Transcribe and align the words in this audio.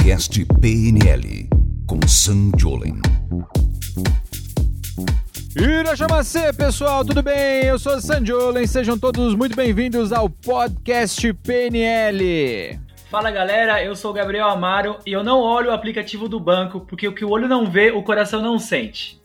Podcast 0.00 0.46
PNL 0.62 1.46
com 1.86 2.00
Sam 2.08 2.50
Jolen. 2.56 2.94
Irajamacê, 5.54 6.54
pessoal, 6.54 7.04
tudo 7.04 7.22
bem? 7.22 7.66
Eu 7.66 7.78
sou 7.78 8.00
Sam 8.00 8.24
Jolen, 8.24 8.66
sejam 8.66 8.98
todos 8.98 9.34
muito 9.34 9.54
bem-vindos 9.54 10.10
ao 10.10 10.30
Podcast 10.30 11.30
PNL. 11.34 12.80
Fala 13.10 13.30
galera, 13.30 13.84
eu 13.84 13.94
sou 13.94 14.12
o 14.12 14.14
Gabriel 14.14 14.48
Amaro 14.48 14.96
e 15.06 15.12
eu 15.12 15.22
não 15.22 15.38
olho 15.38 15.68
o 15.68 15.74
aplicativo 15.74 16.30
do 16.30 16.40
banco 16.40 16.80
porque 16.80 17.06
o 17.06 17.14
que 17.14 17.24
o 17.24 17.28
olho 17.28 17.46
não 17.46 17.70
vê, 17.70 17.90
o 17.90 18.02
coração 18.02 18.40
não 18.40 18.58
sente. 18.58 19.20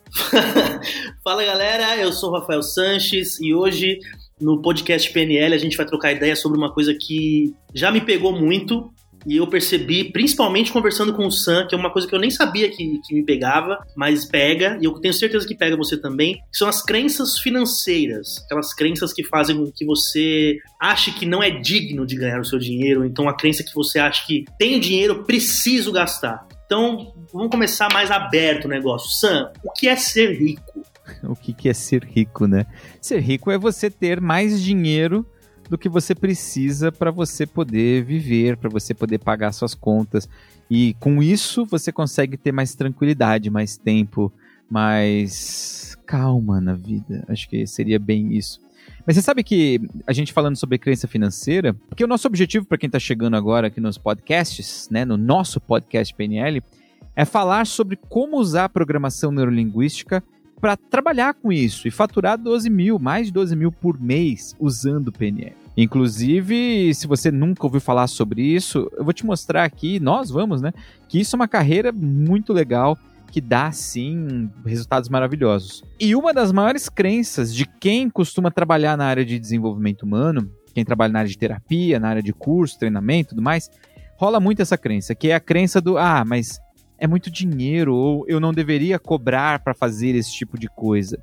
Fala 1.24 1.46
galera, 1.46 1.96
eu 1.96 2.12
sou 2.12 2.32
o 2.32 2.38
Rafael 2.38 2.62
Sanches 2.62 3.40
e 3.40 3.54
hoje 3.54 3.98
no 4.42 4.62
podcast 4.62 5.10
PNL 5.14 5.56
a 5.56 5.58
gente 5.58 5.78
vai 5.78 5.86
trocar 5.86 6.12
ideia 6.12 6.36
sobre 6.36 6.58
uma 6.58 6.74
coisa 6.74 6.94
que 6.94 7.56
já 7.74 7.90
me 7.92 8.02
pegou 8.02 8.38
muito 8.38 8.94
e 9.26 9.38
eu 9.38 9.48
percebi, 9.48 10.12
principalmente 10.12 10.72
conversando 10.72 11.14
com 11.14 11.26
o 11.26 11.32
Sam, 11.32 11.66
que 11.68 11.76
é 11.76 11.78
uma 11.78 11.92
coisa 11.92 12.08
que 12.08 12.14
eu 12.14 12.20
nem 12.20 12.30
sabia 12.30 12.70
que, 12.70 13.00
que 13.00 13.14
me 13.14 13.24
pegava, 13.24 13.86
mas 13.96 14.26
pega, 14.26 14.78
e 14.80 14.86
eu 14.86 14.94
tenho 15.00 15.14
certeza 15.14 15.48
que 15.48 15.56
pega 15.56 15.76
você 15.76 15.98
também, 15.98 16.40
são 16.52 16.68
as 16.68 16.82
crenças 16.84 17.40
financeiras. 17.40 18.44
Aquelas 18.46 18.74
crenças 18.74 19.12
que 19.12 19.24
fazem 19.24 19.58
com 19.58 19.72
que 19.72 19.86
você 19.86 20.58
ache 20.80 21.12
que 21.12 21.26
não 21.26 21.42
é 21.42 21.50
digno 21.50 22.06
de 22.06 22.16
ganhar 22.16 22.40
o 22.40 22.46
seu 22.46 22.60
dinheiro, 22.60 23.06
então 23.06 23.28
a 23.28 23.36
crença 23.36 23.64
que 23.64 23.74
você 23.74 24.00
acha 24.00 24.26
que 24.26 24.46
tenho 24.60 24.80
dinheiro, 24.80 25.24
preciso 25.24 25.92
gastar. 25.92 26.48
Então, 26.66 27.14
vamos 27.32 27.50
começar 27.50 27.92
mais 27.94 28.10
aberto 28.10 28.66
o 28.66 28.70
negócio. 28.70 29.12
Sam, 29.12 29.52
o 29.64 29.72
que 29.72 29.88
é 29.88 29.96
ser 29.96 30.38
rico? 30.38 30.84
O 31.22 31.36
que, 31.36 31.54
que 31.54 31.70
é 31.70 31.74
ser 31.74 32.04
rico, 32.04 32.48
né? 32.48 32.66
Ser 33.00 33.20
rico 33.20 33.52
é 33.52 33.60
você 33.60 33.92
ter 33.92 34.20
mais 34.20 34.62
dinheiro 34.62 35.26
do 35.70 35.78
que 35.78 35.90
você 35.90 36.14
precisa 36.14 36.92
para 36.92 37.12
você 37.12 37.46
poder 37.46 38.04
viver, 38.04 38.58
para 38.58 38.70
você 38.70 38.94
poder 38.94 39.20
pagar 39.20 39.52
suas 39.52 39.74
contas. 39.74 40.30
E 40.70 40.96
com 41.00 41.22
isso 41.22 41.66
você 41.66 41.92
consegue 41.92 42.38
ter 42.38 42.52
mais 42.52 42.76
tranquilidade, 42.76 43.50
mais 43.50 43.78
tempo, 43.78 44.32
mais 44.70 45.98
calma 46.06 46.62
na 46.62 46.74
vida. 46.74 47.24
Acho 47.28 47.50
que 47.50 47.66
seria 47.68 48.00
bem 48.00 48.34
isso. 48.36 48.60
Mas 49.06 49.16
você 49.16 49.22
sabe 49.22 49.44
que 49.44 49.80
a 50.08 50.14
gente 50.14 50.34
falando 50.34 50.56
sobre 50.56 50.78
crença 50.78 51.08
financeira, 51.08 51.74
porque 51.74 52.04
o 52.04 52.08
nosso 52.08 52.28
objetivo 52.28 52.66
para 52.66 52.78
quem 52.78 52.88
está 52.88 53.00
chegando 53.00 53.36
agora 53.36 53.68
aqui 53.68 53.80
nos 53.80 53.98
podcasts, 53.98 54.88
né, 54.90 55.06
no 55.06 55.18
nosso 55.18 55.60
podcast 55.60 56.14
PNL, 56.14 56.62
é 57.16 57.24
falar 57.24 57.66
sobre 57.66 57.96
como 57.96 58.38
usar 58.38 58.66
a 58.66 58.70
programação 58.70 59.32
neurolinguística 59.32 60.24
para 60.66 60.76
trabalhar 60.76 61.36
com 61.36 61.52
isso 61.52 61.88
e 61.88 61.92
faturar 61.92 62.40
12 62.40 62.72
mil, 62.72 62.98
mais 62.98 63.28
de 63.28 63.34
12 63.34 63.56
mil 63.56 63.72
por 63.72 64.02
mês 64.02 64.56
usando 64.60 65.10
o 65.10 65.12
PNL. 65.12 65.56
Inclusive, 65.78 66.92
se 66.92 67.06
você 67.06 67.30
nunca 67.30 67.68
ouviu 67.68 67.80
falar 67.80 68.08
sobre 68.08 68.42
isso, 68.42 68.92
eu 68.98 69.04
vou 69.04 69.14
te 69.14 69.24
mostrar 69.24 69.64
aqui, 69.64 70.00
nós 70.00 70.32
vamos, 70.32 70.64
né? 70.64 70.74
Que 71.08 71.20
isso 71.20 71.36
é 71.36 71.38
uma 71.38 71.48
carreira 71.48 71.92
muito 71.92 72.52
legal 72.52 72.98
que 73.32 73.40
dá 73.40 73.72
sim 73.72 74.50
resultados 74.66 75.08
maravilhosos. 75.08 75.84
E 76.00 76.16
uma 76.16 76.34
das 76.34 76.52
maiores 76.52 76.90
crenças 76.90 77.54
de 77.54 77.68
quem 77.68 78.10
costuma 78.10 78.50
trabalhar 78.50 78.98
na 78.98 79.06
área 79.06 79.24
de 79.24 79.38
desenvolvimento 79.38 80.02
humano, 80.02 80.50
quem 80.74 80.84
trabalha 80.84 81.14
na 81.14 81.20
área 81.20 81.30
de 81.30 81.38
terapia, 81.38 82.00
na 82.00 82.08
área 82.08 82.24
de 82.24 82.34
curso, 82.34 82.80
treinamento, 82.80 83.30
tudo 83.30 83.42
mais, 83.44 83.70
rola 84.18 84.40
muito 84.40 84.64
essa 84.64 84.80
crença, 84.80 85.14
que 85.14 85.28
é 85.28 85.36
a 85.36 85.40
crença 85.40 85.80
do 85.80 85.96
ah, 85.96 86.24
mas 86.26 86.60
é 86.98 87.08
muito 87.08 87.30
dinheiro 87.30 87.96
ou 87.96 88.26
eu 88.28 88.40
não 88.40 88.54
deveria 88.54 88.98
cobrar 88.98 89.60
para 89.60 89.74
fazer 89.74 90.16
esse 90.16 90.32
tipo 90.34 90.58
de 90.58 90.68
coisa, 90.68 91.18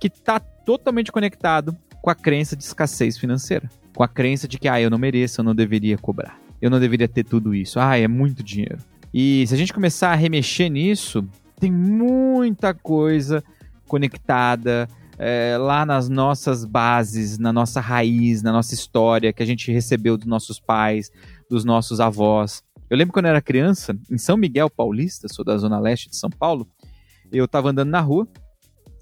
que 0.00 0.08
está 0.08 0.38
totalmente 0.38 1.10
conectado 1.10 1.76
com 2.02 2.10
a 2.10 2.14
crença 2.14 2.54
de 2.54 2.64
escassez 2.64 3.16
financeira, 3.16 3.70
com 3.94 4.02
a 4.02 4.08
crença 4.08 4.46
de 4.46 4.58
que 4.58 4.68
ah, 4.68 4.80
eu 4.80 4.90
não 4.90 4.98
mereço, 4.98 5.40
eu 5.40 5.44
não 5.44 5.54
deveria 5.54 5.96
cobrar, 5.96 6.38
eu 6.60 6.70
não 6.70 6.78
deveria 6.78 7.08
ter 7.08 7.24
tudo 7.24 7.54
isso, 7.54 7.80
ah, 7.80 7.96
é 7.96 8.06
muito 8.06 8.42
dinheiro. 8.42 8.78
E 9.12 9.46
se 9.46 9.54
a 9.54 9.56
gente 9.56 9.72
começar 9.72 10.10
a 10.10 10.16
remexer 10.16 10.70
nisso, 10.70 11.26
tem 11.58 11.70
muita 11.70 12.74
coisa 12.74 13.42
conectada 13.86 14.88
é, 15.18 15.56
lá 15.58 15.86
nas 15.86 16.08
nossas 16.08 16.64
bases, 16.64 17.38
na 17.38 17.52
nossa 17.52 17.80
raiz, 17.80 18.42
na 18.42 18.52
nossa 18.52 18.74
história 18.74 19.32
que 19.32 19.42
a 19.42 19.46
gente 19.46 19.70
recebeu 19.70 20.16
dos 20.16 20.26
nossos 20.26 20.58
pais, 20.58 21.10
dos 21.48 21.64
nossos 21.64 22.00
avós. 22.00 22.62
Eu 22.88 22.96
lembro 22.96 23.12
quando 23.12 23.26
eu 23.26 23.30
era 23.30 23.40
criança, 23.40 23.96
em 24.10 24.18
São 24.18 24.36
Miguel 24.36 24.68
Paulista, 24.68 25.26
sou 25.28 25.44
da 25.44 25.56
zona 25.56 25.78
leste 25.78 26.10
de 26.10 26.16
São 26.16 26.28
Paulo, 26.28 26.68
eu 27.32 27.46
estava 27.46 27.70
andando 27.70 27.88
na 27.88 28.00
rua, 28.00 28.28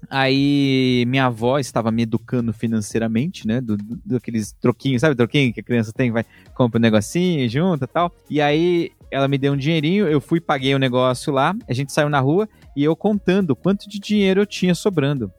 aí 0.09 1.03
minha 1.07 1.25
avó 1.25 1.59
estava 1.59 1.91
me 1.91 2.03
educando 2.03 2.53
financeiramente, 2.53 3.45
né, 3.45 3.59
do, 3.59 3.75
do, 3.77 4.15
aqueles 4.15 4.53
troquinhos, 4.53 5.01
sabe 5.01 5.15
troquinho 5.15 5.53
que 5.53 5.59
a 5.59 5.63
criança 5.63 5.91
tem, 5.91 6.11
vai, 6.11 6.25
compra 6.55 6.79
um 6.79 6.81
negocinho, 6.81 7.47
junta 7.49 7.85
tal, 7.85 8.15
e 8.29 8.41
aí 8.41 8.91
ela 9.11 9.27
me 9.27 9.37
deu 9.37 9.53
um 9.53 9.57
dinheirinho, 9.57 10.07
eu 10.07 10.21
fui, 10.21 10.39
paguei 10.39 10.73
o 10.73 10.79
negócio 10.79 11.31
lá, 11.33 11.53
a 11.67 11.73
gente 11.73 11.91
saiu 11.91 12.09
na 12.09 12.19
rua 12.19 12.47
e 12.75 12.83
eu 12.83 12.95
contando 12.95 13.55
quanto 13.55 13.87
de 13.87 13.99
dinheiro 13.99 14.41
eu 14.41 14.45
tinha 14.45 14.73
sobrando. 14.73 15.31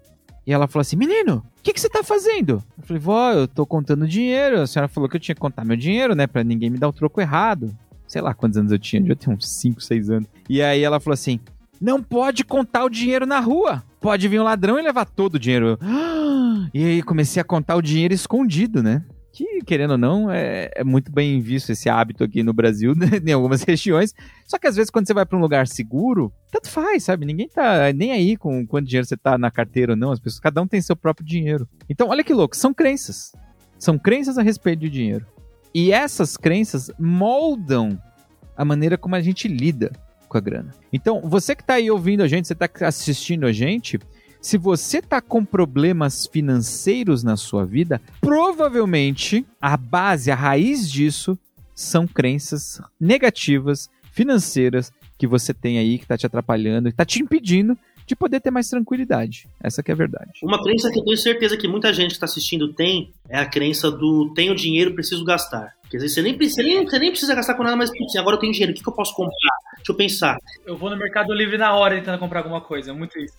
E 0.47 0.53
ela 0.53 0.69
falou 0.69 0.83
assim: 0.83 0.95
Menino, 0.95 1.37
o 1.59 1.63
que, 1.63 1.73
que 1.73 1.81
você 1.81 1.89
tá 1.89 2.03
fazendo? 2.03 2.63
Eu 2.77 2.85
falei: 2.85 3.01
Vó, 3.01 3.33
eu 3.33 3.49
tô 3.49 3.65
contando 3.65 4.07
dinheiro. 4.07 4.61
A 4.61 4.67
senhora 4.67 4.89
falou 4.89 5.09
que 5.09 5.17
eu 5.17 5.21
tinha 5.21 5.35
que 5.35 5.41
contar 5.41 5.65
meu 5.65 5.75
dinheiro, 5.75 6.15
né? 6.15 6.27
Pra 6.27 6.45
ninguém 6.45 6.69
me 6.69 6.77
dar 6.77 6.87
o 6.87 6.93
troco 6.93 7.19
errado 7.19 7.75
sei 8.15 8.23
lá 8.23 8.33
quantos 8.33 8.57
anos 8.57 8.71
eu 8.71 8.79
tinha, 8.79 9.05
eu 9.05 9.17
tinha 9.17 9.35
uns 9.35 9.49
5, 9.61 9.81
6 9.81 10.11
anos. 10.11 10.29
E 10.49 10.63
aí 10.63 10.83
ela 10.85 11.01
falou 11.01 11.15
assim: 11.15 11.41
não 11.81 12.01
pode 12.01 12.45
contar 12.45 12.85
o 12.85 12.89
dinheiro 12.89 13.27
na 13.27 13.41
rua. 13.41 13.83
Pode 14.01 14.29
vir 14.29 14.41
um 14.41 14.45
ladrão 14.45 14.79
e 14.79 14.83
levar 14.83 15.05
todo 15.05 15.35
o 15.35 15.39
dinheiro. 15.39 15.77
E 16.73 16.85
aí 16.85 17.03
comecei 17.03 17.41
a 17.41 17.45
contar 17.45 17.75
o 17.75 17.83
dinheiro 17.83 18.15
escondido, 18.15 18.83
né? 18.83 19.05
Que, 19.33 19.63
querendo 19.67 19.93
ou 19.93 19.99
não, 19.99 20.31
é, 20.31 20.71
é 20.77 20.85
muito 20.85 21.11
bem 21.11 21.41
visto 21.41 21.71
esse 21.71 21.89
hábito 21.89 22.23
aqui 22.23 22.45
no 22.45 22.53
Brasil, 22.53 22.95
né? 22.97 23.09
em 23.25 23.33
algumas 23.33 23.65
regiões. 23.65 24.15
Só 24.47 24.59
que 24.59 24.69
às 24.69 24.77
vezes, 24.77 24.91
quando 24.91 25.09
você 25.09 25.15
vai 25.15 25.27
para 25.27 25.37
um 25.37 25.41
lugar 25.41 25.67
seguro, 25.67 26.33
tanto 26.53 26.71
faz, 26.71 27.03
sabe? 27.03 27.27
Ninguém 27.27 27.49
tá 27.49 27.93
nem 27.93 28.13
aí 28.13 28.37
com 28.37 28.65
quanto 28.65 28.87
dinheiro 28.87 29.09
você 29.09 29.17
tá 29.17 29.37
na 29.37 29.51
carteira 29.51 29.93
ou 29.93 29.97
não. 29.97 30.13
As 30.13 30.21
pessoas, 30.21 30.39
cada 30.39 30.63
um 30.63 30.69
tem 30.69 30.81
seu 30.81 30.95
próprio 30.95 31.27
dinheiro. 31.27 31.69
Então, 31.89 32.11
olha 32.11 32.23
que 32.23 32.33
louco, 32.33 32.57
são 32.57 32.73
crenças. 32.73 33.33
São 33.77 33.99
crenças 33.99 34.39
a 34.39 34.43
respeito 34.43 34.81
de 34.81 34.91
dinheiro. 34.91 35.27
E 35.75 35.93
essas 35.93 36.37
crenças 36.37 36.91
moldam 36.99 38.01
a 38.57 38.65
maneira 38.65 38.97
como 38.97 39.17
a 39.17 39.21
gente 39.21 39.49
lida 39.49 39.91
com 40.29 40.39
a 40.39 40.41
grana. 40.41 40.73
Então, 40.93 41.21
você 41.23 41.55
que 41.55 41.63
está 41.63 41.75
aí 41.75 41.91
ouvindo 41.91 42.23
a 42.23 42.29
gente, 42.29 42.47
você 42.47 42.53
está 42.53 42.69
assistindo 42.87 43.45
a 43.45 43.53
gente, 43.53 43.99
se 44.41 44.57
você 44.57 44.99
está 44.99 45.21
com 45.21 45.45
problemas 45.45 46.27
financeiros 46.27 47.25
na 47.25 47.37
sua 47.37 47.65
vida, 47.65 48.01
provavelmente 48.21 49.45
a 49.61 49.77
base, 49.77 50.31
a 50.31 50.35
raiz 50.35 50.91
disso 50.91 51.37
são 51.75 52.07
crenças 52.07 52.81
negativas, 53.01 53.91
financeiras, 54.13 54.93
que 55.19 55.27
você 55.27 55.53
tem 55.53 55.79
aí, 55.79 55.99
que 55.99 56.05
está 56.05 56.17
te 56.17 56.27
atrapalhando, 56.27 56.89
que 56.89 56.95
está 56.95 57.05
te 57.05 57.21
impedindo 57.21 57.77
de 58.07 58.15
poder 58.15 58.41
ter 58.41 58.51
mais 58.51 58.69
tranquilidade. 58.69 59.49
Essa 59.63 59.83
que 59.83 59.91
é 59.91 59.95
a 59.95 59.97
verdade. 59.97 60.41
Uma 60.43 60.63
crença 60.63 60.91
que 60.91 60.99
eu 60.99 61.05
tenho 61.05 61.17
certeza 61.17 61.57
que 61.57 61.67
muita 61.67 61.93
gente 61.93 62.09
que 62.09 62.15
está 62.15 62.27
assistindo 62.27 62.73
tem 62.73 63.13
é 63.29 63.39
a 63.39 63.47
crença 63.47 63.91
do 63.91 64.33
tenho 64.35 64.55
dinheiro, 64.55 64.95
preciso 64.95 65.25
gastar. 65.25 65.75
Quer 65.91 65.99
dizer, 65.99 66.09
você 66.09 66.23
nem, 66.23 66.37
você 66.37 66.63
nem, 66.63 66.85
você 66.85 66.99
nem 66.99 67.11
precisa 67.11 67.35
gastar 67.35 67.55
com 67.55 67.63
nada, 67.63 67.77
mas 67.77 67.91
assim, 67.91 68.19
agora 68.19 68.37
eu 68.37 68.41
tenho 68.41 68.53
dinheiro, 68.53 68.73
o 68.73 68.75
que, 68.75 68.83
que 68.83 68.89
eu 68.89 68.95
posso 68.95 69.15
comprar? 69.15 69.57
Deixa 69.77 69.93
eu 69.93 69.97
pensar. 69.97 70.37
Eu 70.67 70.77
vou 70.77 70.91
no 70.91 70.97
Mercado 70.97 71.33
Livre 71.33 71.57
na 71.57 71.75
hora 71.75 71.97
tentando 71.97 72.19
comprar 72.19 72.41
alguma 72.41 72.61
coisa, 72.61 72.91
é 72.91 72.95
muito 72.95 73.19
isso. 73.19 73.35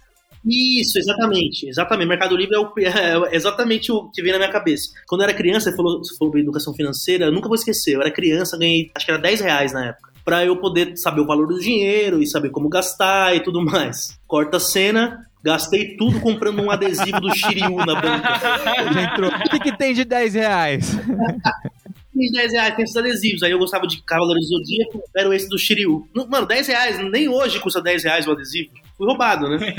Isso, 0.47 0.99
exatamente. 0.99 1.67
Exatamente. 1.67 2.07
Mercado 2.07 2.37
Livre 2.37 2.55
é, 2.55 2.59
o, 2.59 2.73
é, 2.77 3.35
exatamente 3.35 3.91
o 3.91 4.09
que 4.11 4.21
vem 4.21 4.31
na 4.31 4.37
minha 4.37 4.51
cabeça. 4.51 4.91
Quando 5.07 5.21
eu 5.21 5.27
era 5.27 5.33
criança, 5.35 5.71
você 5.71 5.75
falou 5.75 6.03
sobre 6.03 6.41
educação 6.41 6.71
financeira, 6.73 7.25
eu 7.25 7.31
nunca 7.31 7.47
vou 7.47 7.55
esquecer. 7.55 7.95
Eu 7.95 8.01
era 8.01 8.11
criança, 8.11 8.57
ganhei, 8.57 8.91
acho 8.93 9.05
que 9.05 9.11
era 9.11 9.19
10 9.19 9.41
reais 9.41 9.73
na 9.73 9.87
época 9.87 10.14
para 10.25 10.43
eu 10.43 10.57
poder 10.57 10.97
saber 10.97 11.21
o 11.21 11.27
valor 11.27 11.47
do 11.47 11.59
dinheiro 11.59 12.21
e 12.21 12.25
saber 12.25 12.49
como 12.49 12.67
gastar 12.67 13.35
e 13.35 13.41
tudo 13.41 13.63
mais. 13.63 14.19
Corta 14.27 14.57
a 14.57 14.59
cena, 14.59 15.27
gastei 15.43 15.95
tudo 15.95 16.19
comprando 16.19 16.63
um 16.63 16.71
adesivo 16.71 17.21
do 17.21 17.33
Shiryu 17.33 17.75
na 17.77 18.01
banca. 18.01 18.39
Já 18.91 19.03
entrou. 19.03 19.29
O 19.29 19.49
que, 19.51 19.59
que 19.59 19.77
tem 19.77 19.93
de 19.93 20.03
10 20.03 20.33
reais? 20.33 20.97
tem 22.11 22.31
10 22.31 22.53
reais, 22.53 22.75
tem 22.75 22.83
esses 22.83 22.97
adesivos. 22.97 23.43
Aí 23.43 23.51
eu 23.51 23.59
gostava 23.59 23.85
de 23.85 24.01
Cavaleiros 24.01 24.49
do 24.49 24.57
Zodíaco, 24.57 25.03
era 25.15 25.35
esse 25.35 25.47
do 25.47 25.59
Shiryu. 25.59 26.07
Mano, 26.27 26.47
10 26.47 26.67
reais, 26.67 27.11
nem 27.11 27.29
hoje 27.29 27.59
custa 27.59 27.79
10 27.79 28.03
reais 28.03 28.27
o 28.27 28.31
adesivo. 28.31 28.71
Fui 28.97 29.05
roubado, 29.05 29.47
né? 29.49 29.75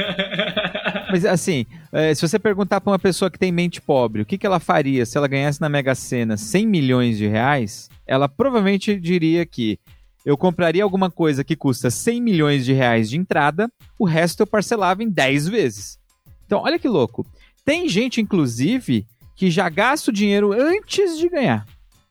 Mas 1.10 1.24
assim, 1.24 1.66
é, 1.90 2.14
se 2.14 2.22
você 2.22 2.38
perguntar 2.38 2.80
pra 2.80 2.92
uma 2.92 2.98
pessoa 2.98 3.30
que 3.30 3.38
tem 3.38 3.50
mente 3.50 3.80
pobre, 3.80 4.22
o 4.22 4.26
que, 4.26 4.38
que 4.38 4.46
ela 4.46 4.60
faria 4.60 5.04
se 5.06 5.16
ela 5.16 5.26
ganhasse 5.26 5.60
na 5.60 5.68
Mega 5.68 5.94
Sena 5.94 6.36
100 6.36 6.66
milhões 6.66 7.18
de 7.18 7.26
reais, 7.26 7.88
ela 8.06 8.28
provavelmente 8.28 8.94
diria 9.00 9.44
que 9.44 9.78
eu 10.26 10.36
compraria 10.36 10.82
alguma 10.82 11.08
coisa 11.08 11.44
que 11.44 11.54
custa 11.54 11.88
100 11.88 12.20
milhões 12.20 12.64
de 12.64 12.72
reais 12.72 13.08
de 13.08 13.16
entrada, 13.16 13.70
o 13.96 14.04
resto 14.04 14.40
eu 14.40 14.46
parcelava 14.46 15.04
em 15.04 15.08
10 15.08 15.46
vezes. 15.46 16.00
Então, 16.44 16.62
olha 16.62 16.80
que 16.80 16.88
louco. 16.88 17.24
Tem 17.64 17.88
gente, 17.88 18.20
inclusive, 18.20 19.06
que 19.36 19.48
já 19.52 19.68
gasta 19.68 20.10
o 20.10 20.12
dinheiro 20.12 20.52
antes 20.52 21.16
de 21.16 21.28
ganhar. 21.28 21.64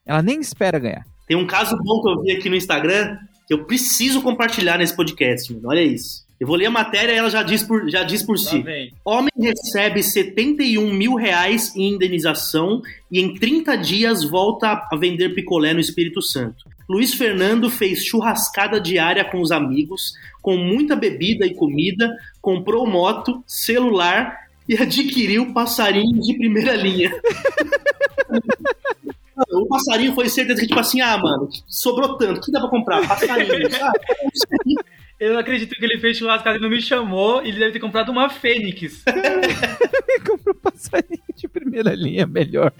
Ela 0.06 0.22
nem 0.22 0.40
espera 0.40 0.78
ganhar. 0.78 1.04
Tem 1.28 1.36
um 1.36 1.46
caso 1.46 1.76
bom 1.76 2.00
que 2.00 2.08
eu 2.08 2.22
vi 2.22 2.32
aqui 2.32 2.48
no 2.48 2.56
Instagram 2.56 3.18
que 3.46 3.52
eu 3.52 3.64
preciso 3.66 4.22
compartilhar 4.22 4.78
nesse 4.78 4.96
podcast, 4.96 5.52
mano. 5.52 5.68
Olha 5.68 5.82
isso. 5.82 6.24
Eu 6.40 6.46
vou 6.46 6.56
ler 6.56 6.66
a 6.66 6.70
matéria 6.70 7.12
e 7.12 7.16
ela 7.16 7.30
já 7.30 7.42
diz 7.42 7.62
por, 7.62 7.88
já 7.88 8.02
diz 8.02 8.22
por 8.22 8.38
si. 8.38 8.64
Homem 9.04 9.30
recebe 9.38 10.02
71 10.02 10.92
mil 10.92 11.14
reais 11.14 11.74
em 11.76 11.94
indenização 11.94 12.80
e 13.10 13.20
em 13.20 13.34
30 13.34 13.76
dias 13.76 14.24
volta 14.24 14.86
a 14.90 14.96
vender 14.96 15.34
picolé 15.34 15.74
no 15.74 15.80
Espírito 15.80 16.22
Santo. 16.22 16.64
Luiz 16.88 17.14
Fernando 17.14 17.68
fez 17.68 18.04
churrascada 18.04 18.80
diária 18.80 19.24
com 19.24 19.40
os 19.40 19.50
amigos, 19.50 20.14
com 20.40 20.56
muita 20.56 20.94
bebida 20.94 21.44
e 21.44 21.54
comida, 21.54 22.16
comprou 22.40 22.86
moto, 22.86 23.42
celular 23.46 24.46
e 24.68 24.76
adquiriu 24.76 25.52
passarinhos 25.52 26.26
de 26.26 26.34
primeira 26.34 26.74
linha. 26.74 27.10
o 29.52 29.66
passarinho 29.66 30.14
foi 30.14 30.28
certeza 30.28 30.60
que, 30.60 30.66
tipo 30.68 30.80
assim, 30.80 31.00
ah, 31.00 31.18
mano, 31.18 31.48
sobrou 31.66 32.16
tanto, 32.16 32.38
o 32.38 32.40
que 32.40 32.52
dá 32.52 32.60
pra 32.60 32.68
comprar? 32.70 33.06
Passarinho. 33.06 33.68
Ah, 33.80 33.92
Eu 35.18 35.32
não 35.32 35.40
acredito 35.40 35.74
que 35.74 35.84
ele 35.84 35.98
fez 35.98 36.18
churrascada 36.18 36.58
e 36.58 36.60
não 36.60 36.68
me 36.68 36.80
chamou. 36.80 37.40
Ele 37.40 37.58
deve 37.58 37.72
ter 37.72 37.80
comprado 37.80 38.12
uma 38.12 38.28
Fênix. 38.28 39.02
Comprou 40.28 40.54
passarinho 40.54 41.22
de 41.34 41.48
primeira 41.48 41.94
linha, 41.94 42.26
melhor. 42.26 42.70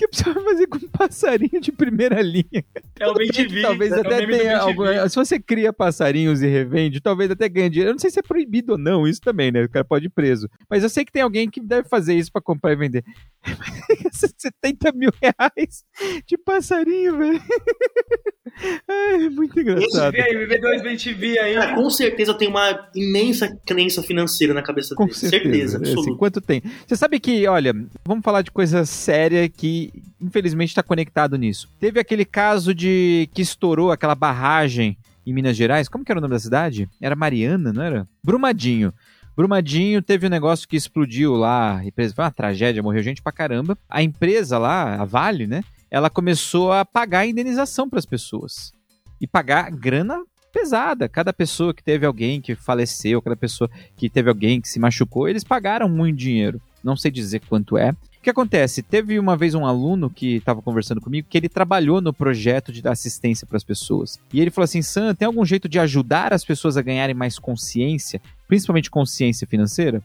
O 0.00 0.02
que, 0.02 0.08
precisava 0.08 0.42
fazer 0.42 0.66
com 0.66 0.78
um 0.78 0.88
passarinho 0.88 1.60
de 1.60 1.70
primeira 1.70 2.22
linha? 2.22 2.64
É 2.98 3.06
o 3.06 3.12
bem 3.12 3.28
TV. 3.28 3.60
Talvez 3.60 3.92
é 3.92 4.00
até 4.00 4.26
tenha 4.26 4.58
alguma. 4.58 5.06
Se 5.08 5.16
você 5.16 5.38
cria 5.38 5.74
passarinhos 5.74 6.40
e 6.40 6.46
revende, 6.46 7.02
talvez 7.02 7.30
até 7.30 7.48
ganhe 7.50 7.68
dinheiro. 7.68 7.90
Eu 7.90 7.94
não 7.94 7.98
sei 7.98 8.10
se 8.10 8.18
é 8.18 8.22
proibido 8.22 8.72
ou 8.72 8.78
não, 8.78 9.06
isso 9.06 9.20
também, 9.20 9.52
né? 9.52 9.62
O 9.64 9.68
cara 9.68 9.84
pode 9.84 10.06
ir 10.06 10.10
preso. 10.10 10.48
Mas 10.70 10.82
eu 10.82 10.88
sei 10.88 11.04
que 11.04 11.12
tem 11.12 11.20
alguém 11.20 11.50
que 11.50 11.60
deve 11.60 11.86
fazer 11.86 12.14
isso 12.14 12.32
pra 12.32 12.40
comprar 12.40 12.72
e 12.72 12.76
vender. 12.76 13.04
70 14.12 14.92
mil 14.92 15.10
reais 15.20 15.84
de 16.26 16.38
passarinho, 16.38 17.18
velho. 17.18 17.40
É 18.88 19.28
muito 19.28 19.58
engraçado. 19.60 20.12
Vê 20.12 20.22
aí, 20.22 20.34
BB2 20.34 20.82
bem 20.82 20.96
TV 20.96 21.38
aí. 21.38 21.54
Cara, 21.54 21.74
com 21.74 21.88
certeza 21.88 22.34
tem 22.34 22.48
uma 22.48 22.88
imensa 22.94 23.48
crença 23.66 24.02
financeira 24.02 24.52
na 24.52 24.62
cabeça 24.62 24.94
Com 24.94 25.04
dele. 25.04 25.16
certeza. 25.16 25.78
Assim, 25.78 25.92
absoluta. 25.92 26.18
quanto 26.18 26.40
tem? 26.40 26.62
Você 26.86 26.96
sabe 26.96 27.20
que, 27.20 27.46
olha, 27.46 27.72
vamos 28.04 28.24
falar 28.24 28.42
de 28.42 28.50
coisa 28.50 28.84
séria 28.84 29.48
que 29.48 29.89
infelizmente 30.20 30.70
está 30.70 30.82
conectado 30.82 31.36
nisso. 31.36 31.68
Teve 31.78 32.00
aquele 32.00 32.24
caso 32.24 32.74
de 32.74 33.28
que 33.34 33.42
estourou 33.42 33.90
aquela 33.90 34.14
barragem 34.14 34.96
em 35.26 35.32
Minas 35.32 35.56
Gerais. 35.56 35.88
Como 35.88 36.04
que 36.04 36.12
era 36.12 36.18
o 36.18 36.22
nome 36.22 36.34
da 36.34 36.40
cidade? 36.40 36.88
Era 37.00 37.16
Mariana, 37.16 37.72
não 37.72 37.82
era? 37.82 38.08
Brumadinho. 38.24 38.92
Brumadinho 39.36 40.02
teve 40.02 40.26
um 40.26 40.30
negócio 40.30 40.68
que 40.68 40.76
explodiu 40.76 41.34
lá, 41.34 41.80
foi 41.94 42.24
uma 42.24 42.30
tragédia, 42.30 42.82
morreu 42.82 43.02
gente 43.02 43.22
pra 43.22 43.32
caramba. 43.32 43.78
A 43.88 44.02
empresa 44.02 44.58
lá, 44.58 45.00
a 45.00 45.04
Vale, 45.04 45.46
né? 45.46 45.62
Ela 45.90 46.10
começou 46.10 46.72
a 46.72 46.84
pagar 46.84 47.20
a 47.20 47.26
indenização 47.26 47.88
para 47.88 47.98
as 47.98 48.06
pessoas. 48.06 48.72
E 49.20 49.26
pagar 49.26 49.70
grana 49.70 50.22
pesada. 50.52 51.08
Cada 51.08 51.32
pessoa 51.32 51.72
que 51.72 51.82
teve 51.82 52.04
alguém 52.04 52.40
que 52.40 52.54
faleceu, 52.54 53.22
cada 53.22 53.36
pessoa 53.36 53.70
que 53.96 54.10
teve 54.10 54.28
alguém 54.28 54.60
que 54.60 54.68
se 54.68 54.78
machucou, 54.78 55.28
eles 55.28 55.44
pagaram 55.44 55.88
muito 55.88 56.18
dinheiro. 56.18 56.60
Não 56.82 56.96
sei 56.96 57.10
dizer 57.10 57.40
quanto 57.48 57.78
é. 57.78 57.94
O 58.20 58.22
que 58.22 58.28
acontece? 58.28 58.82
Teve 58.82 59.18
uma 59.18 59.34
vez 59.34 59.54
um 59.54 59.64
aluno 59.64 60.10
que 60.10 60.36
estava 60.36 60.60
conversando 60.60 61.00
comigo 61.00 61.26
que 61.26 61.38
ele 61.38 61.48
trabalhou 61.48 62.02
no 62.02 62.12
projeto 62.12 62.70
de 62.70 62.86
assistência 62.86 63.46
para 63.46 63.56
as 63.56 63.64
pessoas. 63.64 64.20
E 64.30 64.42
ele 64.42 64.50
falou 64.50 64.64
assim: 64.64 64.82
Sam, 64.82 65.14
tem 65.14 65.24
algum 65.24 65.42
jeito 65.42 65.66
de 65.66 65.78
ajudar 65.78 66.34
as 66.34 66.44
pessoas 66.44 66.76
a 66.76 66.82
ganharem 66.82 67.14
mais 67.14 67.38
consciência, 67.38 68.20
principalmente 68.46 68.90
consciência 68.90 69.46
financeira? 69.46 70.02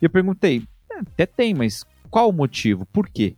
E 0.00 0.04
eu 0.04 0.08
perguntei: 0.08 0.62
"É, 0.88 1.00
até 1.00 1.26
tem, 1.26 1.52
mas 1.52 1.84
qual 2.08 2.28
o 2.28 2.32
motivo? 2.32 2.86
Por 2.92 3.08
quê? 3.08 3.34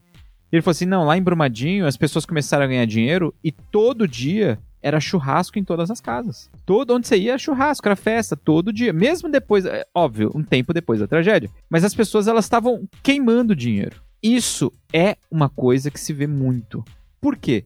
Ele 0.53 0.61
falou 0.61 0.73
assim: 0.73 0.85
não, 0.85 1.07
lá 1.07 1.17
em 1.17 1.23
Brumadinho 1.23 1.87
as 1.87 1.97
pessoas 1.97 2.27
começaram 2.27 2.65
a 2.65 2.69
ganhar 2.69 2.85
dinheiro 2.85 3.35
e 3.43 3.51
todo 3.51 4.07
dia 4.07 4.59
era 4.83 5.01
churrasco 5.01 5.59
em 5.59 5.65
todas 5.65 5.91
as 5.91 6.01
casas. 6.01 6.51
Todo 6.67 6.95
onde 6.95 7.09
você 7.09 7.17
ia 7.17 7.31
era 7.31 7.39
churrasco, 7.39 7.89
era 7.89 7.97
festa, 7.97 8.37
todo 8.37 8.71
dia. 8.71 8.93
Mesmo 8.93 9.31
depois, 9.31 9.65
é, 9.65 9.87
óbvio, 9.95 10.31
um 10.35 10.43
tempo 10.43 10.75
depois 10.75 11.01
da 11.01 11.07
tragédia. 11.07 11.51
Mas 11.71 11.85
as 11.85 11.95
pessoas 11.95 12.29
elas 12.29 12.45
estavam 12.45 12.87
queimando 13.03 13.57
dinheiro. 13.57 14.10
Isso 14.23 14.73
é 14.93 15.17
uma 15.31 15.49
coisa 15.49 15.91
que 15.91 15.99
se 15.99 16.13
vê 16.13 16.27
muito. 16.27 16.85
Por 17.21 17.37
quê? 17.37 17.65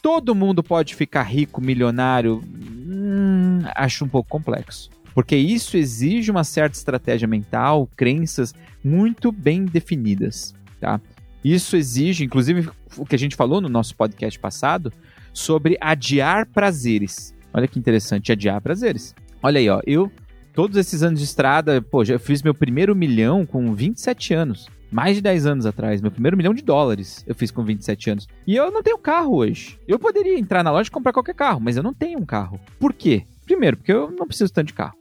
Todo 0.00 0.34
mundo 0.34 0.62
pode 0.62 0.96
ficar 0.96 1.22
rico, 1.22 1.60
milionário? 1.60 2.42
Hum, 2.44 3.60
acho 3.74 4.04
um 4.04 4.08
pouco 4.08 4.28
complexo. 4.28 4.90
Porque 5.14 5.36
isso 5.36 5.76
exige 5.76 6.30
uma 6.30 6.42
certa 6.42 6.76
estratégia 6.76 7.28
mental, 7.28 7.88
crenças 7.96 8.54
muito 8.82 9.30
bem 9.30 9.64
definidas, 9.64 10.54
tá? 10.80 11.00
Isso 11.44 11.76
exige, 11.76 12.24
inclusive, 12.24 12.68
o 12.96 13.04
que 13.04 13.14
a 13.14 13.18
gente 13.18 13.36
falou 13.36 13.60
no 13.60 13.68
nosso 13.68 13.94
podcast 13.94 14.38
passado, 14.38 14.92
sobre 15.32 15.76
adiar 15.80 16.46
prazeres. 16.46 17.34
Olha 17.52 17.68
que 17.68 17.78
interessante, 17.78 18.32
adiar 18.32 18.60
prazeres. 18.60 19.14
Olha 19.42 19.60
aí, 19.60 19.68
ó, 19.68 19.80
eu, 19.86 20.10
todos 20.54 20.76
esses 20.76 21.02
anos 21.02 21.20
de 21.20 21.26
estrada, 21.26 21.82
pô, 21.82 22.04
já 22.04 22.18
fiz 22.18 22.42
meu 22.42 22.54
primeiro 22.54 22.94
milhão 22.96 23.44
com 23.44 23.74
27 23.74 24.34
anos. 24.34 24.66
Mais 24.92 25.16
de 25.16 25.22
10 25.22 25.46
anos 25.46 25.64
atrás, 25.64 26.02
meu 26.02 26.10
primeiro 26.10 26.36
milhão 26.36 26.52
de 26.52 26.62
dólares 26.62 27.24
eu 27.26 27.34
fiz 27.34 27.50
com 27.50 27.64
27 27.64 28.10
anos. 28.10 28.28
E 28.46 28.54
eu 28.54 28.70
não 28.70 28.82
tenho 28.82 28.98
carro 28.98 29.36
hoje. 29.36 29.78
Eu 29.88 29.98
poderia 29.98 30.38
entrar 30.38 30.62
na 30.62 30.70
loja 30.70 30.88
e 30.88 30.92
comprar 30.92 31.14
qualquer 31.14 31.34
carro, 31.34 31.58
mas 31.60 31.78
eu 31.78 31.82
não 31.82 31.94
tenho 31.94 32.18
um 32.18 32.26
carro. 32.26 32.60
Por 32.78 32.92
quê? 32.92 33.24
Primeiro, 33.46 33.78
porque 33.78 33.90
eu 33.90 34.10
não 34.10 34.26
preciso 34.26 34.52
tanto 34.52 34.66
de 34.66 34.74
carro. 34.74 34.94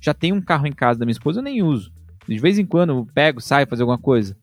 Já 0.00 0.12
tenho 0.12 0.34
um 0.34 0.40
carro 0.40 0.66
em 0.66 0.72
casa 0.72 0.98
da 0.98 1.06
minha 1.06 1.12
esposa, 1.12 1.38
eu 1.38 1.44
nem 1.44 1.62
uso. 1.62 1.92
De 2.26 2.40
vez 2.40 2.58
em 2.58 2.66
quando 2.66 2.90
eu 2.90 3.06
pego, 3.14 3.40
saio, 3.40 3.68
fazer 3.68 3.82
alguma 3.82 3.98
coisa. 3.98 4.36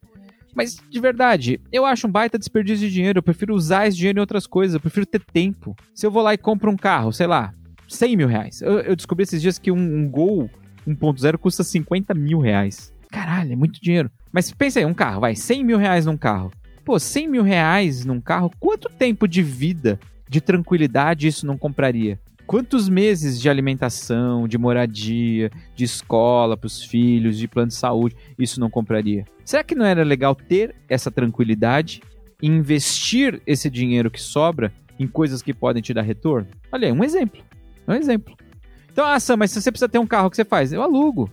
Mas, 0.56 0.82
de 0.90 1.00
verdade, 1.02 1.60
eu 1.70 1.86
acho 1.86 2.08
um 2.08 2.12
baita 2.12 2.40
desperdício 2.40 2.88
de 2.88 2.94
dinheiro. 2.94 3.20
Eu 3.20 3.24
prefiro 3.24 3.54
usar 3.54 3.88
esse 3.88 3.98
dinheiro 3.98 4.20
em 4.20 4.22
outras 4.22 4.48
coisas. 4.48 4.76
Eu 4.76 4.80
prefiro 4.80 5.06
ter 5.06 5.20
tempo. 5.20 5.76
Se 5.94 6.06
eu 6.06 6.12
vou 6.12 6.24
lá 6.24 6.34
e 6.34 6.38
compro 6.38 6.72
um 6.72 6.78
carro, 6.78 7.12
sei 7.12 7.28
lá, 7.28 7.54
100 7.90 8.16
mil 8.16 8.28
reais. 8.28 8.62
Eu, 8.62 8.80
eu 8.80 8.96
descobri 8.96 9.24
esses 9.24 9.42
dias 9.42 9.60
que 9.60 9.70
um, 9.70 9.78
um 9.78 10.10
Gol 10.10 10.50
1.0 10.88 11.38
custa 11.38 11.64
50 11.64 12.14
mil 12.14 12.40
reais. 12.40 12.93
Caralho, 13.14 13.54
é 13.54 13.56
muito 13.56 13.80
dinheiro. 13.80 14.10
Mas 14.32 14.52
pensa 14.52 14.80
aí, 14.80 14.86
um 14.86 14.94
carro, 14.94 15.22
vai, 15.22 15.36
100 15.36 15.64
mil 15.64 15.78
reais 15.78 16.08
num 16.08 16.18
carro. 16.18 16.52
Pô, 16.84 16.98
100 16.98 17.28
mil 17.28 17.44
reais 17.44 18.04
num 18.04 18.20
carro, 18.20 18.52
quanto 18.60 18.90
tempo 18.90 19.28
de 19.28 19.44
vida, 19.44 20.00
de 20.28 20.42
tranquilidade 20.42 21.28
isso 21.28 21.46
não 21.46 21.56
compraria? 21.56 22.20
Quantos 22.48 22.90
meses 22.90 23.40
de 23.40 23.48
alimentação, 23.48 24.48
de 24.48 24.58
moradia, 24.58 25.52
de 25.76 25.84
escola 25.86 26.58
para 26.58 26.66
os 26.66 26.84
filhos, 26.84 27.38
de 27.38 27.48
plano 27.48 27.68
de 27.68 27.76
saúde, 27.76 28.18
isso 28.38 28.60
não 28.60 28.70
compraria? 28.70 29.26
Será 29.46 29.64
que 29.64 29.76
não 29.76 29.86
era 29.86 30.04
legal 30.04 30.34
ter 30.34 30.76
essa 30.90 31.12
tranquilidade 31.12 32.02
e 32.42 32.48
investir 32.48 33.40
esse 33.46 33.70
dinheiro 33.70 34.10
que 34.10 34.20
sobra 34.20 34.74
em 35.00 35.08
coisas 35.08 35.44
que 35.44 35.54
podem 35.54 35.84
te 35.84 35.94
dar 35.94 36.02
retorno? 36.02 36.48
Olha 36.72 36.88
aí, 36.88 36.92
um 36.92 37.04
exemplo. 37.04 37.42
Um 37.88 37.94
exemplo. 37.94 38.36
Então, 38.92 39.06
ah, 39.06 39.20
Sam, 39.20 39.38
mas 39.38 39.52
se 39.52 39.62
você 39.62 39.72
precisa 39.72 39.90
ter 39.90 40.00
um 40.00 40.08
carro, 40.08 40.28
o 40.28 40.30
que 40.32 40.36
você 40.36 40.46
faz? 40.46 40.74
Eu 40.74 40.82
alugo. 40.82 41.30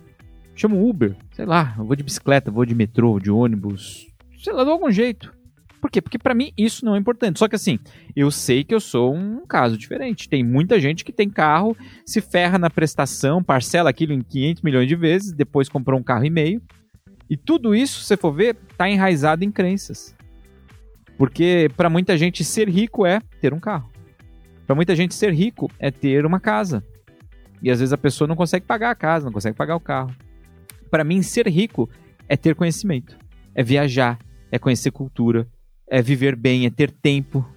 Chamo 0.61 0.77
um 0.77 0.87
Uber. 0.87 1.15
Sei 1.31 1.43
lá, 1.43 1.73
eu 1.75 1.83
vou 1.83 1.95
de 1.95 2.03
bicicleta, 2.03 2.51
vou 2.51 2.63
de 2.67 2.75
metrô, 2.75 3.19
de 3.19 3.31
ônibus. 3.31 4.05
Sei 4.37 4.53
lá, 4.53 4.63
de 4.63 4.69
algum 4.69 4.91
jeito. 4.91 5.33
Por 5.81 5.89
quê? 5.89 5.99
Porque 5.99 6.19
pra 6.19 6.35
mim 6.35 6.53
isso 6.55 6.85
não 6.85 6.93
é 6.93 6.99
importante. 6.99 7.39
Só 7.39 7.47
que 7.47 7.55
assim, 7.55 7.79
eu 8.15 8.29
sei 8.29 8.63
que 8.63 8.71
eu 8.71 8.79
sou 8.79 9.11
um 9.11 9.43
caso 9.47 9.75
diferente. 9.75 10.29
Tem 10.29 10.43
muita 10.43 10.79
gente 10.79 11.03
que 11.03 11.11
tem 11.11 11.31
carro, 11.31 11.75
se 12.05 12.21
ferra 12.21 12.59
na 12.59 12.69
prestação, 12.69 13.43
parcela 13.43 13.89
aquilo 13.89 14.13
em 14.13 14.21
500 14.21 14.61
milhões 14.61 14.87
de 14.87 14.95
vezes, 14.95 15.33
depois 15.33 15.67
comprou 15.67 15.99
um 15.99 16.03
carro 16.03 16.25
e 16.25 16.29
meio. 16.29 16.61
E 17.27 17.35
tudo 17.35 17.73
isso, 17.73 17.99
se 17.99 18.05
você 18.05 18.15
for 18.15 18.31
ver, 18.31 18.55
tá 18.77 18.87
enraizado 18.87 19.43
em 19.43 19.49
crenças. 19.49 20.15
Porque 21.17 21.71
pra 21.75 21.89
muita 21.89 22.15
gente 22.15 22.43
ser 22.43 22.69
rico 22.69 23.03
é 23.03 23.19
ter 23.41 23.51
um 23.51 23.59
carro. 23.59 23.89
Pra 24.67 24.75
muita 24.75 24.95
gente 24.95 25.15
ser 25.15 25.33
rico 25.33 25.71
é 25.79 25.89
ter 25.89 26.23
uma 26.23 26.39
casa. 26.39 26.85
E 27.63 27.71
às 27.71 27.79
vezes 27.79 27.93
a 27.93 27.97
pessoa 27.97 28.27
não 28.27 28.35
consegue 28.35 28.63
pagar 28.63 28.91
a 28.91 28.95
casa, 28.95 29.25
não 29.25 29.33
consegue 29.33 29.57
pagar 29.57 29.75
o 29.75 29.79
carro. 29.79 30.15
Pra 30.91 31.05
mim 31.05 31.23
ser 31.23 31.47
rico 31.47 31.89
é 32.27 32.35
ter 32.35 32.53
conhecimento, 32.53 33.17
é 33.55 33.63
viajar, 33.63 34.19
é 34.51 34.59
conhecer 34.59 34.91
cultura, 34.91 35.47
é 35.89 36.01
viver 36.01 36.35
bem, 36.35 36.65
é 36.65 36.69
ter 36.69 36.91
tempo 36.91 37.47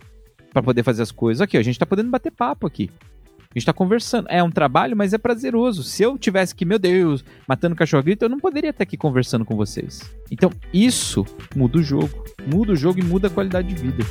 pra 0.53 0.63
poder 0.63 0.85
fazer 0.85 1.03
as 1.03 1.11
coisas. 1.11 1.41
Aqui, 1.41 1.57
ó, 1.57 1.61
a 1.61 1.63
gente 1.65 1.79
tá 1.79 1.85
podendo 1.85 2.11
bater 2.11 2.31
papo 2.31 2.67
aqui. 2.67 2.89
A 3.55 3.59
gente 3.59 3.67
tá 3.67 3.73
conversando. 3.73 4.27
É 4.29 4.43
um 4.43 4.51
trabalho, 4.51 4.97
mas 4.97 5.13
é 5.13 5.19
prazeroso. 5.19 5.85
Se 5.85 6.03
eu 6.03 6.19
tivesse 6.19 6.55
que, 6.55 6.65
meu 6.65 6.79
Deus, 6.79 7.25
matando 7.47 7.77
cachorro 7.77 8.03
grito, 8.03 8.25
eu 8.25 8.29
não 8.29 8.41
poderia 8.41 8.71
estar 8.71 8.83
aqui 8.83 8.97
conversando 8.97 9.45
com 9.45 9.57
vocês. 9.57 10.03
Então, 10.31 10.51
isso 10.73 11.25
muda 11.55 11.79
o 11.79 11.83
jogo. 11.83 12.25
Muda 12.47 12.73
o 12.73 12.77
jogo 12.77 12.99
e 12.99 13.05
muda 13.05 13.29
a 13.29 13.31
qualidade 13.31 13.69
de 13.69 13.81
vida. 13.81 14.05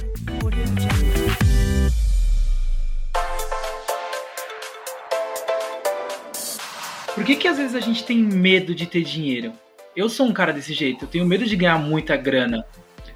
Por 7.23 7.27
que, 7.27 7.37
que 7.37 7.47
às 7.47 7.55
vezes 7.55 7.73
a 7.73 7.79
gente 7.79 8.03
tem 8.03 8.17
medo 8.17 8.75
de 8.75 8.85
ter 8.85 9.01
dinheiro? 9.01 9.53
Eu 9.95 10.09
sou 10.09 10.25
um 10.25 10.33
cara 10.33 10.51
desse 10.51 10.73
jeito, 10.73 11.05
eu 11.05 11.07
tenho 11.07 11.25
medo 11.25 11.45
de 11.45 11.55
ganhar 11.55 11.77
muita 11.77 12.17
grana. 12.17 12.65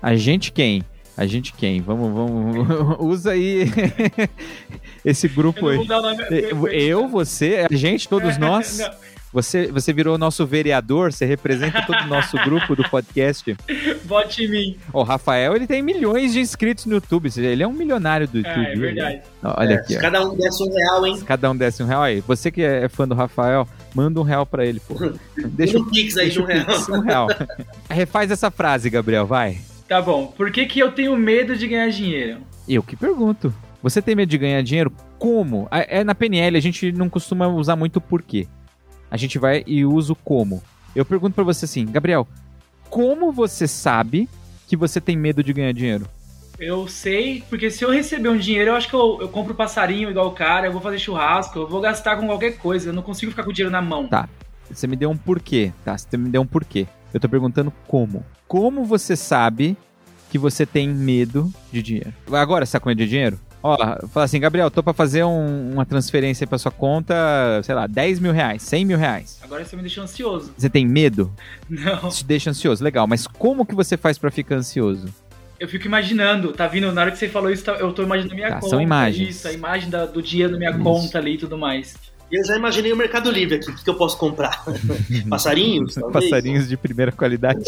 A 0.02 0.16
gente 0.16 0.50
quem? 0.50 0.82
A 1.18 1.26
gente 1.26 1.52
quem? 1.52 1.82
Vamos, 1.82 2.14
vamos. 2.14 2.96
Usa 3.04 3.32
aí 3.32 3.66
esse 5.04 5.28
grupo 5.28 5.70
Eu 5.70 5.82
aí. 5.82 5.88
nome. 5.90 6.24
Eu, 6.72 7.10
você, 7.10 7.68
a 7.70 7.76
gente, 7.76 8.08
todos 8.08 8.38
nós. 8.40 8.80
Não, 8.80 8.92
Você, 9.38 9.68
você 9.68 9.94
virou 9.94 10.16
o 10.16 10.18
nosso 10.18 10.48
vereador, 10.48 11.14
você 11.14 11.24
representa 11.24 11.84
todo 11.86 12.02
o 12.02 12.08
nosso 12.08 12.36
grupo 12.38 12.76
do 12.76 12.82
podcast. 12.90 13.56
vote 14.04 14.44
em 14.46 14.48
mim. 14.50 14.78
O 14.92 15.04
Rafael, 15.04 15.56
ele 15.56 15.68
tem 15.68 15.80
milhões 15.84 16.34
de 16.34 16.40
inscritos 16.40 16.88
no 16.88 16.96
YouTube, 16.96 17.30
seja, 17.30 17.48
ele 17.48 17.62
é 17.62 17.68
um 17.68 17.72
milionário 17.72 18.28
do 18.28 18.40
YouTube. 18.40 18.66
É, 18.66 18.74
é 18.74 18.76
verdade. 18.76 19.22
Olha 19.44 19.74
É, 19.74 19.76
aqui, 19.76 19.90
se 19.94 19.98
ó. 20.00 20.02
cada 20.02 20.28
um 20.28 20.36
desse 20.36 20.64
um 20.64 20.74
real, 20.74 21.06
hein? 21.06 21.22
Cada 21.24 21.52
um 21.52 21.56
desse 21.56 21.84
um 21.84 21.86
real 21.86 22.02
aí. 22.02 22.20
Você 22.22 22.50
que 22.50 22.64
é 22.64 22.90
fã 22.90 23.08
do 23.08 23.14
Rafael, 23.14 23.68
manda 23.94 24.20
um 24.20 24.24
real 24.24 24.44
pra 24.44 24.66
ele, 24.66 24.80
pô. 24.80 24.96
Deixa, 25.50 25.78
um 25.78 25.86
pix 25.86 26.18
aí 26.18 26.32
de 26.32 26.42
deixa 26.42 26.42
um 26.42 26.46
real. 26.48 26.88
Um 26.90 27.02
real. 27.02 27.28
Refaz 27.92 28.32
essa 28.32 28.50
frase, 28.50 28.90
Gabriel, 28.90 29.28
vai. 29.28 29.60
Tá 29.88 30.02
bom. 30.02 30.26
Por 30.36 30.50
que, 30.50 30.66
que 30.66 30.80
eu 30.80 30.92
tenho 30.92 31.16
medo 31.16 31.56
de 31.56 31.68
ganhar 31.68 31.90
dinheiro? 31.92 32.40
Eu 32.68 32.82
que 32.82 32.96
pergunto. 32.96 33.54
Você 33.84 34.02
tem 34.02 34.16
medo 34.16 34.30
de 34.30 34.38
ganhar 34.40 34.64
dinheiro? 34.64 34.92
Como? 35.20 35.68
É, 35.70 36.00
é 36.00 36.04
na 36.04 36.16
PNL, 36.16 36.58
a 36.58 36.62
gente 36.62 36.92
não 36.92 37.08
costuma 37.08 37.48
usar 37.48 37.76
muito 37.76 37.98
o 37.98 38.02
porquê. 38.02 38.48
A 39.10 39.18
gente 39.18 39.40
vai 39.40 39.64
e 39.66 39.86
usa 39.86 40.14
o 40.14 40.16
como. 40.16 40.62
Eu 40.96 41.06
pergunto 41.06 41.36
para 41.36 41.44
você 41.44 41.66
assim, 41.66 41.86
Gabriel, 41.86 42.28
como 42.90 43.32
você 43.32 43.68
sabe 43.68 44.28
que 44.68 44.76
você 44.76 45.00
tem 45.00 45.18
medo 45.18 45.44
de 45.44 45.54
ganhar 45.54 45.72
dinheiro? 45.72 46.08
Eu 46.60 46.88
sei, 46.88 47.44
porque 47.50 47.70
se 47.70 47.86
eu 47.86 47.92
receber 47.92 48.30
um 48.30 48.38
dinheiro, 48.38 48.72
eu 48.72 48.76
acho 48.76 48.90
que 48.90 48.96
eu, 48.96 49.20
eu 49.22 49.30
compro 49.30 49.54
passarinho 49.54 50.10
igual 50.10 50.28
o 50.28 50.32
cara, 50.32 50.66
eu 50.66 50.72
vou 50.72 50.82
fazer 50.82 50.98
churrasco, 50.98 51.60
eu 51.60 51.68
vou 51.68 51.80
gastar 51.80 52.18
com 52.18 52.26
qualquer 52.26 52.58
coisa, 52.58 52.90
eu 52.90 52.94
não 52.94 53.04
consigo 53.04 53.32
ficar 53.32 53.44
com 53.44 53.52
o 53.52 53.54
dinheiro 53.54 53.72
na 53.72 53.82
mão. 53.82 54.08
Tá. 54.08 54.28
Você 54.70 54.88
me 54.88 54.96
deu 54.96 55.10
um 55.10 55.18
porquê, 55.18 55.72
tá? 55.86 55.98
Você 55.98 56.18
me 56.18 56.30
deu 56.30 56.42
um 56.42 56.48
porquê. 56.48 56.88
Eu 57.14 57.20
tô 57.20 57.30
perguntando 57.30 57.72
como. 57.88 58.26
Como 58.48 58.84
você 58.84 59.16
sabe 59.16 59.78
que 60.30 60.38
você 60.38 60.66
tem 60.66 60.90
medo 60.90 61.52
de 61.72 61.82
dinheiro? 61.82 62.14
Agora, 62.32 62.66
você 62.66 62.74
tá 62.74 62.80
com 62.80 62.90
medo 62.90 62.98
de 62.98 63.08
dinheiro? 63.08 63.40
Ó, 63.68 64.08
fala 64.08 64.24
assim, 64.26 64.40
Gabriel, 64.40 64.70
tô 64.72 64.82
pra 64.82 64.94
fazer 64.94 65.24
um- 65.24 65.74
uma 65.74 65.86
transferência 65.86 66.48
pra 66.48 66.58
sua 66.58 66.72
conta, 66.72 67.16
sei 67.64 67.76
lá, 67.76 67.86
10 67.88 68.20
mil 68.20 68.32
reais, 68.32 68.62
100 68.64 68.86
mil 68.86 68.98
reais. 68.98 69.40
Agora 69.44 69.66
você 69.66 69.76
me 69.76 69.82
deixou 69.82 70.04
ansioso. 70.04 70.54
Você 70.58 70.70
tem 70.70 70.86
medo? 70.86 71.32
Não. 71.70 72.08
Isso 72.08 72.20
te 72.20 72.26
deixa 72.26 72.50
ansioso, 72.50 72.84
legal. 72.84 73.06
Mas 73.08 73.28
como 73.28 73.66
que 73.66 73.76
você 73.76 73.98
faz 73.98 74.18
pra 74.18 74.32
ficar 74.32 74.56
ansioso? 74.56 75.08
Eu 75.60 75.68
fico 75.68 75.88
imaginando, 75.88 76.52
tá 76.54 76.68
vindo? 76.68 76.92
Na 76.92 77.02
hora 77.02 77.12
que 77.12 77.18
você 77.18 77.28
falou 77.28 77.50
isso, 77.50 77.64
tá- 77.66 77.74
eu 77.74 77.92
tô 77.92 78.04
imaginando 78.04 78.32
a 78.34 78.36
minha 78.36 78.50
Tá, 78.50 78.56
conta. 78.56 78.70
são 78.70 78.80
imagens. 78.80 79.30
Isso, 79.38 79.48
a 79.48 79.52
imagem 79.52 79.90
da- 79.90 80.06
do 80.06 80.22
dinheiro 80.22 80.52
na 80.54 80.60
minha 80.60 80.70
Isso. 80.70 80.80
conta 80.82 81.18
ali 81.18 81.34
e 81.34 81.38
tudo 81.40 81.58
mais. 81.58 81.96
Eu 82.30 82.44
já 82.44 82.58
imaginei 82.58 82.92
o 82.92 82.98
Mercado 82.98 83.32
Livre 83.32 83.56
aqui. 83.56 83.70
O 83.70 83.76
que 83.76 83.84
que 83.84 83.90
eu 83.90 83.96
posso 83.96 84.18
comprar? 84.18 84.66
Passarinhos? 85.30 85.96
talvez? 85.96 86.26
Passarinhos 86.26 86.68
de 86.68 86.76
primeira 86.76 87.12
qualidade. 87.12 87.64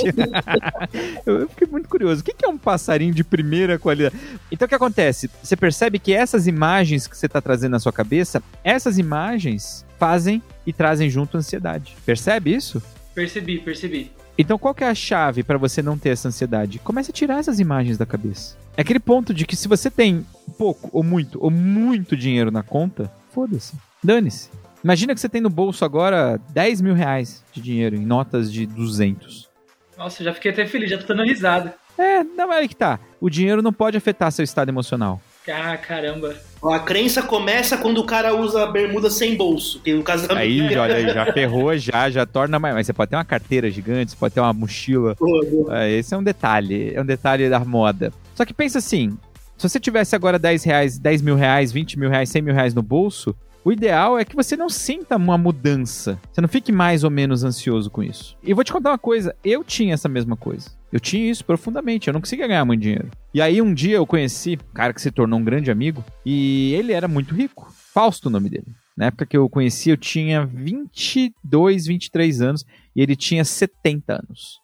eu 1.25 1.47
fiquei 1.47 1.67
muito 1.67 1.87
curioso. 1.87 2.21
O 2.21 2.23
que 2.23 2.33
que 2.33 2.45
é 2.45 2.47
um 2.49 2.57
passarinho 2.57 3.13
de 3.13 3.23
primeira 3.23 3.79
qualidade? 3.79 4.15
Então 4.51 4.65
o 4.65 4.69
que 4.69 4.75
acontece? 4.75 5.29
Você 5.41 5.55
percebe 5.55 5.97
que 5.97 6.13
essas 6.13 6.45
imagens 6.45 7.07
que 7.07 7.17
você 7.17 7.25
está 7.25 7.41
trazendo 7.41 7.71
na 7.71 7.79
sua 7.79 7.93
cabeça, 7.93 8.43
essas 8.61 8.97
imagens 8.97 9.85
fazem 9.97 10.41
e 10.65 10.73
trazem 10.73 11.09
junto 11.09 11.37
ansiedade. 11.37 11.95
Percebe 12.05 12.53
isso? 12.53 12.81
Percebi, 13.15 13.59
percebi. 13.59 14.11
Então 14.37 14.57
qual 14.57 14.75
que 14.75 14.83
é 14.83 14.89
a 14.89 14.95
chave 14.95 15.41
para 15.41 15.57
você 15.57 15.81
não 15.81 15.97
ter 15.97 16.09
essa 16.09 16.27
ansiedade? 16.27 16.79
Comece 16.79 17.11
a 17.11 17.13
tirar 17.13 17.39
essas 17.39 17.61
imagens 17.61 17.97
da 17.97 18.05
cabeça. 18.05 18.57
É 18.75 18.81
aquele 18.81 18.99
ponto 18.99 19.33
de 19.33 19.45
que 19.45 19.55
se 19.55 19.69
você 19.69 19.89
tem 19.89 20.25
pouco 20.57 20.89
ou 20.91 21.03
muito 21.03 21.41
ou 21.41 21.49
muito 21.49 22.17
dinheiro 22.17 22.51
na 22.51 22.63
conta, 22.63 23.09
foda-se. 23.33 23.73
Dane-se. 24.03 24.49
Imagina 24.83 25.13
que 25.13 25.19
você 25.19 25.27
tem 25.27 25.41
no 25.41 25.49
bolso 25.49 25.83
agora 25.83 26.39
10 26.51 26.81
mil 26.81 26.93
reais 26.93 27.43
de 27.51 27.61
dinheiro 27.61 27.95
em 27.95 28.05
notas 28.05 28.51
de 28.51 28.65
200. 28.65 29.49
Nossa, 29.97 30.21
eu 30.21 30.25
já 30.25 30.33
fiquei 30.33 30.51
até 30.51 30.65
feliz, 30.65 30.89
já 30.89 30.97
tô 30.97 31.07
dando 31.07 31.23
risada. 31.23 31.75
É, 31.97 32.23
não 32.23 32.53
é 32.53 32.59
aí 32.59 32.67
que 32.69 32.75
tá. 32.75 32.97
O 33.19 33.29
dinheiro 33.29 33.61
não 33.61 33.73
pode 33.73 33.97
afetar 33.97 34.31
seu 34.31 34.43
estado 34.43 34.69
emocional. 34.69 35.21
Ah, 35.51 35.75
caramba. 35.75 36.33
A 36.63 36.79
crença 36.79 37.21
começa 37.21 37.77
quando 37.77 37.97
o 37.97 38.05
cara 38.05 38.33
usa 38.33 38.65
bermuda 38.67 39.09
sem 39.09 39.35
bolso. 39.35 39.81
Que 39.81 39.93
no 39.93 40.03
caso 40.03 40.25
da 40.25 40.37
Aí, 40.37 40.61
olha 40.77 40.95
aí, 40.95 41.09
já 41.09 41.25
ferrou, 41.33 41.77
já, 41.77 42.09
já 42.09 42.25
torna 42.25 42.57
mais. 42.57 42.75
Mas 42.75 42.85
você 42.85 42.93
pode 42.93 43.09
ter 43.09 43.17
uma 43.17 43.25
carteira 43.25 43.69
gigante, 43.69 44.11
você 44.11 44.17
pode 44.17 44.33
ter 44.33 44.39
uma 44.39 44.53
mochila. 44.53 45.15
Boa. 45.19 45.83
É, 45.83 45.91
esse 45.91 46.13
é 46.13 46.17
um 46.17 46.23
detalhe, 46.23 46.93
é 46.93 47.01
um 47.01 47.05
detalhe 47.05 47.49
da 47.49 47.59
moda. 47.59 48.13
Só 48.35 48.45
que 48.45 48.53
pensa 48.53 48.77
assim, 48.77 49.17
se 49.57 49.67
você 49.67 49.79
tivesse 49.79 50.15
agora 50.15 50.39
10 50.39 50.63
reais, 50.63 50.97
10 50.97 51.21
mil 51.21 51.35
reais, 51.35 51.73
20 51.73 51.99
mil 51.99 52.09
reais, 52.09 52.29
100 52.29 52.41
mil 52.41 52.53
reais 52.53 52.73
no 52.73 52.81
bolso, 52.81 53.35
o 53.63 53.71
ideal 53.71 54.17
é 54.17 54.23
que 54.23 54.35
você 54.35 54.55
não 54.55 54.69
sinta 54.69 55.17
uma 55.17 55.37
mudança. 55.37 56.19
Você 56.31 56.41
não 56.41 56.47
fique 56.47 56.71
mais 56.71 57.03
ou 57.03 57.09
menos 57.09 57.43
ansioso 57.43 57.89
com 57.89 58.01
isso. 58.01 58.37
E 58.43 58.53
vou 58.53 58.63
te 58.63 58.71
contar 58.71 58.91
uma 58.91 58.97
coisa, 58.97 59.35
eu 59.43 59.63
tinha 59.63 59.93
essa 59.93 60.07
mesma 60.07 60.37
coisa. 60.37 60.71
Eu 60.91 60.99
tinha 60.99 61.29
isso 61.29 61.45
profundamente, 61.45 62.07
eu 62.07 62.13
não 62.13 62.21
conseguia 62.21 62.47
ganhar 62.47 62.65
muito 62.65 62.81
dinheiro. 62.81 63.11
E 63.33 63.41
aí 63.41 63.61
um 63.61 63.73
dia 63.73 63.97
eu 63.97 64.07
conheci 64.07 64.57
um 64.71 64.73
cara 64.73 64.93
que 64.93 65.01
se 65.01 65.11
tornou 65.11 65.39
um 65.39 65.43
grande 65.43 65.69
amigo 65.69 66.03
e 66.25 66.73
ele 66.73 66.93
era 66.93 67.07
muito 67.07 67.35
rico. 67.35 67.71
Fausto 67.93 68.27
o 68.27 68.31
nome 68.31 68.49
dele. 68.49 68.67
Na 68.97 69.05
época 69.05 69.25
que 69.25 69.37
eu 69.37 69.45
o 69.45 69.49
conheci, 69.49 69.89
eu 69.89 69.97
tinha 69.97 70.45
22, 70.45 71.85
23 71.85 72.41
anos 72.41 72.65
e 72.95 73.01
ele 73.01 73.15
tinha 73.15 73.45
70 73.45 74.13
anos. 74.13 74.59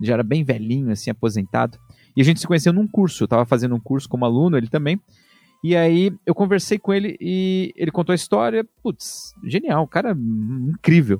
Ele 0.00 0.08
já 0.08 0.14
era 0.14 0.22
bem 0.22 0.44
velhinho, 0.44 0.90
assim, 0.90 1.10
aposentado. 1.10 1.78
E 2.16 2.20
a 2.20 2.24
gente 2.24 2.40
se 2.40 2.46
conheceu 2.46 2.72
num 2.72 2.86
curso. 2.86 3.24
Eu 3.24 3.28
tava 3.28 3.46
fazendo 3.46 3.74
um 3.74 3.80
curso 3.80 4.08
como 4.08 4.24
aluno, 4.24 4.56
ele 4.56 4.68
também. 4.68 5.00
E 5.64 5.74
aí 5.74 6.12
eu 6.26 6.34
conversei 6.34 6.78
com 6.78 6.92
ele 6.92 7.16
e 7.18 7.72
ele 7.74 7.90
contou 7.90 8.12
a 8.12 8.16
história. 8.16 8.66
Putz, 8.82 9.34
genial, 9.42 9.88
cara 9.88 10.12
hum, 10.14 10.72
incrível. 10.74 11.18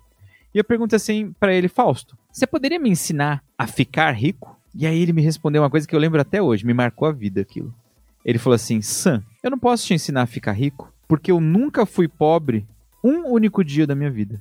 E 0.55 0.59
eu 0.59 0.65
perguntei 0.65 0.97
assim 0.97 1.33
pra 1.41 1.55
ele, 1.55 1.67
Fausto, 1.67 2.15
você 2.31 2.47
poderia 2.47 2.79
me 2.79 2.91
ensinar 2.91 3.43
a 3.57 3.67
ficar 3.67 4.13
rico? 4.13 4.55
E 4.75 4.87
aí 4.87 5.01
ele 5.01 5.15
me 5.15 5.23
respondeu 5.23 5.63
uma 5.63 5.71
coisa 5.71 5.89
que 5.89 5.97
eu 5.97 5.99
lembro 5.99 6.21
até 6.21 6.43
hoje, 6.43 6.67
me 6.67 6.75
marcou 6.75 7.09
a 7.09 7.13
vida 7.13 7.41
aquilo. 7.41 7.75
Ele 8.23 8.39
falou 8.39 8.55
assim: 8.55 8.83
Sam, 8.83 9.25
eu 9.43 9.51
não 9.51 9.59
posso 9.59 9.87
te 9.87 9.95
ensinar 9.95 10.21
a 10.21 10.27
ficar 10.27 10.53
rico 10.53 10.93
porque 11.09 11.33
eu 11.33 11.41
nunca 11.41 11.87
fui 11.87 12.07
pobre 12.07 12.67
um 13.03 13.33
único 13.33 13.65
dia 13.65 13.87
da 13.87 13.95
minha 13.95 14.11
vida. 14.11 14.39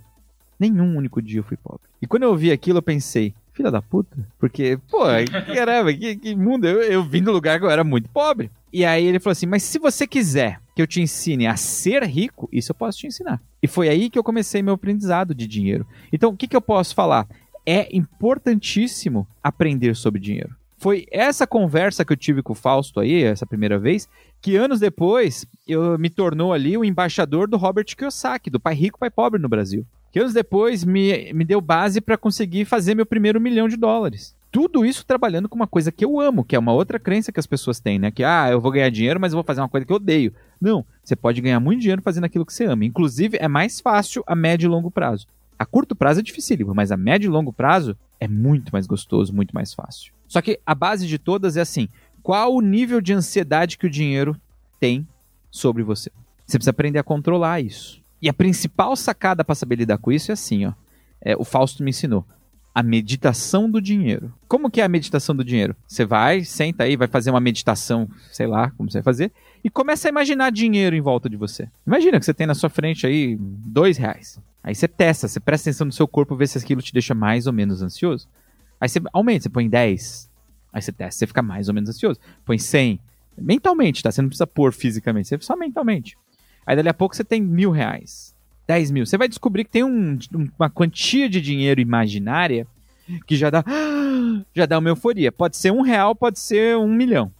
Nenhum 0.59 0.97
único 0.97 1.21
dia 1.21 1.39
eu 1.39 1.43
fui 1.45 1.55
pobre. 1.55 1.87
E 2.01 2.07
quando 2.07 2.23
eu 2.23 2.29
ouvi 2.29 2.51
aquilo, 2.51 2.79
eu 2.79 2.83
pensei, 2.83 3.33
filha 3.53 3.71
da 3.71 3.81
puta. 3.81 4.17
Porque, 4.37 4.77
pô, 4.89 4.99
caramba, 5.55 5.93
que, 5.93 6.17
que 6.17 6.35
mundo. 6.35 6.67
Eu, 6.67 6.81
eu 6.81 7.03
vim 7.03 7.23
do 7.23 7.31
lugar 7.31 7.57
que 7.57 7.65
eu 7.65 7.71
era 7.71 7.85
muito 7.85 8.09
pobre. 8.09 8.51
E 8.73 8.83
aí 8.83 9.05
ele 9.05 9.19
falou 9.19 9.33
assim: 9.33 9.45
Mas 9.45 9.61
se 9.61 9.77
você 9.77 10.07
quiser 10.07 10.59
que 10.75 10.81
eu 10.81 10.87
te 10.87 10.99
ensine 10.99 11.45
a 11.45 11.55
ser 11.55 12.03
rico, 12.03 12.49
isso 12.51 12.71
eu 12.71 12.75
posso 12.75 12.97
te 12.97 13.05
ensinar. 13.05 13.39
E 13.61 13.67
foi 13.67 13.87
aí 13.87 14.09
que 14.09 14.17
eu 14.17 14.23
comecei 14.23 14.63
meu 14.63 14.73
aprendizado 14.73 15.35
de 15.35 15.47
dinheiro. 15.47 15.85
Então, 16.11 16.31
o 16.31 16.35
que, 16.35 16.47
que 16.47 16.55
eu 16.55 16.61
posso 16.61 16.95
falar? 16.95 17.27
É 17.63 17.95
importantíssimo 17.95 19.27
aprender 19.43 19.95
sobre 19.95 20.19
dinheiro. 20.19 20.55
Foi 20.77 21.05
essa 21.11 21.47
conversa 21.47 22.03
que 22.03 22.11
eu 22.11 22.17
tive 22.17 22.41
com 22.41 22.51
o 22.51 22.55
Fausto 22.55 22.99
aí, 22.99 23.23
essa 23.23 23.45
primeira 23.45 23.79
vez, 23.79 24.09
que 24.41 24.57
anos 24.57 24.81
depois 24.81 25.45
eu 25.65 25.97
me 25.97 26.09
tornou 26.09 26.51
ali 26.51 26.75
o 26.75 26.83
embaixador 26.83 27.47
do 27.47 27.55
Robert 27.55 27.85
Kiyosaki, 27.85 28.49
do 28.49 28.59
Pai 28.59 28.73
Rico, 28.73 28.99
Pai 28.99 29.09
Pobre 29.09 29.39
no 29.39 29.47
Brasil. 29.47 29.85
Que 30.11 30.19
anos 30.19 30.33
depois 30.33 30.83
me, 30.83 31.31
me 31.31 31.45
deu 31.45 31.61
base 31.61 32.01
para 32.01 32.17
conseguir 32.17 32.65
fazer 32.65 32.95
meu 32.95 33.05
primeiro 33.05 33.39
milhão 33.39 33.69
de 33.69 33.77
dólares. 33.77 34.35
Tudo 34.53 34.85
isso 34.85 35.03
trabalhando 35.03 35.49
com 35.49 35.55
uma 35.55 35.65
coisa 35.65 35.91
que 35.91 36.05
eu 36.05 36.19
amo, 36.19 36.43
que 36.43 36.55
é 36.55 36.59
uma 36.59 36.71
outra 36.71 36.99
crença 36.99 37.31
que 37.31 37.39
as 37.39 37.47
pessoas 37.47 37.79
têm, 37.79 37.97
né? 37.97 38.11
Que, 38.11 38.23
ah, 38.23 38.51
eu 38.51 38.61
vou 38.61 38.71
ganhar 38.71 38.91
dinheiro, 38.91 39.19
mas 39.19 39.33
eu 39.33 39.37
vou 39.37 39.43
fazer 39.43 39.61
uma 39.61 39.67
coisa 39.67 39.83
que 39.83 39.91
eu 39.91 39.95
odeio. 39.95 40.31
Não, 40.61 40.85
você 41.03 41.15
pode 41.15 41.41
ganhar 41.41 41.59
muito 41.59 41.79
dinheiro 41.81 42.03
fazendo 42.03 42.25
aquilo 42.25 42.45
que 42.45 42.53
você 42.53 42.65
ama. 42.65 42.85
Inclusive, 42.85 43.35
é 43.41 43.47
mais 43.47 43.81
fácil 43.81 44.23
a 44.27 44.35
médio 44.35 44.67
e 44.67 44.69
longo 44.69 44.91
prazo. 44.91 45.25
A 45.57 45.65
curto 45.65 45.95
prazo 45.95 46.19
é 46.19 46.23
dificílimo, 46.23 46.71
mas 46.75 46.91
a 46.91 46.97
médio 46.97 47.29
e 47.29 47.31
longo 47.31 47.51
prazo 47.51 47.97
é 48.19 48.27
muito 48.27 48.69
mais 48.71 48.85
gostoso, 48.85 49.33
muito 49.33 49.55
mais 49.55 49.73
fácil. 49.73 50.13
Só 50.27 50.39
que 50.39 50.59
a 50.63 50.75
base 50.75 51.07
de 51.07 51.17
todas 51.17 51.57
é 51.57 51.61
assim: 51.61 51.89
qual 52.21 52.53
o 52.53 52.61
nível 52.61 53.01
de 53.01 53.11
ansiedade 53.11 53.75
que 53.75 53.87
o 53.87 53.89
dinheiro 53.89 54.39
tem 54.79 55.07
sobre 55.49 55.81
você? 55.81 56.11
Você 56.45 56.59
precisa 56.59 56.69
aprender 56.69 56.99
a 56.99 57.03
controlar 57.03 57.59
isso. 57.59 58.03
E 58.21 58.29
a 58.29 58.33
principal 58.33 58.95
sacada 58.95 59.43
para 59.43 59.55
saber 59.55 59.77
lidar 59.77 59.97
com 59.97 60.11
isso 60.11 60.31
é 60.31 60.33
assim, 60.33 60.67
ó. 60.67 60.73
É, 61.19 61.35
o 61.35 61.43
Fausto 61.43 61.83
me 61.83 61.89
ensinou. 61.89 62.23
A 62.73 62.81
meditação 62.81 63.69
do 63.69 63.79
dinheiro. 63.79 64.33
Como 64.47 64.69
que 64.69 64.81
é 64.81 64.83
a 64.83 64.89
meditação 64.89 65.35
do 65.35 65.43
dinheiro? 65.43 65.75
Você 65.87 66.05
vai, 66.05 66.43
senta 66.43 66.83
aí, 66.83 66.95
vai 66.95 67.07
fazer 67.07 67.29
uma 67.29 67.39
meditação, 67.39 68.09
sei 68.31 68.47
lá 68.47 68.71
como 68.71 68.89
você 68.89 68.97
vai 68.97 69.03
fazer, 69.03 69.31
e 69.63 69.69
começa 69.69 70.07
a 70.07 70.09
imaginar 70.09 70.51
dinheiro 70.51 70.95
em 70.95 71.01
volta 71.01 71.29
de 71.29 71.37
você. 71.37 71.69
Imagina 71.85 72.19
que 72.19 72.25
você 72.25 72.33
tem 72.33 72.47
na 72.47 72.55
sua 72.55 72.69
frente 72.69 73.05
aí 73.05 73.37
dois 73.39 73.97
reais. 73.97 74.39
Aí 74.63 74.73
você 74.73 74.87
testa, 74.87 75.27
você 75.27 75.39
presta 75.39 75.69
atenção 75.69 75.85
no 75.85 75.91
seu 75.91 76.07
corpo, 76.07 76.35
vê 76.35 76.47
se 76.47 76.57
aquilo 76.57 76.81
te 76.81 76.93
deixa 76.93 77.13
mais 77.13 77.47
ou 77.47 77.53
menos 77.53 77.81
ansioso. 77.81 78.27
Aí 78.79 78.89
você 78.89 79.01
aumenta, 79.11 79.43
você 79.43 79.49
põe 79.49 79.69
10. 79.69 80.29
Aí 80.71 80.81
você 80.81 80.91
testa, 80.91 81.19
você 81.19 81.27
fica 81.27 81.41
mais 81.41 81.67
ou 81.67 81.73
menos 81.73 81.89
ansioso. 81.89 82.19
Põe 82.43 82.57
100. 82.57 82.99
Mentalmente, 83.37 84.01
tá? 84.01 84.11
Você 84.11 84.21
não 84.21 84.29
precisa 84.29 84.47
pôr 84.47 84.73
fisicamente, 84.73 85.27
você 85.27 85.37
só 85.41 85.55
mentalmente. 85.55 86.17
Aí 86.65 86.75
dali 86.75 86.89
a 86.89 86.93
pouco 86.93 87.15
você 87.15 87.23
tem 87.23 87.41
mil 87.41 87.71
reais. 87.71 88.32
10 88.67 88.91
mil. 88.91 89.05
Você 89.05 89.17
vai 89.17 89.27
descobrir 89.27 89.63
que 89.65 89.71
tem 89.71 89.83
um- 89.83 90.17
uma 90.57 90.69
quantia 90.69 91.27
de 91.29 91.41
dinheiro 91.41 91.81
imaginária 91.81 92.65
que 93.27 93.35
já 93.35 93.49
dá. 93.49 93.63
Já 94.55 94.65
dá 94.65 94.79
uma 94.79 94.89
euforia. 94.89 95.31
Pode 95.31 95.57
ser 95.57 95.71
um 95.71 95.81
real, 95.81 96.15
pode 96.15 96.39
ser 96.39 96.77
um 96.77 96.87
milhão. 96.93 97.31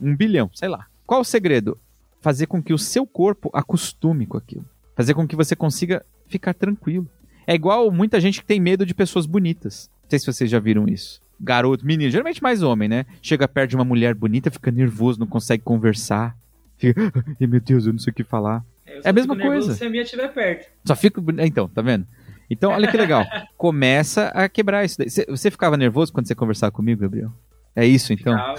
Um 0.00 0.14
bilhão, 0.14 0.50
sei 0.54 0.68
lá. 0.68 0.86
Qual 1.06 1.20
o 1.22 1.24
segredo? 1.24 1.78
Fazer 2.20 2.46
com 2.46 2.62
que 2.62 2.72
o 2.72 2.78
seu 2.78 3.06
corpo 3.06 3.50
acostume 3.52 4.26
com 4.26 4.36
aquilo. 4.36 4.64
Fazer 4.94 5.14
com 5.14 5.26
que 5.26 5.34
você 5.36 5.56
consiga 5.56 6.04
ficar 6.26 6.54
tranquilo. 6.54 7.08
É 7.46 7.54
igual 7.54 7.90
muita 7.90 8.20
gente 8.20 8.40
que 8.40 8.46
tem 8.46 8.60
medo 8.60 8.84
de 8.86 8.94
pessoas 8.94 9.26
bonitas. 9.26 9.90
Não 10.04 10.10
sei 10.10 10.18
se 10.18 10.26
vocês 10.26 10.48
já 10.50 10.58
viram 10.60 10.86
isso. 10.86 11.20
Garoto, 11.40 11.84
menino, 11.86 12.10
geralmente 12.10 12.42
mais 12.42 12.62
homem, 12.62 12.88
né? 12.88 13.04
Chega 13.22 13.48
perto 13.48 13.70
de 13.70 13.76
uma 13.76 13.84
mulher 13.84 14.14
bonita, 14.14 14.50
fica 14.50 14.70
nervoso, 14.70 15.18
não 15.18 15.26
consegue 15.26 15.62
conversar. 15.62 16.36
Fica, 16.76 17.00
meu 17.40 17.60
Deus, 17.60 17.86
eu 17.86 17.92
não 17.92 17.98
sei 17.98 18.10
o 18.10 18.14
que 18.14 18.24
falar. 18.24 18.64
Eu 18.98 19.02
É 19.04 19.10
a 19.10 19.12
mesma 19.12 19.34
fico 19.34 19.46
coisa. 19.46 19.74
Se 19.74 19.84
a 19.84 19.90
minha 19.90 20.02
estiver 20.02 20.28
perto. 20.32 20.68
Só 20.84 20.94
fica. 20.96 21.20
boni- 21.20 21.44
Então, 21.46 21.68
tá 21.68 21.82
vendo? 21.82 22.06
Então, 22.50 22.70
olha 22.72 22.88
que 22.90 22.96
legal. 22.96 23.24
Começa 23.56 24.28
a 24.28 24.48
quebrar 24.48 24.84
isso 24.84 24.96
daí. 24.98 25.10
Você- 25.10 25.26
Você 25.28 25.50
ficava 25.50 25.76
nervoso 25.76 26.12
quando 26.12 26.26
você 26.26 26.34
conversava 26.34 26.72
comigo, 26.72 27.02
Gabriel? 27.02 27.30
É 27.76 27.84
isso, 27.86 28.12
então? 28.12 28.34
Ah, 28.34 28.54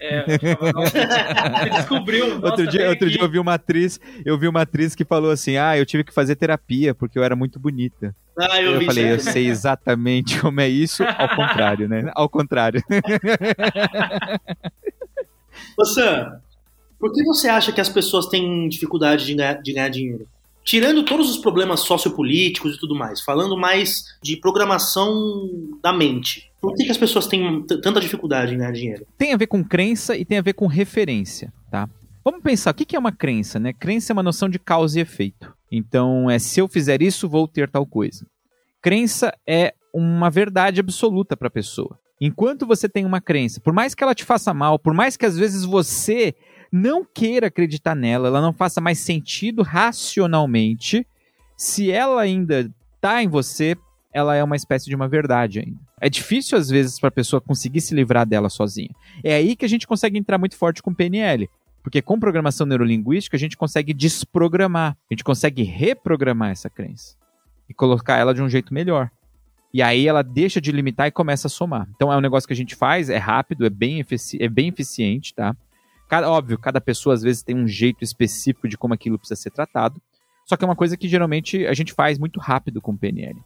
é, 0.00 0.20
eu 0.20 0.38
ficava, 0.38 0.72
nossa, 0.72 1.70
descobriu. 1.78 2.42
Outro 2.42 2.66
dia, 2.66 2.88
outro 2.88 3.06
aqui. 3.06 3.16
dia 3.16 3.24
eu 3.24 3.30
vi 3.30 3.38
uma 3.38 3.54
atriz, 3.54 4.00
eu 4.24 4.36
vi 4.38 4.48
uma 4.48 4.62
atriz 4.62 4.94
que 4.94 5.04
falou 5.04 5.30
assim: 5.30 5.56
"Ah, 5.56 5.76
eu 5.78 5.86
tive 5.86 6.02
que 6.04 6.12
fazer 6.12 6.34
terapia 6.36 6.94
porque 6.94 7.18
eu 7.18 7.22
era 7.22 7.36
muito 7.36 7.60
bonita". 7.60 8.14
Ah, 8.36 8.60
eu, 8.60 8.80
Eu, 8.80 8.82
falei: 8.86 9.12
"Eu 9.12 9.16
isso. 9.16 9.30
sei 9.30 9.46
exatamente 9.46 10.40
como 10.40 10.60
é 10.60 10.68
isso, 10.68 11.04
ao 11.04 11.28
contrário, 11.36 11.88
né? 11.88 12.10
Ao 12.16 12.28
contrário". 12.28 12.82
Ô 15.78 15.84
Sam, 15.84 16.40
Por 17.04 17.12
que 17.12 17.22
você 17.22 17.50
acha 17.50 17.70
que 17.70 17.82
as 17.82 17.90
pessoas 17.90 18.24
têm 18.24 18.66
dificuldade 18.66 19.26
de 19.26 19.34
ganhar, 19.34 19.60
de 19.60 19.74
ganhar 19.74 19.90
dinheiro? 19.90 20.26
Tirando 20.64 21.04
todos 21.04 21.28
os 21.28 21.36
problemas 21.36 21.80
sociopolíticos 21.80 22.76
e 22.76 22.80
tudo 22.80 22.94
mais, 22.94 23.20
falando 23.20 23.58
mais 23.58 24.04
de 24.22 24.38
programação 24.38 25.50
da 25.82 25.92
mente. 25.92 26.50
Por 26.62 26.74
que, 26.74 26.82
que 26.82 26.90
as 26.90 26.96
pessoas 26.96 27.26
têm 27.26 27.62
tanta 27.82 28.00
dificuldade 28.00 28.54
em 28.54 28.56
ganhar 28.56 28.72
dinheiro? 28.72 29.06
Tem 29.18 29.34
a 29.34 29.36
ver 29.36 29.48
com 29.48 29.62
crença 29.62 30.16
e 30.16 30.24
tem 30.24 30.38
a 30.38 30.42
ver 30.42 30.54
com 30.54 30.66
referência, 30.66 31.52
tá? 31.70 31.86
Vamos 32.24 32.40
pensar, 32.40 32.70
o 32.70 32.74
que 32.74 32.96
é 32.96 32.98
uma 32.98 33.12
crença, 33.12 33.60
né? 33.60 33.74
Crença 33.74 34.10
é 34.10 34.14
uma 34.14 34.22
noção 34.22 34.48
de 34.48 34.58
causa 34.58 34.98
e 34.98 35.02
efeito. 35.02 35.52
Então, 35.70 36.30
é 36.30 36.38
se 36.38 36.58
eu 36.58 36.66
fizer 36.66 37.02
isso, 37.02 37.28
vou 37.28 37.46
ter 37.46 37.68
tal 37.68 37.84
coisa. 37.84 38.26
Crença 38.80 39.30
é 39.46 39.74
uma 39.92 40.30
verdade 40.30 40.80
absoluta 40.80 41.36
para 41.36 41.48
a 41.48 41.50
pessoa. 41.50 41.98
Enquanto 42.18 42.66
você 42.66 42.88
tem 42.88 43.04
uma 43.04 43.20
crença, 43.20 43.60
por 43.60 43.74
mais 43.74 43.94
que 43.94 44.02
ela 44.02 44.14
te 44.14 44.24
faça 44.24 44.54
mal, 44.54 44.78
por 44.78 44.94
mais 44.94 45.18
que 45.18 45.26
às 45.26 45.36
vezes 45.36 45.64
você 45.64 46.34
não 46.74 47.04
queira 47.04 47.46
acreditar 47.46 47.94
nela, 47.94 48.26
ela 48.26 48.40
não 48.40 48.52
faça 48.52 48.80
mais 48.80 48.98
sentido 48.98 49.62
racionalmente, 49.62 51.06
se 51.56 51.92
ela 51.92 52.20
ainda 52.20 52.68
está 52.96 53.22
em 53.22 53.28
você, 53.28 53.76
ela 54.12 54.34
é 54.34 54.42
uma 54.42 54.56
espécie 54.56 54.86
de 54.86 54.96
uma 54.96 55.06
verdade 55.06 55.60
ainda. 55.60 55.78
É 56.00 56.10
difícil 56.10 56.58
às 56.58 56.68
vezes 56.68 56.98
para 56.98 57.10
a 57.10 57.12
pessoa 57.12 57.40
conseguir 57.40 57.80
se 57.80 57.94
livrar 57.94 58.26
dela 58.26 58.48
sozinha. 58.48 58.90
É 59.22 59.34
aí 59.36 59.54
que 59.54 59.64
a 59.64 59.68
gente 59.68 59.86
consegue 59.86 60.18
entrar 60.18 60.36
muito 60.36 60.56
forte 60.56 60.82
com 60.82 60.92
PNL. 60.92 61.48
Porque 61.80 62.00
com 62.00 62.18
programação 62.18 62.66
neurolinguística 62.66 63.36
a 63.36 63.40
gente 63.40 63.56
consegue 63.58 63.92
desprogramar, 63.92 64.96
a 65.10 65.14
gente 65.14 65.22
consegue 65.22 65.62
reprogramar 65.62 66.50
essa 66.50 66.70
crença 66.70 67.14
e 67.68 67.74
colocar 67.74 68.16
ela 68.16 68.34
de 68.34 68.42
um 68.42 68.48
jeito 68.48 68.72
melhor. 68.72 69.10
E 69.72 69.82
aí 69.82 70.08
ela 70.08 70.22
deixa 70.22 70.60
de 70.60 70.72
limitar 70.72 71.06
e 71.06 71.12
começa 71.12 71.46
a 71.46 71.50
somar. 71.50 71.86
Então 71.94 72.10
é 72.10 72.16
um 72.16 72.22
negócio 72.22 72.46
que 72.46 72.54
a 72.54 72.56
gente 72.56 72.74
faz, 72.74 73.10
é 73.10 73.18
rápido, 73.18 73.66
é 73.66 73.70
bem, 73.70 74.00
efici 74.00 74.42
é 74.42 74.48
bem 74.48 74.68
eficiente, 74.68 75.34
tá? 75.34 75.54
Cada, 76.08 76.30
óbvio, 76.30 76.58
cada 76.58 76.80
pessoa 76.80 77.14
às 77.14 77.22
vezes 77.22 77.42
tem 77.42 77.56
um 77.56 77.66
jeito 77.66 78.04
específico 78.04 78.68
de 78.68 78.76
como 78.76 78.94
aquilo 78.94 79.18
precisa 79.18 79.40
ser 79.40 79.50
tratado. 79.50 80.00
Só 80.44 80.56
que 80.56 80.64
é 80.64 80.68
uma 80.68 80.76
coisa 80.76 80.96
que 80.96 81.08
geralmente 81.08 81.66
a 81.66 81.72
gente 81.72 81.92
faz 81.92 82.18
muito 82.18 82.38
rápido 82.38 82.80
com 82.80 82.92
o 82.92 82.98
PNL. 82.98 83.40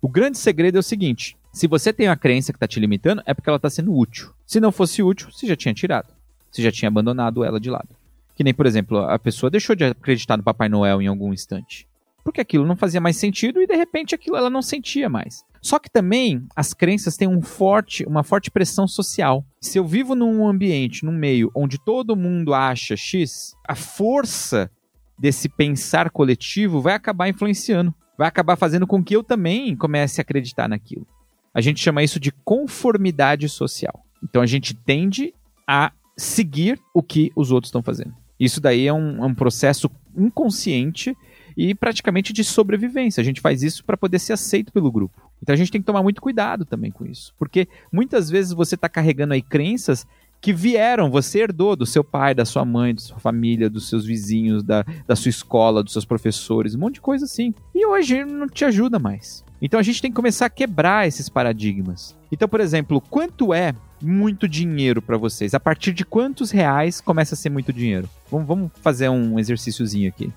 O 0.00 0.08
grande 0.08 0.38
segredo 0.38 0.76
é 0.76 0.80
o 0.80 0.82
seguinte: 0.82 1.36
se 1.52 1.66
você 1.66 1.92
tem 1.92 2.08
uma 2.08 2.16
crença 2.16 2.52
que 2.52 2.56
está 2.56 2.66
te 2.66 2.80
limitando, 2.80 3.22
é 3.26 3.34
porque 3.34 3.48
ela 3.50 3.56
está 3.56 3.68
sendo 3.68 3.94
útil. 3.94 4.32
Se 4.46 4.60
não 4.60 4.72
fosse 4.72 5.02
útil, 5.02 5.30
você 5.30 5.46
já 5.46 5.56
tinha 5.56 5.74
tirado. 5.74 6.12
Você 6.50 6.62
já 6.62 6.72
tinha 6.72 6.88
abandonado 6.88 7.44
ela 7.44 7.60
de 7.60 7.70
lado. 7.70 7.88
Que 8.34 8.44
nem, 8.44 8.54
por 8.54 8.66
exemplo, 8.66 8.98
a 8.98 9.18
pessoa 9.18 9.50
deixou 9.50 9.74
de 9.74 9.84
acreditar 9.84 10.36
no 10.36 10.42
Papai 10.42 10.68
Noel 10.68 11.02
em 11.02 11.08
algum 11.08 11.32
instante. 11.32 11.86
Porque 12.24 12.40
aquilo 12.40 12.66
não 12.66 12.76
fazia 12.76 13.00
mais 13.00 13.16
sentido 13.16 13.60
e 13.60 13.66
de 13.66 13.74
repente 13.74 14.14
aquilo 14.14 14.36
ela 14.36 14.48
não 14.48 14.62
sentia 14.62 15.08
mais. 15.08 15.44
Só 15.60 15.78
que 15.78 15.90
também 15.90 16.46
as 16.54 16.72
crenças 16.72 17.16
têm 17.16 17.28
um 17.28 17.42
forte, 17.42 18.04
uma 18.04 18.22
forte 18.22 18.50
pressão 18.50 18.86
social. 18.86 19.44
Se 19.60 19.78
eu 19.78 19.84
vivo 19.84 20.14
num 20.14 20.46
ambiente, 20.46 21.04
num 21.04 21.12
meio 21.12 21.50
onde 21.54 21.78
todo 21.78 22.16
mundo 22.16 22.54
acha 22.54 22.96
X, 22.96 23.54
a 23.66 23.74
força 23.74 24.70
desse 25.18 25.48
pensar 25.48 26.10
coletivo 26.10 26.80
vai 26.80 26.94
acabar 26.94 27.28
influenciando, 27.28 27.94
vai 28.16 28.28
acabar 28.28 28.56
fazendo 28.56 28.86
com 28.86 29.02
que 29.02 29.16
eu 29.16 29.24
também 29.24 29.76
comece 29.76 30.20
a 30.20 30.22
acreditar 30.22 30.68
naquilo. 30.68 31.06
A 31.52 31.60
gente 31.60 31.80
chama 31.80 32.02
isso 32.02 32.20
de 32.20 32.30
conformidade 32.30 33.48
social. 33.48 34.04
Então 34.22 34.42
a 34.42 34.46
gente 34.46 34.74
tende 34.74 35.34
a 35.66 35.92
seguir 36.16 36.80
o 36.94 37.02
que 37.02 37.32
os 37.34 37.50
outros 37.50 37.68
estão 37.68 37.82
fazendo. 37.82 38.14
Isso 38.38 38.60
daí 38.60 38.86
é 38.86 38.92
um, 38.92 39.24
é 39.24 39.26
um 39.26 39.34
processo 39.34 39.90
inconsciente 40.16 41.16
e 41.58 41.74
praticamente 41.74 42.32
de 42.32 42.44
sobrevivência. 42.44 43.20
A 43.20 43.24
gente 43.24 43.40
faz 43.40 43.64
isso 43.64 43.84
para 43.84 43.96
poder 43.96 44.20
ser 44.20 44.32
aceito 44.32 44.72
pelo 44.72 44.92
grupo. 44.92 45.20
Então 45.42 45.52
a 45.52 45.56
gente 45.56 45.72
tem 45.72 45.80
que 45.80 45.86
tomar 45.86 46.04
muito 46.04 46.22
cuidado 46.22 46.64
também 46.64 46.92
com 46.92 47.04
isso. 47.04 47.34
Porque 47.36 47.66
muitas 47.92 48.30
vezes 48.30 48.52
você 48.52 48.76
está 48.76 48.88
carregando 48.88 49.34
aí 49.34 49.42
crenças 49.42 50.06
que 50.40 50.52
vieram, 50.52 51.10
você 51.10 51.40
herdou 51.40 51.74
do 51.74 51.84
seu 51.84 52.04
pai, 52.04 52.32
da 52.32 52.44
sua 52.44 52.64
mãe, 52.64 52.94
da 52.94 53.00
sua 53.00 53.18
família, 53.18 53.68
dos 53.68 53.88
seus 53.88 54.06
vizinhos, 54.06 54.62
da, 54.62 54.84
da 55.04 55.16
sua 55.16 55.30
escola, 55.30 55.82
dos 55.82 55.92
seus 55.92 56.04
professores, 56.04 56.76
um 56.76 56.78
monte 56.78 56.94
de 56.94 57.00
coisa 57.00 57.24
assim. 57.24 57.52
E 57.74 57.84
hoje 57.84 58.24
não 58.24 58.46
te 58.46 58.64
ajuda 58.64 59.00
mais. 59.00 59.44
Então 59.60 59.80
a 59.80 59.82
gente 59.82 60.00
tem 60.00 60.12
que 60.12 60.16
começar 60.16 60.46
a 60.46 60.50
quebrar 60.50 61.08
esses 61.08 61.28
paradigmas. 61.28 62.16
Então, 62.30 62.48
por 62.48 62.60
exemplo, 62.60 63.00
quanto 63.00 63.52
é 63.52 63.74
muito 64.00 64.46
dinheiro 64.46 65.02
para 65.02 65.16
vocês? 65.16 65.54
A 65.54 65.58
partir 65.58 65.92
de 65.92 66.04
quantos 66.04 66.52
reais 66.52 67.00
começa 67.00 67.34
a 67.34 67.36
ser 67.36 67.50
muito 67.50 67.72
dinheiro? 67.72 68.08
Vamos, 68.30 68.46
vamos 68.46 68.70
fazer 68.80 69.08
um 69.08 69.40
exercíciozinho 69.40 70.08
aqui. 70.08 70.32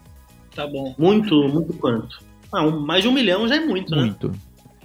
Tá 0.56 0.68
bom. 0.68 0.94
Muito, 0.98 1.48
muito 1.50 1.74
quanto? 1.74 2.20
Ah, 2.52 2.64
um, 2.64 2.80
mais 2.80 3.02
de 3.04 3.08
um 3.08 3.12
milhão 3.12 3.48
já 3.48 3.56
é 3.56 3.60
muito, 3.66 3.92
né? 3.96 4.02
Muito. 4.02 4.32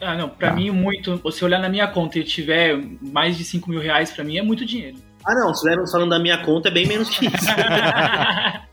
Ah, 0.00 0.14
não, 0.16 0.28
pra 0.28 0.50
Tá. 0.50 0.54
mim, 0.54 0.70
muito. 0.70 1.20
Se 1.32 1.44
olhar 1.44 1.58
na 1.58 1.68
minha 1.68 1.86
conta 1.88 2.18
e 2.18 2.24
tiver 2.24 2.78
mais 3.00 3.36
de 3.36 3.44
5 3.44 3.68
mil 3.70 3.80
reais, 3.80 4.10
pra 4.10 4.22
mim 4.22 4.36
é 4.36 4.42
muito 4.42 4.64
dinheiro. 4.64 4.98
Ah, 5.24 5.34
não, 5.34 5.48
se 5.48 5.54
estivermos 5.64 5.90
falando 5.90 6.10
da 6.10 6.18
minha 6.18 6.38
conta, 6.38 6.68
é 6.68 6.70
bem 6.70 6.86
menos 6.86 7.08
que 7.08 7.26
isso. 7.26 7.50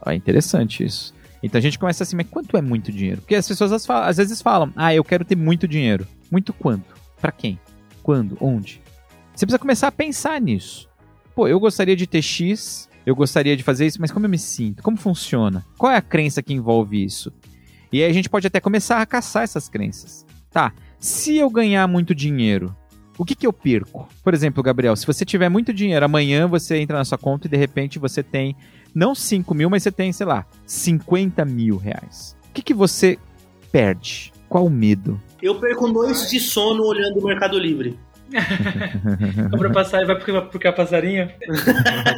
É 0.06 0.14
interessante 0.14 0.84
isso. 0.84 1.12
Então 1.42 1.58
a 1.58 1.62
gente 1.62 1.78
começa 1.78 2.02
assim, 2.04 2.16
mas 2.16 2.26
quanto 2.30 2.56
é 2.56 2.62
muito 2.62 2.92
dinheiro? 2.92 3.20
Porque 3.20 3.34
as 3.34 3.46
pessoas 3.48 3.72
às, 3.72 3.88
às 3.90 4.16
vezes 4.16 4.40
falam, 4.40 4.72
ah, 4.76 4.94
eu 4.94 5.02
quero 5.02 5.24
ter 5.24 5.36
muito 5.36 5.66
dinheiro. 5.66 6.06
Muito 6.30 6.52
quanto? 6.52 6.94
Pra 7.20 7.32
quem? 7.32 7.58
Quando? 8.02 8.36
Onde? 8.40 8.80
Você 9.34 9.44
precisa 9.44 9.58
começar 9.58 9.88
a 9.88 9.92
pensar 9.92 10.40
nisso. 10.40 10.88
Pô, 11.34 11.48
eu 11.48 11.58
gostaria 11.58 11.96
de 11.96 12.06
ter 12.06 12.22
X, 12.22 12.88
eu 13.06 13.14
gostaria 13.14 13.56
de 13.56 13.62
fazer 13.62 13.86
isso, 13.86 14.00
mas 14.00 14.10
como 14.10 14.26
eu 14.26 14.30
me 14.30 14.38
sinto? 14.38 14.82
Como 14.82 14.96
funciona? 14.96 15.64
Qual 15.76 15.92
é 15.92 15.96
a 15.96 16.02
crença 16.02 16.42
que 16.42 16.54
envolve 16.54 17.04
isso? 17.04 17.32
E 17.92 18.02
aí 18.02 18.10
a 18.10 18.14
gente 18.14 18.28
pode 18.28 18.46
até 18.46 18.60
começar 18.60 19.00
a 19.00 19.06
caçar 19.06 19.44
essas 19.44 19.68
crenças. 19.68 20.26
Tá, 20.50 20.72
se 20.98 21.36
eu 21.36 21.50
ganhar 21.50 21.86
muito 21.86 22.14
dinheiro, 22.14 22.74
o 23.16 23.24
que, 23.24 23.34
que 23.34 23.46
eu 23.46 23.52
perco? 23.52 24.08
Por 24.22 24.34
exemplo, 24.34 24.62
Gabriel, 24.62 24.96
se 24.96 25.06
você 25.06 25.24
tiver 25.24 25.48
muito 25.48 25.72
dinheiro, 25.72 26.04
amanhã 26.04 26.48
você 26.48 26.78
entra 26.78 26.98
na 26.98 27.04
sua 27.04 27.18
conta 27.18 27.46
e 27.46 27.50
de 27.50 27.56
repente 27.56 27.98
você 27.98 28.22
tem 28.22 28.56
não 28.94 29.14
5 29.14 29.54
mil, 29.54 29.68
mas 29.68 29.82
você 29.82 29.92
tem, 29.92 30.12
sei 30.12 30.26
lá, 30.26 30.46
50 30.66 31.44
mil 31.44 31.76
reais. 31.76 32.36
O 32.48 32.52
que, 32.52 32.62
que 32.62 32.74
você 32.74 33.18
perde? 33.70 34.32
Qual 34.48 34.66
o 34.66 34.70
medo? 34.70 35.20
Eu 35.42 35.60
perco 35.60 35.88
noites 35.88 36.30
de 36.30 36.40
sono 36.40 36.84
olhando 36.84 37.18
o 37.18 37.24
Mercado 37.24 37.58
Livre. 37.58 37.98
Compra 39.50 39.70
passarinho, 39.70 40.06
vai 40.06 40.16
porque, 40.16 40.32
porque 40.50 40.68
a 40.68 40.72
passarinho. 40.72 41.30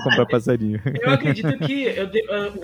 Comprar 0.04 0.26
passarinho. 0.26 0.80
Eu 1.02 1.10
acredito 1.10 1.58
que 1.58 1.84
eu 1.84 2.08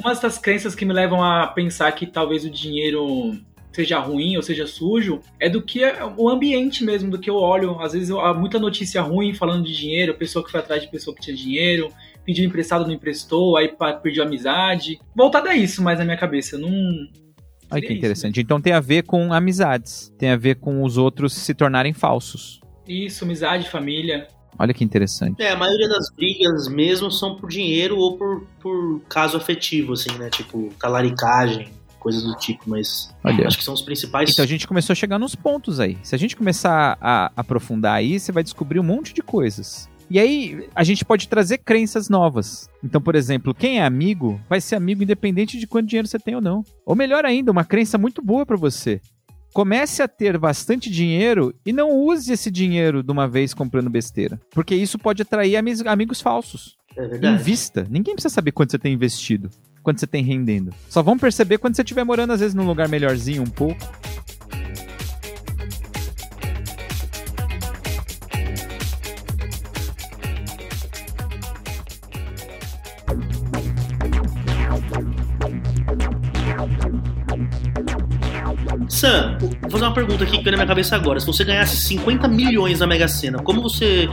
uma 0.01 0.15
das 0.15 0.39
crenças 0.39 0.75
que 0.75 0.85
me 0.85 0.93
levam 0.93 1.23
a 1.23 1.47
pensar 1.49 1.91
que 1.93 2.07
talvez 2.07 2.45
o 2.45 2.51
dinheiro 2.51 3.37
seja 3.73 3.99
ruim 3.99 4.37
ou 4.37 4.43
seja 4.43 4.67
sujo 4.67 5.21
é 5.41 5.49
do 5.49 5.63
que 5.63 5.83
é 5.83 6.05
o 6.17 6.29
ambiente 6.29 6.85
mesmo, 6.85 7.11
do 7.11 7.19
que 7.19 7.31
eu 7.31 7.37
olho. 7.37 7.81
Às 7.81 7.93
vezes 7.93 8.11
há 8.11 8.35
muita 8.35 8.59
notícia 8.59 9.01
ruim 9.01 9.35
falando 9.35 9.65
de 9.65 9.75
dinheiro, 9.75 10.15
pessoa 10.15 10.45
que 10.45 10.51
foi 10.51 10.61
atrás 10.61 10.83
de 10.83 10.91
pessoa 10.91 11.15
que 11.17 11.23
tinha 11.23 11.37
dinheiro, 11.37 11.89
pediu 12.25 12.45
emprestado, 12.45 12.85
não 12.85 12.93
emprestou, 12.93 13.57
aí 13.57 13.75
perdeu 14.03 14.25
amizade. 14.25 15.01
Voltado 15.15 15.49
a 15.49 15.57
isso 15.57 15.83
mais 15.83 15.99
na 15.99 16.05
minha 16.05 16.17
cabeça. 16.17 16.59
Não. 16.59 16.71
Olha 17.71 17.81
que 17.81 17.87
isso 17.87 17.97
interessante. 17.97 18.41
Então 18.41 18.61
tem 18.61 18.73
a 18.73 18.81
ver 18.81 19.05
com 19.05 19.33
amizades. 19.33 20.13
Tem 20.19 20.31
a 20.31 20.37
ver 20.37 20.57
com 20.57 20.83
os 20.83 20.99
outros 20.99 21.33
se 21.33 21.55
tornarem 21.55 21.93
falsos. 21.93 22.62
Isso, 22.87 23.25
amizade, 23.25 23.69
família. 23.69 24.27
Olha 24.59 24.75
que 24.75 24.85
interessante. 24.85 25.43
É, 25.43 25.51
a 25.51 25.57
maioria 25.57 25.89
das 25.89 26.11
brigas 26.15 26.69
mesmo 26.69 27.11
são 27.11 27.37
por 27.37 27.49
dinheiro 27.49 27.97
ou 27.97 28.17
por, 28.17 28.47
por 28.61 29.01
caso 29.09 29.37
afetivo, 29.37 29.95
assim, 29.95 30.13
né? 30.19 30.29
Tipo, 30.31 30.69
talaricagem, 30.79 31.71
coisas 31.99 32.23
do 32.23 32.35
tipo, 32.37 32.69
mas 32.69 33.15
Olha. 33.25 33.47
acho 33.47 33.57
que 33.57 33.65
são 33.65 33.73
os 33.73 33.83
principais. 33.83 34.31
Então 34.31 34.45
a 34.45 34.49
gente 34.49 34.67
começou 34.67 34.93
a 34.93 34.97
chegar 34.97 35.19
nos 35.19 35.35
pontos 35.35 35.81
aí. 35.81 35.97
Se 36.03 36.15
a 36.15 36.19
gente 36.19 36.37
começar 36.37 36.99
a 37.01 37.33
aprofundar 37.37 37.95
aí, 37.95 38.19
você 38.19 38.33
vai 38.33 38.43
descobrir 38.43 38.81
um 38.81 38.85
monte 38.85 39.15
de 39.15 39.23
coisas. 39.23 39.89
E 40.11 40.19
aí 40.19 40.69
a 40.75 40.85
gente 40.85 41.05
pode 41.05 41.27
trazer 41.27 41.59
crenças 41.59 42.11
novas. 42.11 42.69
Então, 42.85 43.01
por 43.01 43.15
exemplo, 43.15 43.55
quem 43.55 43.79
é 43.79 43.85
amigo 43.85 44.39
vai 44.47 44.61
ser 44.61 44.75
amigo 44.75 45.03
independente 45.03 45.59
de 45.59 45.67
quanto 45.67 45.89
dinheiro 45.89 46.07
você 46.07 46.19
tem 46.19 46.35
ou 46.35 46.43
não. 46.43 46.63
Ou 46.85 46.95
melhor 46.95 47.25
ainda, 47.25 47.51
uma 47.51 47.65
crença 47.65 47.97
muito 47.97 48.21
boa 48.21 48.45
pra 48.45 48.57
você. 48.57 49.01
Comece 49.53 50.03
a 50.03 50.09
ter 50.09 50.39
bastante 50.39 50.91
dinheiro 50.91 51.55
e 51.65 51.73
não 51.73 51.91
use 51.91 52.33
esse 52.33 52.51
dinheiro 52.51 53.03
de 53.03 53.13
uma 53.13 53.29
vez 53.29 53.53
comprando 53.53 53.91
besteira. 53.91 54.41
Porque 54.51 54.75
isso 54.75 54.99
pode 54.99 55.23
atrair 55.23 55.57
ami- 55.57 55.87
amigos 55.87 56.21
falsos. 56.21 56.77
É 56.97 57.07
verdade. 57.07 57.41
Invista. 57.41 57.87
Ninguém 57.91 58.15
precisa 58.15 58.33
saber 58.35 58.53
quanto 58.53 58.71
você 58.71 58.79
tem 58.79 58.93
investido, 58.95 59.51
quanto 59.83 60.01
você 60.01 60.07
tem 60.07 60.23
rendendo. 60.25 60.73
Só 60.89 61.03
vão 61.03 61.19
perceber 61.19 61.59
quando 61.59 61.75
você 61.77 61.83
estiver 61.83 62.05
morando, 62.05 62.33
às 62.33 62.41
vezes, 62.41 62.55
num 62.55 62.67
lugar 62.67 62.89
melhorzinho 62.89 63.43
um 63.43 63.47
pouco. 63.47 63.81
Uma 79.93 79.95
pergunta 79.95 80.25
aqui 80.25 80.39
que 80.39 80.43
veio 80.43 80.53
na 80.53 80.57
minha 80.57 80.67
cabeça 80.67 80.97
agora. 80.97 81.21
Se 81.21 81.27
você 81.27 81.45
ganhasse 81.45 81.77
50 81.77 82.27
milhões 82.27 82.81
na 82.81 82.87
Mega 82.87 83.07
Sena, 83.07 83.39
como 83.43 83.61
você 83.61 84.09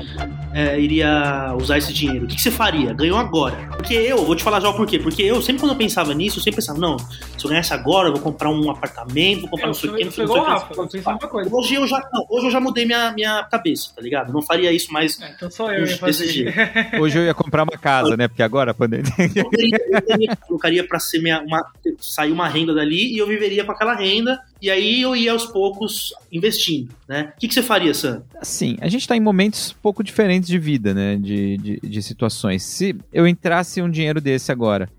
é, 0.54 0.80
iria 0.80 1.56
usar 1.60 1.78
esse 1.78 1.94
dinheiro? 1.94 2.26
O 2.26 2.28
que, 2.28 2.36
que, 2.36 2.42
você 2.42 2.52
faria? 2.52 2.94
Ganhou 2.94 3.18
agora. 3.18 3.56
Porque 3.78 3.94
eu, 3.94 4.26
vou 4.26 4.36
te 4.36 4.44
falar 4.44 4.60
já 4.60 4.70
o 4.70 4.74
porquê. 4.74 5.00
Porque 5.00 5.24
eu, 5.24 5.42
sempre 5.42 5.62
quando 5.62 5.72
eu 5.72 5.78
pensava 5.78 6.14
nisso, 6.14 6.40
eu 6.40 6.44
sempre 6.44 6.58
pensava, 6.58 6.78
não, 6.78 6.98
se 7.40 7.46
eu 7.46 7.50
ganhasse 7.50 7.74
agora, 7.74 8.10
eu 8.10 8.14
vou 8.14 8.22
comprar 8.22 8.50
um 8.50 8.70
apartamento, 8.70 9.42
vou 9.42 9.52
comprar 9.52 9.66
eu, 9.66 9.70
não 9.70 9.74
sei 9.74 9.90
o 9.90 9.94
não 9.94 10.12
sei 10.12 10.26
o 10.26 11.30
que. 11.30 11.56
Hoje 11.56 11.76
eu 11.76 11.88
já, 11.88 12.10
não, 12.12 12.26
hoje 12.30 12.48
eu 12.48 12.52
já 12.52 12.60
mudei 12.60 12.86
minha, 12.86 13.12
minha 13.14 13.44
cabeça, 13.44 13.92
tá 13.96 14.02
ligado? 14.02 14.30
Eu 14.30 14.34
não 14.34 14.42
faria 14.42 14.72
isso 14.72 14.92
mais. 14.92 15.20
É, 15.22 15.32
então 15.36 15.50
só 15.50 15.72
eu 15.72 15.86
ia 15.86 15.98
desse 15.98 16.28
jeito. 16.28 16.52
Hoje 17.00 17.18
eu 17.18 17.24
ia 17.24 17.34
comprar 17.34 17.64
uma 17.64 17.78
casa, 17.78 18.18
né? 18.18 18.28
Porque 18.28 18.44
agora 18.44 18.72
a 18.72 18.74
pandemia. 18.74 19.12
Eu 19.30 20.38
colocaria 20.48 20.86
pra 20.86 21.00
ser 21.00 21.20
minha, 21.20 21.42
uma, 21.42 21.66
sair 22.00 22.32
uma 22.32 22.48
renda 22.48 22.74
dali 22.74 23.14
e 23.14 23.18
eu 23.18 23.28
viveria 23.28 23.64
com 23.64 23.72
aquela 23.72 23.96
renda 23.96 24.40
e 24.62 24.70
aí 24.70 25.02
eu 25.02 25.16
ia 25.16 25.32
aos 25.32 25.46
poucos 25.46 26.14
investindo, 26.32 26.94
né? 27.08 27.34
O 27.36 27.40
que, 27.40 27.48
que 27.48 27.54
você 27.54 27.64
faria, 27.64 27.94
Sam? 27.94 28.24
Sim, 28.42 28.78
a 28.82 28.90
gente 28.90 29.02
está 29.02 29.16
em 29.16 29.22
momentos 29.22 29.74
pouco 29.82 30.04
diferentes 30.04 30.50
de 30.50 30.60
vida, 30.60 30.94
né? 30.94 31.16
De, 31.16 31.58
de, 31.58 31.80
de, 31.82 32.04
situações. 32.04 32.64
Se 32.64 32.96
eu 33.14 33.26
entrasse 33.26 33.82
um 33.82 33.90
dinheiro 33.90 34.20
desse 34.20 34.52
agora, 34.52 34.90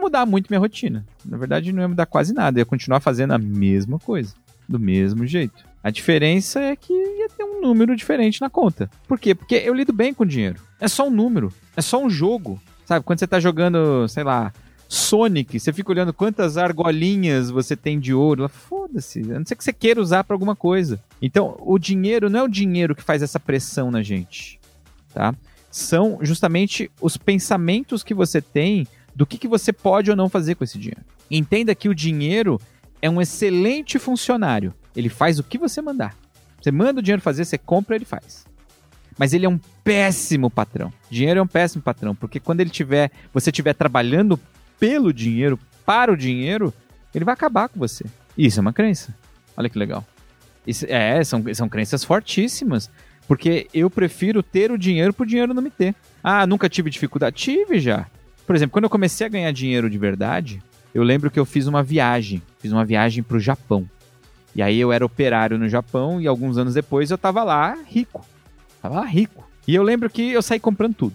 mudar 0.00 0.26
muito 0.26 0.48
minha 0.48 0.58
rotina. 0.58 1.04
Na 1.24 1.36
verdade, 1.36 1.72
não 1.72 1.82
ia 1.82 1.88
mudar 1.88 2.06
quase 2.06 2.32
nada. 2.32 2.58
Eu 2.58 2.62
ia 2.62 2.66
continuar 2.66 3.00
fazendo 3.00 3.32
a 3.32 3.38
mesma 3.38 3.98
coisa, 3.98 4.34
do 4.68 4.78
mesmo 4.78 5.26
jeito. 5.26 5.64
A 5.82 5.90
diferença 5.90 6.60
é 6.60 6.76
que 6.76 6.92
ia 6.92 7.28
ter 7.28 7.44
um 7.44 7.60
número 7.60 7.96
diferente 7.96 8.40
na 8.40 8.50
conta. 8.50 8.90
Por 9.08 9.18
quê? 9.18 9.34
Porque 9.34 9.54
eu 9.54 9.74
lido 9.74 9.92
bem 9.92 10.12
com 10.12 10.26
dinheiro. 10.26 10.60
É 10.78 10.88
só 10.88 11.06
um 11.06 11.10
número, 11.10 11.52
é 11.76 11.80
só 11.80 12.02
um 12.02 12.10
jogo. 12.10 12.60
Sabe, 12.84 13.04
quando 13.04 13.18
você 13.18 13.26
tá 13.26 13.38
jogando, 13.38 14.08
sei 14.08 14.24
lá, 14.24 14.52
Sonic, 14.88 15.60
você 15.60 15.72
fica 15.72 15.92
olhando 15.92 16.12
quantas 16.12 16.56
argolinhas 16.56 17.48
você 17.48 17.76
tem 17.76 18.00
de 18.00 18.12
ouro. 18.12 18.48
Foda-se, 18.48 19.20
a 19.20 19.38
não 19.38 19.46
ser 19.46 19.54
que 19.54 19.62
você 19.62 19.72
queira 19.72 20.00
usar 20.00 20.24
para 20.24 20.34
alguma 20.34 20.56
coisa. 20.56 21.00
Então, 21.22 21.56
o 21.60 21.78
dinheiro 21.78 22.28
não 22.28 22.40
é 22.40 22.42
o 22.42 22.48
dinheiro 22.48 22.94
que 22.94 23.02
faz 23.02 23.22
essa 23.22 23.38
pressão 23.38 23.90
na 23.90 24.02
gente, 24.02 24.58
tá? 25.14 25.32
São 25.70 26.18
justamente 26.20 26.90
os 27.00 27.16
pensamentos 27.16 28.02
que 28.02 28.12
você 28.12 28.42
tem 28.42 28.84
do 29.20 29.26
que, 29.26 29.36
que 29.36 29.46
você 29.46 29.70
pode 29.70 30.10
ou 30.10 30.16
não 30.16 30.30
fazer 30.30 30.54
com 30.54 30.64
esse 30.64 30.78
dinheiro. 30.78 31.02
Entenda 31.30 31.74
que 31.74 31.90
o 31.90 31.94
dinheiro 31.94 32.58
é 33.02 33.10
um 33.10 33.20
excelente 33.20 33.98
funcionário. 33.98 34.72
Ele 34.96 35.10
faz 35.10 35.38
o 35.38 35.44
que 35.44 35.58
você 35.58 35.82
mandar. 35.82 36.16
Você 36.58 36.70
manda 36.70 37.00
o 37.00 37.02
dinheiro 37.02 37.20
fazer, 37.20 37.44
você 37.44 37.58
compra, 37.58 37.96
ele 37.96 38.06
faz. 38.06 38.46
Mas 39.18 39.34
ele 39.34 39.44
é 39.44 39.48
um 39.50 39.60
péssimo 39.84 40.48
patrão. 40.48 40.90
Dinheiro 41.10 41.38
é 41.38 41.42
um 41.42 41.46
péssimo 41.46 41.82
patrão, 41.82 42.14
porque 42.14 42.40
quando 42.40 42.62
ele 42.62 42.70
tiver, 42.70 43.10
você 43.30 43.50
estiver 43.50 43.74
trabalhando 43.74 44.40
pelo 44.78 45.12
dinheiro, 45.12 45.58
para 45.84 46.10
o 46.10 46.16
dinheiro, 46.16 46.72
ele 47.14 47.26
vai 47.26 47.34
acabar 47.34 47.68
com 47.68 47.78
você. 47.78 48.06
Isso 48.38 48.58
é 48.58 48.62
uma 48.62 48.72
crença. 48.72 49.14
Olha 49.54 49.68
que 49.68 49.78
legal. 49.78 50.02
Isso, 50.66 50.86
é, 50.88 51.22
são, 51.24 51.44
são 51.52 51.68
crenças 51.68 52.02
fortíssimas. 52.04 52.90
Porque 53.28 53.68
eu 53.74 53.90
prefiro 53.90 54.42
ter 54.42 54.72
o 54.72 54.78
dinheiro 54.78 55.12
pro 55.12 55.26
dinheiro 55.26 55.52
não 55.52 55.62
me 55.62 55.70
ter. 55.70 55.94
Ah, 56.24 56.46
nunca 56.46 56.70
tive 56.70 56.88
dificuldade? 56.88 57.36
Tive 57.36 57.78
já. 57.78 58.06
Por 58.50 58.56
exemplo, 58.56 58.72
quando 58.72 58.86
eu 58.86 58.90
comecei 58.90 59.24
a 59.24 59.30
ganhar 59.30 59.52
dinheiro 59.52 59.88
de 59.88 59.96
verdade, 59.96 60.60
eu 60.92 61.04
lembro 61.04 61.30
que 61.30 61.38
eu 61.38 61.44
fiz 61.44 61.68
uma 61.68 61.84
viagem. 61.84 62.42
Fiz 62.58 62.72
uma 62.72 62.84
viagem 62.84 63.22
pro 63.22 63.38
Japão. 63.38 63.88
E 64.56 64.60
aí 64.60 64.80
eu 64.80 64.90
era 64.90 65.06
operário 65.06 65.56
no 65.56 65.68
Japão 65.68 66.20
e 66.20 66.26
alguns 66.26 66.58
anos 66.58 66.74
depois 66.74 67.12
eu 67.12 67.16
tava 67.16 67.44
lá 67.44 67.78
rico. 67.86 68.26
Tava 68.82 68.96
lá 68.96 69.06
rico. 69.06 69.48
E 69.68 69.74
eu 69.76 69.84
lembro 69.84 70.10
que 70.10 70.32
eu 70.32 70.42
saí 70.42 70.58
comprando 70.58 70.94
tudo. 70.94 71.14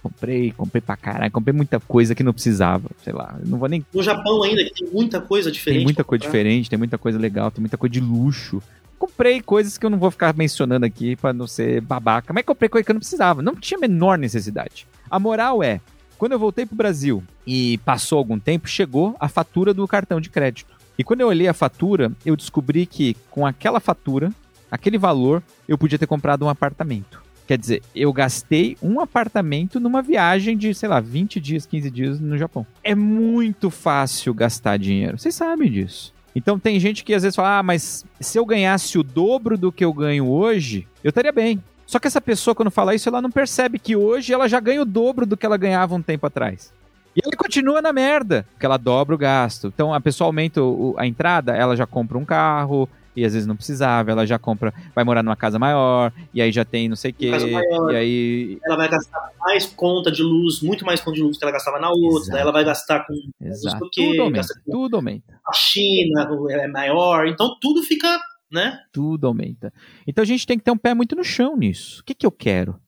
Comprei, 0.00 0.52
comprei 0.52 0.80
pra 0.80 0.96
caralho, 0.96 1.32
comprei 1.32 1.52
muita 1.52 1.80
coisa 1.80 2.14
que 2.14 2.22
não 2.22 2.32
precisava, 2.32 2.88
sei 3.02 3.14
lá. 3.14 3.36
Não 3.44 3.58
vou 3.58 3.68
nem. 3.68 3.84
No 3.92 4.00
Japão 4.00 4.40
ainda, 4.44 4.62
que 4.62 4.84
tem 4.84 4.88
muita 4.92 5.20
coisa 5.20 5.50
diferente. 5.50 5.78
Tem 5.78 5.84
muita 5.84 6.04
coisa 6.04 6.22
diferente, 6.22 6.70
tem 6.70 6.78
muita 6.78 6.96
coisa 6.96 7.18
legal, 7.18 7.50
tem 7.50 7.62
muita 7.62 7.76
coisa 7.76 7.92
de 7.92 7.98
luxo. 7.98 8.62
Comprei 8.96 9.40
coisas 9.40 9.76
que 9.76 9.84
eu 9.84 9.90
não 9.90 9.98
vou 9.98 10.12
ficar 10.12 10.36
mencionando 10.36 10.86
aqui 10.86 11.16
para 11.16 11.32
não 11.32 11.48
ser 11.48 11.80
babaca, 11.80 12.32
mas 12.32 12.44
comprei 12.44 12.68
coisa 12.68 12.84
que 12.84 12.92
eu 12.92 12.94
não 12.94 13.00
precisava, 13.00 13.42
não 13.42 13.56
tinha 13.56 13.76
a 13.76 13.80
menor 13.80 14.16
necessidade. 14.16 14.86
A 15.10 15.18
moral 15.18 15.64
é, 15.64 15.80
quando 16.20 16.32
eu 16.32 16.38
voltei 16.38 16.66
pro 16.66 16.76
Brasil 16.76 17.24
e 17.46 17.78
passou 17.78 18.18
algum 18.18 18.38
tempo, 18.38 18.68
chegou 18.68 19.16
a 19.18 19.26
fatura 19.26 19.72
do 19.72 19.88
cartão 19.88 20.20
de 20.20 20.28
crédito. 20.28 20.76
E 20.98 21.02
quando 21.02 21.22
eu 21.22 21.28
olhei 21.28 21.48
a 21.48 21.54
fatura, 21.54 22.12
eu 22.26 22.36
descobri 22.36 22.84
que 22.84 23.16
com 23.30 23.46
aquela 23.46 23.80
fatura, 23.80 24.30
aquele 24.70 24.98
valor, 24.98 25.42
eu 25.66 25.78
podia 25.78 25.98
ter 25.98 26.06
comprado 26.06 26.44
um 26.44 26.50
apartamento. 26.50 27.22
Quer 27.46 27.56
dizer, 27.56 27.82
eu 27.96 28.12
gastei 28.12 28.76
um 28.82 29.00
apartamento 29.00 29.80
numa 29.80 30.02
viagem 30.02 30.58
de, 30.58 30.74
sei 30.74 30.90
lá, 30.90 31.00
20 31.00 31.40
dias, 31.40 31.64
15 31.64 31.90
dias 31.90 32.20
no 32.20 32.36
Japão. 32.36 32.66
É 32.84 32.94
muito 32.94 33.70
fácil 33.70 34.34
gastar 34.34 34.76
dinheiro. 34.76 35.16
Vocês 35.18 35.34
sabem 35.34 35.70
disso. 35.70 36.12
Então 36.36 36.58
tem 36.58 36.78
gente 36.78 37.02
que 37.02 37.14
às 37.14 37.22
vezes 37.22 37.34
fala: 37.34 37.60
ah, 37.60 37.62
mas 37.62 38.04
se 38.20 38.38
eu 38.38 38.44
ganhasse 38.44 38.98
o 38.98 39.02
dobro 39.02 39.56
do 39.56 39.72
que 39.72 39.82
eu 39.82 39.92
ganho 39.92 40.28
hoje, 40.28 40.86
eu 41.02 41.08
estaria 41.08 41.32
bem. 41.32 41.62
Só 41.90 41.98
que 41.98 42.06
essa 42.06 42.20
pessoa, 42.20 42.54
quando 42.54 42.70
fala 42.70 42.94
isso, 42.94 43.08
ela 43.08 43.20
não 43.20 43.32
percebe 43.32 43.76
que 43.76 43.96
hoje 43.96 44.32
ela 44.32 44.48
já 44.48 44.60
ganha 44.60 44.80
o 44.80 44.84
dobro 44.84 45.26
do 45.26 45.36
que 45.36 45.44
ela 45.44 45.56
ganhava 45.56 45.92
um 45.92 46.00
tempo 46.00 46.24
atrás. 46.24 46.72
E 47.16 47.20
ela 47.20 47.36
continua 47.36 47.82
na 47.82 47.92
merda, 47.92 48.46
porque 48.52 48.64
ela 48.64 48.76
dobra 48.76 49.12
o 49.12 49.18
gasto. 49.18 49.66
Então 49.74 49.92
a 49.92 50.00
pessoa 50.00 50.28
aumenta 50.28 50.60
a 50.96 51.04
entrada, 51.04 51.52
ela 51.52 51.74
já 51.74 51.88
compra 51.88 52.16
um 52.16 52.24
carro, 52.24 52.88
e 53.16 53.24
às 53.24 53.32
vezes 53.32 53.44
não 53.44 53.56
precisava, 53.56 54.12
ela 54.12 54.24
já 54.24 54.38
compra, 54.38 54.72
vai 54.94 55.02
morar 55.02 55.24
numa 55.24 55.34
casa 55.34 55.58
maior, 55.58 56.12
e 56.32 56.40
aí 56.40 56.52
já 56.52 56.64
tem 56.64 56.88
não 56.88 56.94
sei 56.94 57.10
o 57.10 57.14
quê, 57.14 57.30
maior, 57.32 57.92
e 57.92 57.96
aí... 57.96 58.58
Ela 58.64 58.76
vai 58.76 58.88
gastar 58.88 59.32
mais 59.40 59.66
conta 59.66 60.12
de 60.12 60.22
luz, 60.22 60.62
muito 60.62 60.86
mais 60.86 61.00
conta 61.00 61.16
de 61.16 61.22
luz 61.24 61.36
que 61.36 61.44
ela 61.44 61.52
gastava 61.52 61.80
na 61.80 61.90
outra, 61.90 62.38
ela 62.38 62.52
vai 62.52 62.62
gastar 62.64 63.04
com... 63.04 63.14
Exato, 63.40 63.90
tudo 63.90 64.22
aumenta, 64.22 64.46
com 64.64 64.70
tudo 64.70 64.96
aumenta. 64.96 65.40
A 65.44 65.52
China 65.52 66.30
é 66.50 66.68
maior, 66.68 67.26
então 67.26 67.56
tudo 67.60 67.82
fica, 67.82 68.16
né? 68.50 68.78
Tudo 68.92 69.26
aumenta. 69.26 69.72
Então 70.06 70.22
a 70.22 70.26
gente 70.26 70.46
tem 70.46 70.58
que 70.58 70.64
ter 70.64 70.70
um 70.70 70.78
pé 70.78 70.94
muito 70.94 71.14
no 71.14 71.24
chão 71.24 71.56
nisso. 71.56 72.00
O 72.00 72.04
que 72.04 72.14
que 72.14 72.26
eu 72.26 72.32
quero? 72.32 72.80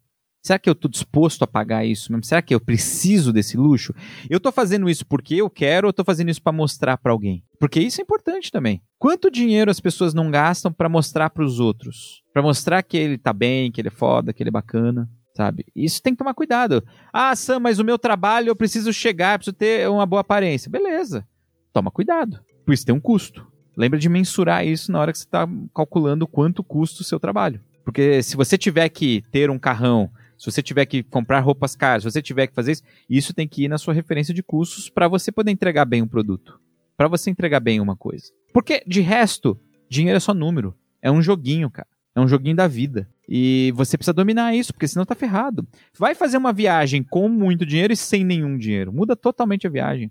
Será 0.43 0.59
que 0.59 0.69
eu 0.69 0.73
estou 0.73 0.91
disposto 0.91 1.45
a 1.45 1.47
pagar 1.47 1.85
isso 1.85 2.11
mesmo? 2.11 2.25
Será 2.25 2.43
que 2.43 2.53
eu 2.53 2.61
preciso 2.61 3.33
desse 3.33 3.57
luxo? 3.57 3.95
Eu 4.29 4.39
estou 4.39 4.51
fazendo 4.51 4.91
isso 4.91 5.07
porque 5.07 5.37
eu 5.37 5.49
quero 5.49 5.87
ou 5.87 5.91
estou 5.91 6.05
fazendo 6.05 6.31
isso 6.31 6.43
para 6.43 6.53
mostrar 6.53 6.99
para 6.99 7.13
alguém? 7.13 7.45
Porque 7.61 7.79
isso 7.79 8.01
é 8.01 8.03
importante 8.03 8.51
também. 8.51 8.83
Quanto 8.99 9.31
dinheiro 9.31 9.71
as 9.71 9.79
pessoas 9.79 10.13
não 10.13 10.33
gastam 10.33 10.73
para 10.73 10.89
mostrar 10.89 11.31
para 11.31 11.45
os 11.45 11.61
outros? 11.61 12.25
Para 12.33 12.43
mostrar 12.43 12.83
que 12.83 12.97
ele 12.97 13.17
tá 13.17 13.33
bem, 13.33 13.71
que 13.71 13.81
ele 13.81 13.89
é 13.89 13.93
foda, 13.93 14.33
que 14.33 14.43
ele 14.43 14.49
é 14.49 14.53
bacana, 14.53 15.09
sabe? 15.37 15.65
Isso 15.77 16.03
tem 16.03 16.13
que 16.13 16.19
tomar 16.19 16.35
cuidado. 16.35 16.85
Ah, 17.13 17.37
Sam, 17.37 17.61
mas 17.61 17.79
o 17.79 17.85
meu 17.85 17.97
trabalho 17.97 18.49
eu 18.49 18.57
preciso 18.57 18.93
chegar, 18.93 19.35
eu 19.35 19.39
preciso 19.39 19.57
ter 19.57 19.89
uma 19.89 20.05
boa 20.05 20.23
aparência. 20.23 20.69
Beleza. 20.69 21.25
Toma 21.73 21.93
cuidado. 21.93 22.41
Por 22.65 22.75
isso 22.75 22.85
tem 22.85 22.95
um 22.95 23.01
custo. 23.01 23.47
Lembra 23.77 23.99
de 23.99 24.09
mensurar 24.09 24.67
isso 24.67 24.91
na 24.93 25.01
hora 25.01 25.13
que 25.13 25.19
você 25.19 25.25
está 25.25 25.49
calculando 25.75 26.27
quanto 26.27 26.63
custa 26.63 27.03
o 27.03 27.05
seu 27.05 27.19
trabalho. 27.19 27.61
Porque 27.85 28.23
se 28.23 28.37
você 28.37 28.57
tiver 28.57 28.89
que 28.89 29.25
ter 29.31 29.51
um 29.51 29.59
carrão 29.59 30.11
se 30.43 30.51
você 30.51 30.61
tiver 30.61 30.87
que 30.87 31.05
comprar 31.05 31.39
roupas 31.39 31.77
caras, 31.77 32.03
se 32.03 32.11
você 32.11 32.21
tiver 32.21 32.49
que 32.49 32.55
fazer 32.55 32.73
isso, 32.73 32.83
isso 33.09 33.33
tem 33.33 33.47
que 33.47 33.63
ir 33.63 33.69
na 33.69 33.79
sua 33.79 33.95
referência 33.95 34.35
de 34.35 34.43
custos 34.43 34.91
para 34.91 35.07
você 35.07 35.31
poder 35.31 35.53
entregar 35.53 35.85
bem 35.85 36.03
um 36.03 36.09
produto. 36.09 36.59
Para 36.97 37.07
você 37.07 37.31
entregar 37.31 37.61
bem 37.61 37.81
uma 37.81 37.95
coisa. 37.95 38.25
Porque, 38.53 38.83
de 38.85 39.01
resto, 39.01 39.57
dinheiro 39.89 40.17
é 40.17 40.21
só 40.21 40.35
número. 40.35 40.75
É 41.01 41.13
um 41.13 41.23
joguinho, 41.23 41.71
cara. 41.71 41.87
É 42.13 42.21
um 42.21 42.27
joguinho 42.27 42.57
da 42.57 42.67
vida. 42.67 43.09
E 43.29 43.73
você 43.77 43.97
precisa 43.97 44.13
dominar 44.13 44.53
isso, 44.53 44.73
porque 44.73 44.89
senão 44.89 45.07
tá 45.07 45.15
ferrado. 45.15 45.65
Vai 45.97 46.13
fazer 46.13 46.39
uma 46.39 46.53
viagem 46.53 47.05
com 47.05 47.29
muito 47.29 47.65
dinheiro 47.65 47.93
e 47.93 47.97
sem 47.97 48.25
nenhum 48.25 48.59
dinheiro. 48.59 48.93
Muda 48.93 49.15
totalmente 49.15 49.69
a 49.69 49.71
viagem. 49.71 50.11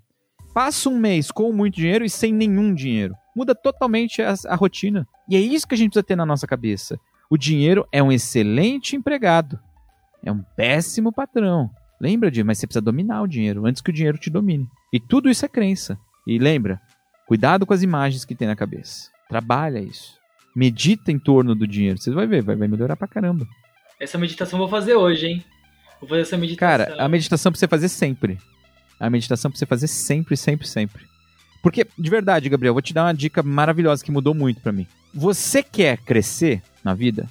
Passa 0.54 0.88
um 0.88 0.98
mês 0.98 1.30
com 1.30 1.52
muito 1.52 1.74
dinheiro 1.74 2.06
e 2.06 2.10
sem 2.10 2.32
nenhum 2.32 2.74
dinheiro. 2.74 3.14
Muda 3.34 3.54
totalmente 3.54 4.20
a, 4.22 4.34
a 4.48 4.54
rotina. 4.54 5.06
E 5.28 5.36
é 5.36 5.40
isso 5.40 5.66
que 5.66 5.74
a 5.74 5.78
gente 5.78 5.90
precisa 5.90 6.06
ter 6.06 6.16
na 6.16 6.26
nossa 6.26 6.46
cabeça. 6.46 6.98
O 7.30 7.38
dinheiro 7.38 7.86
é 7.90 8.02
um 8.02 8.12
excelente 8.12 8.94
empregado. 8.94 9.58
É 10.24 10.30
um 10.30 10.42
péssimo 10.56 11.12
patrão. 11.12 11.70
Lembra 12.00 12.30
de, 12.30 12.42
mas 12.42 12.58
você 12.58 12.66
precisa 12.66 12.82
dominar 12.82 13.22
o 13.22 13.28
dinheiro 13.28 13.64
antes 13.64 13.80
que 13.80 13.90
o 13.90 13.92
dinheiro 13.92 14.18
te 14.18 14.28
domine. 14.28 14.68
E 14.92 15.00
tudo 15.00 15.30
isso 15.30 15.44
é 15.44 15.48
crença. 15.48 15.98
E 16.26 16.38
lembra, 16.38 16.80
cuidado 17.26 17.64
com 17.64 17.72
as 17.72 17.82
imagens 17.82 18.24
que 18.24 18.34
tem 18.34 18.46
na 18.46 18.56
cabeça. 18.56 19.08
Trabalha 19.28 19.78
isso. 19.78 20.18
Medita 20.54 21.10
em 21.10 21.18
torno 21.18 21.54
do 21.54 21.66
dinheiro. 21.66 21.98
Você 21.98 22.10
vai 22.10 22.26
ver, 22.26 22.42
vai, 22.42 22.54
vai 22.54 22.68
melhorar 22.68 22.96
pra 22.96 23.08
caramba. 23.08 23.46
Essa 23.98 24.18
meditação 24.18 24.58
eu 24.58 24.66
vou 24.66 24.68
fazer 24.68 24.94
hoje, 24.94 25.26
hein? 25.26 25.44
Vou 26.00 26.08
fazer 26.08 26.22
essa 26.22 26.36
meditação. 26.36 26.86
Cara, 26.86 27.02
a 27.02 27.08
meditação 27.08 27.50
pra 27.52 27.58
você 27.58 27.68
fazer 27.68 27.88
sempre. 27.88 28.38
A 29.00 29.08
meditação 29.08 29.50
pra 29.50 29.58
você 29.58 29.64
fazer 29.64 29.86
sempre, 29.86 30.36
sempre, 30.36 30.66
sempre. 30.66 31.11
Porque, 31.62 31.86
de 31.96 32.10
verdade, 32.10 32.48
Gabriel, 32.48 32.74
vou 32.74 32.82
te 32.82 32.92
dar 32.92 33.04
uma 33.04 33.14
dica 33.14 33.42
maravilhosa 33.42 34.04
que 34.04 34.10
mudou 34.10 34.34
muito 34.34 34.60
para 34.60 34.72
mim. 34.72 34.86
Você 35.14 35.62
quer 35.62 35.98
crescer 35.98 36.60
na 36.82 36.92
vida? 36.92 37.28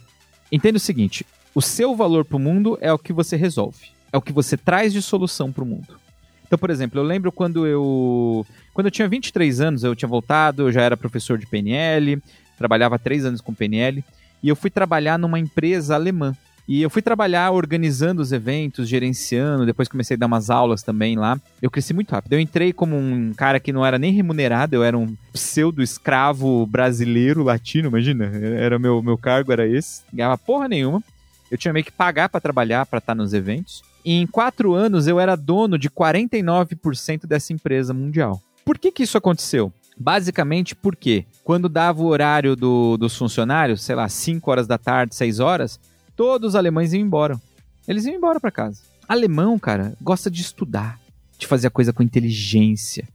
Entenda 0.49 0.77
o 0.77 0.79
seguinte: 0.79 1.25
o 1.53 1.61
seu 1.61 1.95
valor 1.95 2.23
para 2.23 2.37
o 2.37 2.39
mundo 2.39 2.77
é 2.79 2.91
o 2.93 2.97
que 2.97 3.11
você 3.11 3.35
resolve, 3.35 3.87
é 4.11 4.17
o 4.17 4.21
que 4.21 4.31
você 4.31 4.55
traz 4.55 4.93
de 4.93 5.01
solução 5.01 5.51
para 5.51 5.63
o 5.63 5.67
mundo. 5.67 5.99
Então, 6.47 6.57
por 6.57 6.69
exemplo, 6.69 6.99
eu 6.99 7.03
lembro 7.03 7.31
quando 7.31 7.67
eu 7.67 8.45
quando 8.73 8.87
eu 8.87 8.91
tinha 8.91 9.07
23 9.07 9.61
anos, 9.61 9.83
eu 9.83 9.95
tinha 9.95 10.07
voltado, 10.07 10.63
eu 10.63 10.71
já 10.71 10.81
era 10.81 10.95
professor 10.95 11.37
de 11.37 11.45
PNL, 11.45 12.21
trabalhava 12.57 12.97
três 12.97 13.25
anos 13.25 13.41
com 13.41 13.53
PNL, 13.53 14.03
e 14.41 14.47
eu 14.47 14.55
fui 14.55 14.69
trabalhar 14.69 15.19
numa 15.19 15.39
empresa 15.39 15.95
alemã. 15.95 16.35
E 16.67 16.81
eu 16.81 16.89
fui 16.89 17.01
trabalhar 17.01 17.51
organizando 17.51 18.21
os 18.21 18.31
eventos, 18.31 18.87
gerenciando, 18.87 19.65
depois 19.65 19.87
comecei 19.87 20.15
a 20.15 20.19
dar 20.19 20.27
umas 20.27 20.49
aulas 20.49 20.83
também 20.83 21.17
lá. 21.17 21.39
Eu 21.61 21.69
cresci 21.69 21.93
muito 21.93 22.11
rápido. 22.11 22.33
Eu 22.33 22.39
entrei 22.39 22.71
como 22.71 22.95
um 22.95 23.33
cara 23.33 23.59
que 23.59 23.73
não 23.73 23.85
era 23.85 23.97
nem 23.97 24.13
remunerado, 24.13 24.75
eu 24.75 24.83
era 24.83 24.97
um 24.97 25.15
pseudo-escravo 25.33 26.65
brasileiro, 26.65 27.43
latino, 27.43 27.89
imagina. 27.89 28.25
Era 28.25 28.79
meu, 28.79 29.01
meu 29.01 29.17
cargo, 29.17 29.51
era 29.51 29.67
esse. 29.67 30.01
Ganhava 30.13 30.37
porra 30.37 30.67
nenhuma. 30.67 31.03
Eu 31.49 31.57
tinha 31.57 31.73
meio 31.73 31.85
que 31.85 31.91
pagar 31.91 32.29
para 32.29 32.39
trabalhar, 32.39 32.85
para 32.85 32.99
estar 32.99 33.13
nos 33.13 33.33
eventos. 33.33 33.83
E 34.05 34.13
em 34.13 34.25
quatro 34.25 34.73
anos 34.73 35.07
eu 35.07 35.19
era 35.19 35.35
dono 35.35 35.77
de 35.77 35.89
49% 35.89 37.27
dessa 37.27 37.53
empresa 37.53 37.93
mundial. 37.93 38.41
Por 38.63 38.77
que, 38.77 38.91
que 38.91 39.03
isso 39.03 39.17
aconteceu? 39.17 39.71
Basicamente 39.97 40.73
porque 40.75 41.25
quando 41.43 41.67
dava 41.67 42.01
o 42.01 42.07
horário 42.07 42.55
do, 42.55 42.97
dos 42.97 43.15
funcionários, 43.15 43.83
sei 43.83 43.95
lá, 43.95 44.07
5 44.07 44.49
horas 44.49 44.65
da 44.65 44.77
tarde, 44.77 45.13
6 45.13 45.39
horas, 45.39 45.79
todos 46.15 46.49
os 46.49 46.55
alemães 46.55 46.93
iam 46.93 47.01
embora. 47.01 47.39
Eles 47.87 48.05
iam 48.05 48.15
embora 48.15 48.39
para 48.39 48.51
casa. 48.51 48.81
Alemão, 49.07 49.57
cara, 49.59 49.95
gosta 50.01 50.29
de 50.29 50.41
estudar, 50.41 50.99
de 51.37 51.47
fazer 51.47 51.67
a 51.67 51.71
coisa 51.71 51.91
com 51.91 52.03
inteligência, 52.03 53.07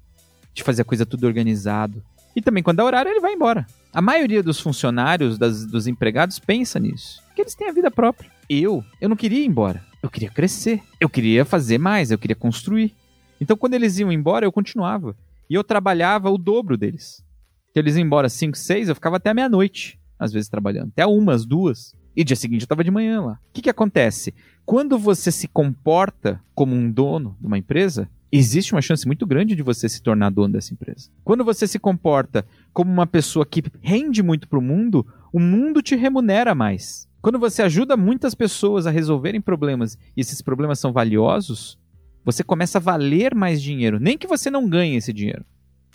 de 0.52 0.62
fazer 0.62 0.82
a 0.82 0.85
coisa 0.85 1.06
tudo 1.06 1.26
organizado. 1.26 2.02
E 2.35 2.42
também 2.42 2.62
quando 2.62 2.78
dá 2.78 2.85
horário, 2.85 3.11
ele 3.11 3.20
vai 3.20 3.32
embora. 3.32 3.66
A 3.92 4.02
maioria 4.02 4.42
dos 4.42 4.61
funcionários, 4.61 5.38
das, 5.38 5.64
dos 5.64 5.87
empregados, 5.87 6.38
pensa 6.38 6.78
nisso. 6.78 7.22
Porque 7.26 7.40
eles 7.40 7.54
têm 7.54 7.68
a 7.68 7.72
vida 7.72 7.90
própria. 7.90 8.30
Eu, 8.48 8.85
eu 9.00 9.09
não 9.09 9.16
queria 9.16 9.40
ir 9.40 9.46
embora. 9.46 9.82
Eu 10.02 10.11
queria 10.11 10.30
crescer. 10.30 10.82
Eu 11.00 11.09
queria 11.09 11.44
fazer 11.44 11.78
mais, 11.78 12.11
eu 12.11 12.18
queria 12.18 12.37
construir. 12.37 12.94
Então, 13.40 13.56
quando 13.56 13.74
eles 13.74 13.98
iam 13.98 14.12
embora, 14.12 14.44
eu 14.44 14.52
continuava. 14.52 15.16
E 15.48 15.54
eu 15.54 15.64
trabalhava 15.64 16.30
o 16.30 16.37
dobro 16.38 16.76
deles. 16.76 17.24
Então, 17.70 17.82
eles 17.82 17.96
iam 17.96 18.04
embora 18.04 18.28
5, 18.28 18.56
6, 18.56 18.88
eu 18.88 18.94
ficava 18.94 19.16
até 19.16 19.32
meia-noite, 19.32 19.98
às 20.18 20.32
vezes 20.32 20.48
trabalhando. 20.48 20.88
Até 20.88 21.06
umas, 21.06 21.44
duas. 21.44 21.94
E 22.16 22.24
dia 22.24 22.35
seguinte 22.35 22.62
eu 22.62 22.64
estava 22.64 22.83
de 22.83 22.90
manhã 22.90 23.20
lá. 23.20 23.33
O 23.33 23.52
que, 23.52 23.62
que 23.62 23.70
acontece? 23.70 24.33
Quando 24.64 24.98
você 24.98 25.31
se 25.31 25.46
comporta 25.46 26.40
como 26.55 26.74
um 26.74 26.90
dono 26.90 27.37
de 27.38 27.46
uma 27.46 27.59
empresa, 27.59 28.09
existe 28.33 28.72
uma 28.72 28.81
chance 28.81 29.07
muito 29.07 29.26
grande 29.26 29.55
de 29.55 29.62
você 29.62 29.88
se 29.88 30.02
tornar 30.02 30.31
dono 30.31 30.55
dessa 30.55 30.72
empresa. 30.72 31.11
Quando 31.22 31.44
você 31.44 31.66
se 31.66 31.79
comporta 31.79 32.46
como 32.72 32.90
uma 32.90 33.07
pessoa 33.07 33.44
que 33.44 33.62
rende 33.83 34.22
muito 34.22 34.48
para 34.48 34.59
o 34.59 34.62
mundo, 34.62 35.07
o 35.33 35.38
mundo 35.38 35.83
te 35.83 35.94
remunera 35.94 36.55
mais. 36.55 37.07
Quando 37.20 37.38
você 37.38 37.62
ajuda 37.62 37.96
muitas 37.96 38.35
pessoas 38.35 38.87
a 38.87 38.90
resolverem 38.90 39.40
problemas 39.40 39.98
e 40.16 40.20
esses 40.20 40.40
problemas 40.40 40.79
são 40.79 40.92
valiosos, 40.92 41.79
você 42.24 42.42
começa 42.42 42.79
a 42.79 42.81
valer 42.81 43.35
mais 43.35 43.61
dinheiro. 43.61 44.00
Nem 44.00 44.16
que 44.16 44.26
você 44.26 44.50
não 44.50 44.68
ganhe 44.68 44.96
esse 44.96 45.12
dinheiro. 45.12 45.44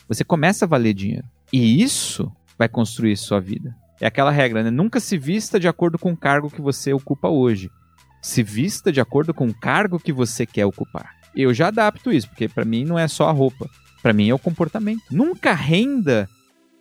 Você 0.08 0.24
começa 0.24 0.66
a 0.66 0.68
valer 0.68 0.94
dinheiro. 0.94 1.26
E 1.52 1.82
isso 1.82 2.32
vai 2.58 2.70
construir 2.70 3.18
sua 3.18 3.40
vida. 3.40 3.76
É 4.02 4.08
aquela 4.08 4.32
regra, 4.32 4.64
né? 4.64 4.72
Nunca 4.72 5.00
se 5.00 5.16
vista 5.16 5.60
de 5.60 5.68
acordo 5.68 6.00
com 6.00 6.12
o 6.12 6.18
cargo 6.18 6.50
que 6.50 6.60
você 6.60 6.92
ocupa 6.92 7.30
hoje. 7.30 7.70
Se 8.20 8.42
vista 8.42 8.92
de 8.92 9.00
acordo 9.00 9.32
com 9.32 9.48
o 9.48 9.54
cargo 9.54 10.00
que 10.00 10.12
você 10.12 10.44
quer 10.44 10.66
ocupar. 10.66 11.16
Eu 11.36 11.54
já 11.54 11.68
adapto 11.68 12.12
isso, 12.12 12.28
porque 12.28 12.50
para 12.50 12.66
mim 12.66 12.84
não 12.84 12.98
é 12.98 13.08
só 13.08 13.30
a 13.30 13.32
roupa. 13.32 13.70
Para 14.02 14.12
mim 14.12 14.28
é 14.28 14.34
o 14.34 14.40
comportamento. 14.40 15.04
Nunca 15.12 15.54
renda 15.54 16.28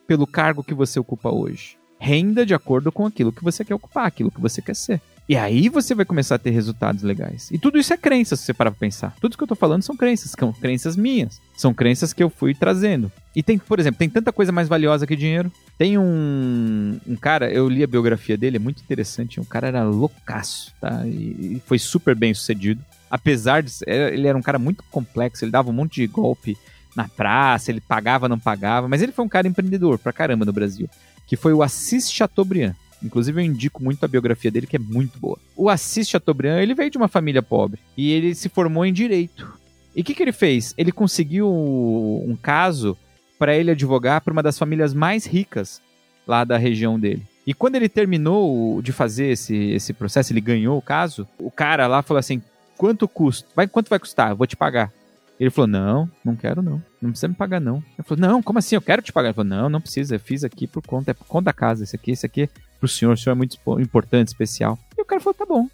pelo 0.06 0.26
cargo 0.26 0.64
que 0.64 0.72
você 0.72 0.98
ocupa 0.98 1.30
hoje. 1.30 1.76
Renda 1.98 2.46
de 2.46 2.54
acordo 2.54 2.90
com 2.90 3.04
aquilo 3.04 3.33
que 3.33 3.44
você 3.44 3.66
quer 3.66 3.74
ocupar, 3.74 4.06
aquilo 4.06 4.30
que 4.30 4.40
você 4.40 4.62
quer 4.62 4.74
ser. 4.74 4.98
E 5.31 5.37
aí 5.37 5.69
você 5.69 5.95
vai 5.95 6.05
começar 6.05 6.35
a 6.35 6.38
ter 6.40 6.51
resultados 6.51 7.05
legais. 7.05 7.53
E 7.53 7.57
tudo 7.57 7.79
isso 7.79 7.93
é 7.93 7.97
crença, 7.97 8.35
se 8.35 8.43
você 8.43 8.53
parar 8.53 8.73
pra 8.73 8.81
pensar. 8.81 9.14
Tudo 9.21 9.38
que 9.38 9.45
eu 9.45 9.47
tô 9.47 9.55
falando 9.55 9.81
são 9.81 9.97
crenças, 9.97 10.33
são 10.37 10.53
crenças 10.53 10.97
minhas. 10.97 11.40
São 11.57 11.73
crenças 11.73 12.12
que 12.12 12.21
eu 12.21 12.29
fui 12.29 12.53
trazendo. 12.53 13.12
E 13.37 13.40
tem, 13.40 13.57
por 13.57 13.79
exemplo, 13.79 14.01
tem 14.01 14.11
tanta 14.11 14.33
coisa 14.33 14.51
mais 14.51 14.66
valiosa 14.66 15.07
que 15.07 15.14
dinheiro. 15.14 15.53
Tem 15.79 15.97
um, 15.97 16.99
um 17.07 17.14
cara, 17.14 17.49
eu 17.49 17.69
li 17.69 17.85
a 17.85 17.87
biografia 17.87 18.37
dele, 18.37 18.57
é 18.57 18.59
muito 18.59 18.83
interessante. 18.83 19.40
Um 19.40 19.45
cara 19.45 19.69
era 19.69 19.85
loucaço, 19.85 20.75
tá? 20.81 21.07
E, 21.07 21.59
e 21.59 21.62
foi 21.64 21.79
super 21.79 22.16
bem 22.16 22.35
sucedido. 22.35 22.85
Apesar 23.09 23.62
de. 23.62 23.71
Ele 23.87 24.27
era 24.27 24.37
um 24.37 24.43
cara 24.43 24.59
muito 24.59 24.83
complexo, 24.90 25.45
ele 25.45 25.53
dava 25.53 25.71
um 25.71 25.75
monte 25.75 26.01
de 26.01 26.09
golpe 26.09 26.59
na 26.97 27.07
praça, 27.07 27.71
ele 27.71 27.81
pagava, 27.81 28.29
não 28.29 28.40
pagava. 28.40 28.88
Mas 28.88 29.01
ele 29.01 29.12
foi 29.12 29.25
um 29.25 29.29
cara 29.29 29.47
empreendedor 29.47 29.97
pra 29.97 30.12
caramba 30.12 30.45
no 30.45 30.53
Brasil. 30.53 30.90
Que 31.25 31.37
foi 31.37 31.53
o 31.53 31.62
Assis 31.62 32.11
Chateaubriand. 32.11 32.75
Inclusive, 33.02 33.40
eu 33.40 33.44
indico 33.44 33.82
muito 33.82 34.04
a 34.04 34.08
biografia 34.08 34.50
dele, 34.50 34.66
que 34.66 34.76
é 34.76 34.78
muito 34.78 35.18
boa. 35.18 35.38
O 35.56 35.68
Assis 35.68 36.08
Chateaubriand, 36.08 36.60
ele 36.60 36.74
veio 36.74 36.90
de 36.90 36.98
uma 36.98 37.08
família 37.08 37.42
pobre 37.42 37.80
e 37.96 38.12
ele 38.12 38.34
se 38.34 38.48
formou 38.48 38.84
em 38.84 38.92
direito. 38.92 39.58
E 39.94 40.02
o 40.02 40.04
que, 40.04 40.14
que 40.14 40.22
ele 40.22 40.32
fez? 40.32 40.74
Ele 40.76 40.92
conseguiu 40.92 41.48
um 41.48 42.36
caso 42.40 42.96
para 43.38 43.56
ele 43.56 43.70
advogar 43.70 44.20
para 44.20 44.32
uma 44.32 44.42
das 44.42 44.58
famílias 44.58 44.92
mais 44.92 45.24
ricas 45.26 45.80
lá 46.26 46.44
da 46.44 46.56
região 46.56 47.00
dele. 47.00 47.26
E 47.46 47.54
quando 47.54 47.76
ele 47.76 47.88
terminou 47.88 48.80
de 48.82 48.92
fazer 48.92 49.28
esse, 49.28 49.56
esse 49.56 49.92
processo, 49.92 50.32
ele 50.32 50.40
ganhou 50.40 50.76
o 50.78 50.82
caso, 50.82 51.26
o 51.38 51.50
cara 51.50 51.86
lá 51.86 52.02
falou 52.02 52.18
assim: 52.18 52.42
quanto 52.76 53.08
custa? 53.08 53.48
Vai, 53.56 53.66
quanto 53.66 53.88
vai 53.88 53.98
custar? 53.98 54.30
Eu 54.30 54.36
vou 54.36 54.46
te 54.46 54.56
pagar. 54.56 54.92
Ele 55.38 55.50
falou: 55.50 55.66
Não, 55.66 56.10
não 56.22 56.36
quero 56.36 56.60
não. 56.60 56.82
Não 57.00 57.10
precisa 57.10 57.28
me 57.28 57.34
pagar, 57.34 57.60
não. 57.60 57.76
Ele 57.98 58.06
falou: 58.06 58.20
Não, 58.20 58.42
como 58.42 58.58
assim? 58.58 58.74
Eu 58.74 58.82
quero 58.82 59.00
te 59.00 59.12
pagar. 59.12 59.28
Ele 59.28 59.34
falou: 59.34 59.48
Não, 59.48 59.70
não 59.70 59.80
precisa. 59.80 60.14
Eu 60.14 60.20
fiz 60.20 60.44
aqui 60.44 60.66
por 60.66 60.86
conta, 60.86 61.10
é 61.10 61.14
por 61.14 61.26
conta 61.26 61.46
da 61.46 61.52
casa. 61.52 61.82
Esse 61.82 61.96
aqui, 61.96 62.10
esse 62.10 62.26
aqui 62.26 62.48
pro 62.81 62.88
senhor, 62.88 63.12
o 63.12 63.16
senhor 63.16 63.35
é 63.35 63.37
muito 63.37 63.59
importante, 63.79 64.29
especial. 64.29 64.79
E 64.97 65.03
o 65.03 65.05
cara 65.05 65.21
falou, 65.21 65.35
tá 65.35 65.47
bom. 65.47 65.69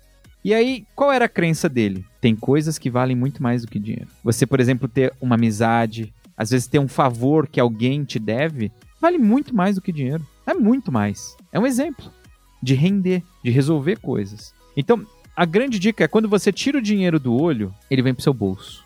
E 0.45 0.53
aí, 0.53 0.85
qual 0.95 1.11
era 1.11 1.25
a 1.25 1.29
crença 1.29 1.69
dele? 1.69 2.05
Tem 2.21 2.37
coisas 2.37 2.79
que 2.79 2.90
valem 2.90 3.16
muito 3.16 3.42
mais 3.42 3.62
do 3.62 3.69
que 3.69 3.79
dinheiro. 3.79 4.09
Você, 4.23 4.47
por 4.47 4.61
exemplo, 4.61 4.87
ter 4.87 5.12
uma 5.21 5.35
amizade, 5.35 6.12
às 6.37 6.51
vezes 6.51 6.69
ter 6.69 6.79
um 6.79 6.87
favor 6.87 7.49
que 7.49 7.59
alguém 7.59 8.05
te 8.05 8.19
deve, 8.19 8.71
vale 9.01 9.19
muito 9.19 9.55
mais 9.55 9.77
do 9.77 9.83
que 9.83 9.90
dinheiro. 9.92 10.25
É 10.47 10.55
muito 10.55 10.92
mais. 10.92 11.37
É 11.51 11.59
um 11.59 11.66
exemplo 11.66 12.12
de 12.62 12.75
render, 12.75 13.23
de 13.42 13.51
resolver 13.51 13.97
coisas. 13.97 14.55
Então, 14.77 15.05
a 15.35 15.45
grande 15.45 15.79
dica 15.79 16.05
é 16.05 16.09
quando 16.09 16.29
você 16.29 16.53
tira 16.53 16.79
o 16.79 16.83
dinheiro 16.83 17.19
do 17.19 17.35
olho, 17.35 17.75
ele 17.90 18.03
vem 18.03 18.14
pro 18.14 18.23
seu 18.23 18.33
bolso. 18.33 18.85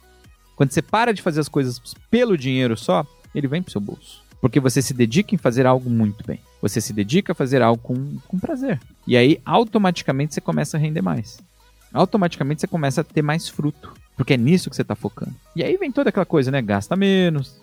Quando 0.57 0.73
você 0.73 0.83
para 0.83 1.13
de 1.13 1.23
fazer 1.23 1.41
as 1.41 1.49
coisas 1.49 1.81
pelo 2.11 2.37
dinheiro 2.37 2.77
só, 2.77 3.07
ele 3.35 3.47
vem 3.47 3.63
pro 3.63 3.73
seu 3.73 3.81
bolso. 3.81 4.23
Porque 4.41 4.61
você 4.61 4.81
se 4.81 4.95
dedica 4.95 5.35
em 5.35 5.39
fazer 5.39 5.67
algo 5.67 5.89
muito 5.91 6.25
bem. 6.27 6.41
Você 6.61 6.81
se 6.81 6.93
dedica 6.93 7.33
a 7.33 7.35
fazer 7.35 7.63
algo 7.63 7.81
com, 7.83 8.19
com 8.29 8.39
prazer. 8.39 8.81
E 9.07 9.17
aí, 9.17 9.41
automaticamente, 9.45 10.35
você 10.35 10.41
começa 10.41 10.77
a 10.77 10.81
render 10.81 11.03
mais. 11.03 11.39
Automaticamente, 11.93 12.61
você 12.61 12.67
começa 12.67 13.01
a 13.01 13.05
ter 13.05 13.23
mais 13.23 13.49
fruto. 13.49 13.93
Porque 14.17 14.35
é 14.35 14.37
nisso 14.37 14.69
que 14.69 14.77
você 14.77 14.83
está 14.83 14.95
focando. 14.95 15.35
E 15.57 15.65
aí 15.65 15.79
vem 15.79 15.91
toda 15.91 16.11
aquela 16.11 16.27
coisa, 16.27 16.51
né? 16.51 16.61
Gasta 16.61 16.95
menos, 16.95 17.59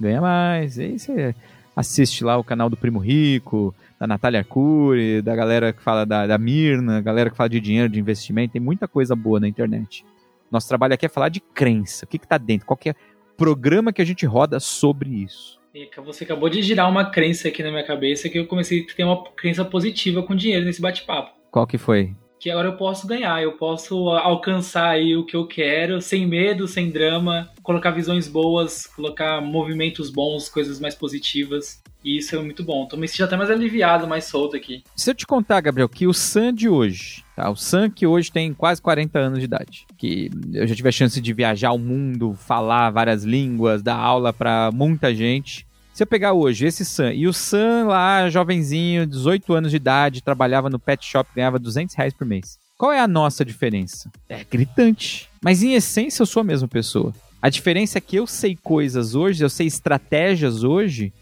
ganha 0.00 0.20
mais. 0.20 0.76
E 0.76 0.82
aí 0.82 0.98
você 0.98 1.32
assiste 1.76 2.24
lá 2.24 2.36
o 2.36 2.42
canal 2.42 2.68
do 2.68 2.76
Primo 2.76 2.98
Rico, 2.98 3.72
da 3.98 4.08
Natália 4.08 4.40
Arcuri, 4.40 5.22
da 5.22 5.36
galera 5.36 5.72
que 5.72 5.80
fala 5.80 6.04
da, 6.04 6.26
da 6.26 6.36
Mirna, 6.36 7.00
galera 7.00 7.30
que 7.30 7.36
fala 7.36 7.48
de 7.48 7.60
dinheiro, 7.60 7.88
de 7.88 8.00
investimento. 8.00 8.54
Tem 8.54 8.60
muita 8.60 8.88
coisa 8.88 9.14
boa 9.14 9.38
na 9.38 9.46
internet. 9.46 10.04
Nosso 10.50 10.66
trabalho 10.66 10.94
aqui 10.94 11.06
é 11.06 11.08
falar 11.08 11.28
de 11.28 11.38
crença. 11.38 12.04
O 12.04 12.08
que 12.08 12.16
está 12.16 12.36
dentro? 12.36 12.66
Qual 12.66 12.78
é 12.86 12.90
o 12.90 12.94
programa 13.36 13.92
que 13.92 14.02
a 14.02 14.04
gente 14.04 14.26
roda 14.26 14.58
sobre 14.58 15.10
isso? 15.10 15.59
Você 16.04 16.24
acabou 16.24 16.48
de 16.48 16.62
girar 16.62 16.90
uma 16.90 17.10
crença 17.10 17.46
aqui 17.46 17.62
na 17.62 17.70
minha 17.70 17.86
cabeça 17.86 18.28
que 18.28 18.36
eu 18.36 18.46
comecei 18.46 18.80
a 18.80 18.94
ter 18.94 19.04
uma 19.04 19.22
crença 19.36 19.64
positiva 19.64 20.20
com 20.20 20.34
dinheiro 20.34 20.64
nesse 20.64 20.80
bate-papo. 20.82 21.30
Qual 21.48 21.64
que 21.64 21.78
foi? 21.78 22.12
Que 22.40 22.50
agora 22.50 22.68
eu 22.68 22.76
posso 22.76 23.06
ganhar, 23.06 23.40
eu 23.40 23.52
posso 23.52 24.08
alcançar 24.08 24.88
aí 24.88 25.14
o 25.14 25.24
que 25.24 25.36
eu 25.36 25.46
quero, 25.46 26.00
sem 26.00 26.26
medo, 26.26 26.66
sem 26.66 26.90
drama, 26.90 27.50
colocar 27.62 27.92
visões 27.92 28.26
boas, 28.26 28.84
colocar 28.86 29.40
movimentos 29.40 30.10
bons, 30.10 30.48
coisas 30.48 30.80
mais 30.80 30.96
positivas. 30.96 31.80
E 32.02 32.16
isso 32.16 32.34
é 32.34 32.38
muito 32.40 32.64
bom. 32.64 32.86
Tô 32.86 32.96
me 32.96 33.06
sentindo 33.06 33.26
até 33.26 33.36
mais 33.36 33.50
aliviado, 33.50 34.08
mais 34.08 34.24
solto 34.24 34.56
aqui. 34.56 34.82
Se 34.96 35.10
eu 35.10 35.14
te 35.14 35.26
contar, 35.26 35.60
Gabriel, 35.60 35.88
que 35.88 36.06
o 36.06 36.14
Sam 36.14 36.52
de 36.52 36.68
hoje, 36.68 37.22
tá? 37.40 37.50
O 37.50 37.56
Sam 37.56 37.88
que 37.88 38.06
hoje 38.06 38.30
tem 38.30 38.52
quase 38.52 38.82
40 38.82 39.18
anos 39.18 39.38
de 39.38 39.46
idade, 39.46 39.86
que 39.96 40.30
eu 40.52 40.66
já 40.66 40.74
tive 40.74 40.88
a 40.90 40.92
chance 40.92 41.18
de 41.20 41.32
viajar 41.32 41.72
o 41.72 41.78
mundo, 41.78 42.34
falar 42.34 42.90
várias 42.90 43.24
línguas, 43.24 43.82
dar 43.82 43.96
aula 43.96 44.32
para 44.32 44.70
muita 44.72 45.14
gente. 45.14 45.66
Se 45.94 46.02
eu 46.02 46.06
pegar 46.06 46.34
hoje 46.34 46.66
esse 46.66 46.84
Sam 46.84 47.12
e 47.14 47.26
o 47.26 47.32
Sam 47.32 47.86
lá, 47.86 48.28
jovenzinho, 48.28 49.06
18 49.06 49.54
anos 49.54 49.70
de 49.70 49.76
idade, 49.78 50.22
trabalhava 50.22 50.68
no 50.68 50.78
pet 50.78 51.04
shop, 51.04 51.30
ganhava 51.34 51.58
200 51.58 51.94
reais 51.94 52.12
por 52.12 52.26
mês. 52.26 52.58
Qual 52.76 52.92
é 52.92 53.00
a 53.00 53.08
nossa 53.08 53.44
diferença? 53.44 54.10
É 54.28 54.44
gritante. 54.44 55.28
Mas 55.42 55.62
em 55.62 55.74
essência 55.74 56.22
eu 56.22 56.26
sou 56.26 56.40
a 56.40 56.44
mesma 56.44 56.68
pessoa. 56.68 57.14
A 57.42 57.48
diferença 57.48 57.98
é 57.98 58.00
que 58.00 58.16
eu 58.16 58.26
sei 58.26 58.56
coisas 58.62 59.14
hoje, 59.14 59.42
eu 59.42 59.50
sei 59.50 59.66
estratégias 59.66 60.62
hoje 60.62 61.12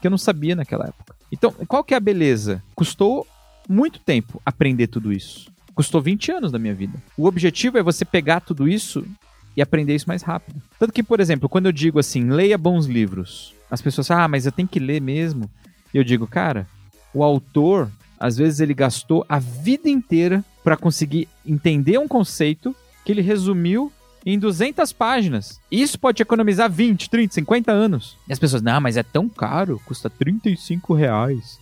que 0.00 0.06
eu 0.06 0.10
não 0.10 0.18
sabia 0.18 0.56
naquela 0.56 0.86
época. 0.86 1.14
Então, 1.30 1.52
qual 1.68 1.84
que 1.84 1.94
é 1.94 1.96
a 1.96 2.00
beleza? 2.00 2.62
Custou 2.74 3.26
muito 3.68 3.98
tempo 3.98 4.40
aprender 4.44 4.86
tudo 4.86 5.12
isso. 5.12 5.50
Custou 5.76 6.00
20 6.00 6.32
anos 6.32 6.50
da 6.50 6.58
minha 6.58 6.74
vida. 6.74 6.98
O 7.18 7.26
objetivo 7.26 7.76
é 7.76 7.82
você 7.82 8.02
pegar 8.02 8.40
tudo 8.40 8.66
isso 8.66 9.06
e 9.54 9.60
aprender 9.60 9.94
isso 9.94 10.08
mais 10.08 10.22
rápido. 10.22 10.60
Tanto 10.78 10.90
que, 10.90 11.02
por 11.02 11.20
exemplo, 11.20 11.50
quando 11.50 11.66
eu 11.66 11.72
digo 11.72 11.98
assim, 11.98 12.30
leia 12.30 12.56
bons 12.56 12.86
livros, 12.86 13.54
as 13.70 13.82
pessoas 13.82 14.08
falam, 14.08 14.24
ah, 14.24 14.28
mas 14.28 14.46
eu 14.46 14.52
tenho 14.52 14.66
que 14.66 14.80
ler 14.80 15.02
mesmo. 15.02 15.50
E 15.92 15.98
eu 15.98 16.02
digo, 16.02 16.26
cara, 16.26 16.66
o 17.12 17.22
autor, 17.22 17.90
às 18.18 18.38
vezes 18.38 18.60
ele 18.60 18.72
gastou 18.72 19.24
a 19.28 19.38
vida 19.38 19.86
inteira 19.86 20.42
para 20.64 20.78
conseguir 20.78 21.28
entender 21.44 21.98
um 21.98 22.08
conceito 22.08 22.74
que 23.04 23.12
ele 23.12 23.20
resumiu 23.20 23.92
em 24.24 24.38
200 24.38 24.92
páginas. 24.94 25.60
Isso 25.70 25.98
pode 25.98 26.22
economizar 26.22 26.70
20, 26.70 27.10
30, 27.10 27.34
50 27.34 27.70
anos. 27.70 28.16
E 28.26 28.32
as 28.32 28.38
pessoas, 28.38 28.62
não, 28.62 28.80
mas 28.80 28.96
é 28.96 29.02
tão 29.02 29.28
caro, 29.28 29.78
custa 29.84 30.08
35 30.08 30.94
reais. 30.94 31.58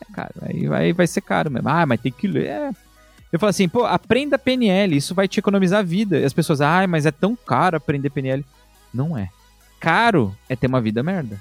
É 0.00 0.12
caro, 0.12 0.34
aí 0.42 0.68
vai, 0.68 0.92
vai 0.92 1.08
ser 1.08 1.22
caro 1.22 1.50
mesmo. 1.50 1.68
Ah, 1.68 1.84
mas 1.84 2.00
tem 2.00 2.12
que 2.12 2.28
ler. 2.28 2.46
É. 2.46 2.70
Eu 3.32 3.38
falo 3.38 3.50
assim, 3.50 3.68
pô, 3.68 3.84
aprenda 3.84 4.38
PNL, 4.38 4.96
isso 4.96 5.14
vai 5.14 5.28
te 5.28 5.38
economizar 5.38 5.84
vida. 5.84 6.18
E 6.18 6.24
as 6.24 6.32
pessoas, 6.32 6.60
ah, 6.60 6.86
mas 6.86 7.04
é 7.04 7.10
tão 7.10 7.36
caro 7.36 7.76
aprender 7.76 8.10
PNL. 8.10 8.44
Não 8.92 9.16
é. 9.16 9.28
Caro 9.78 10.34
é 10.48 10.56
ter 10.56 10.66
uma 10.66 10.80
vida 10.80 11.02
merda. 11.02 11.40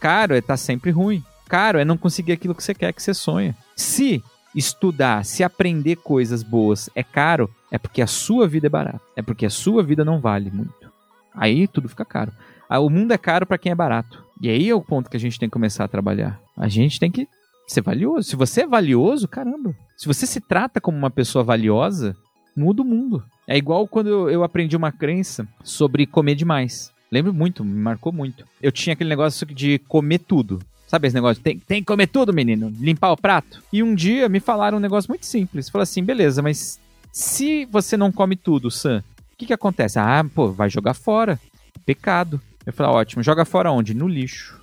Caro 0.00 0.34
é 0.34 0.38
estar 0.38 0.54
tá 0.54 0.56
sempre 0.56 0.90
ruim. 0.90 1.22
Caro 1.48 1.78
é 1.78 1.84
não 1.84 1.96
conseguir 1.96 2.32
aquilo 2.32 2.54
que 2.54 2.62
você 2.62 2.74
quer, 2.74 2.92
que 2.92 3.02
você 3.02 3.12
sonha. 3.12 3.54
Se 3.76 4.22
estudar, 4.54 5.24
se 5.24 5.44
aprender 5.44 5.96
coisas 5.96 6.42
boas 6.42 6.88
é 6.94 7.02
caro, 7.02 7.50
é 7.70 7.78
porque 7.78 8.00
a 8.00 8.06
sua 8.06 8.48
vida 8.48 8.66
é 8.66 8.70
barata. 8.70 9.00
É 9.14 9.22
porque 9.22 9.46
a 9.46 9.50
sua 9.50 9.82
vida 9.82 10.04
não 10.04 10.20
vale 10.20 10.50
muito. 10.50 10.90
Aí 11.34 11.68
tudo 11.68 11.88
fica 11.88 12.04
caro. 12.04 12.32
Ah, 12.68 12.80
o 12.80 12.90
mundo 12.90 13.12
é 13.12 13.18
caro 13.18 13.46
para 13.46 13.58
quem 13.58 13.70
é 13.70 13.74
barato. 13.74 14.24
E 14.40 14.48
aí 14.48 14.68
é 14.68 14.74
o 14.74 14.80
ponto 14.80 15.10
que 15.10 15.16
a 15.16 15.20
gente 15.20 15.38
tem 15.38 15.48
que 15.48 15.52
começar 15.52 15.84
a 15.84 15.88
trabalhar. 15.88 16.40
A 16.56 16.68
gente 16.68 16.98
tem 16.98 17.10
que 17.10 17.28
ser 17.72 17.82
valioso. 17.82 18.28
Se 18.28 18.36
você 18.36 18.62
é 18.62 18.66
valioso, 18.66 19.28
caramba. 19.28 19.74
Se 19.96 20.06
você 20.06 20.26
se 20.26 20.40
trata 20.40 20.80
como 20.80 20.96
uma 20.96 21.10
pessoa 21.10 21.44
valiosa, 21.44 22.16
muda 22.56 22.82
o 22.82 22.84
mundo. 22.84 23.22
É 23.46 23.56
igual 23.56 23.86
quando 23.86 24.28
eu 24.28 24.42
aprendi 24.42 24.76
uma 24.76 24.90
crença 24.90 25.46
sobre 25.62 26.06
comer 26.06 26.34
demais. 26.34 26.92
Lembro 27.10 27.32
muito, 27.32 27.64
me 27.64 27.78
marcou 27.78 28.12
muito. 28.12 28.44
Eu 28.60 28.72
tinha 28.72 28.92
aquele 28.92 29.08
negócio 29.08 29.46
de 29.46 29.78
comer 29.80 30.18
tudo. 30.18 30.60
Sabe 30.86 31.06
esse 31.06 31.14
negócio? 31.14 31.42
Tem, 31.42 31.58
tem 31.58 31.80
que 31.80 31.86
comer 31.86 32.06
tudo, 32.06 32.32
menino. 32.32 32.72
Limpar 32.80 33.12
o 33.12 33.16
prato. 33.16 33.62
E 33.72 33.82
um 33.82 33.94
dia 33.94 34.28
me 34.28 34.40
falaram 34.40 34.78
um 34.78 34.80
negócio 34.80 35.10
muito 35.10 35.26
simples. 35.26 35.68
Falaram 35.68 35.82
assim, 35.82 36.02
beleza, 36.02 36.42
mas 36.42 36.80
se 37.12 37.66
você 37.66 37.96
não 37.96 38.10
come 38.10 38.36
tudo, 38.36 38.70
Sam, 38.70 39.02
o 39.32 39.36
que, 39.36 39.46
que 39.46 39.52
acontece? 39.52 39.98
Ah, 39.98 40.24
pô, 40.34 40.50
vai 40.50 40.70
jogar 40.70 40.94
fora. 40.94 41.38
Pecado. 41.84 42.40
Eu 42.64 42.72
falei, 42.72 42.92
ótimo, 42.92 43.22
joga 43.22 43.44
fora 43.44 43.72
onde? 43.72 43.94
No 43.94 44.08
lixo. 44.08 44.60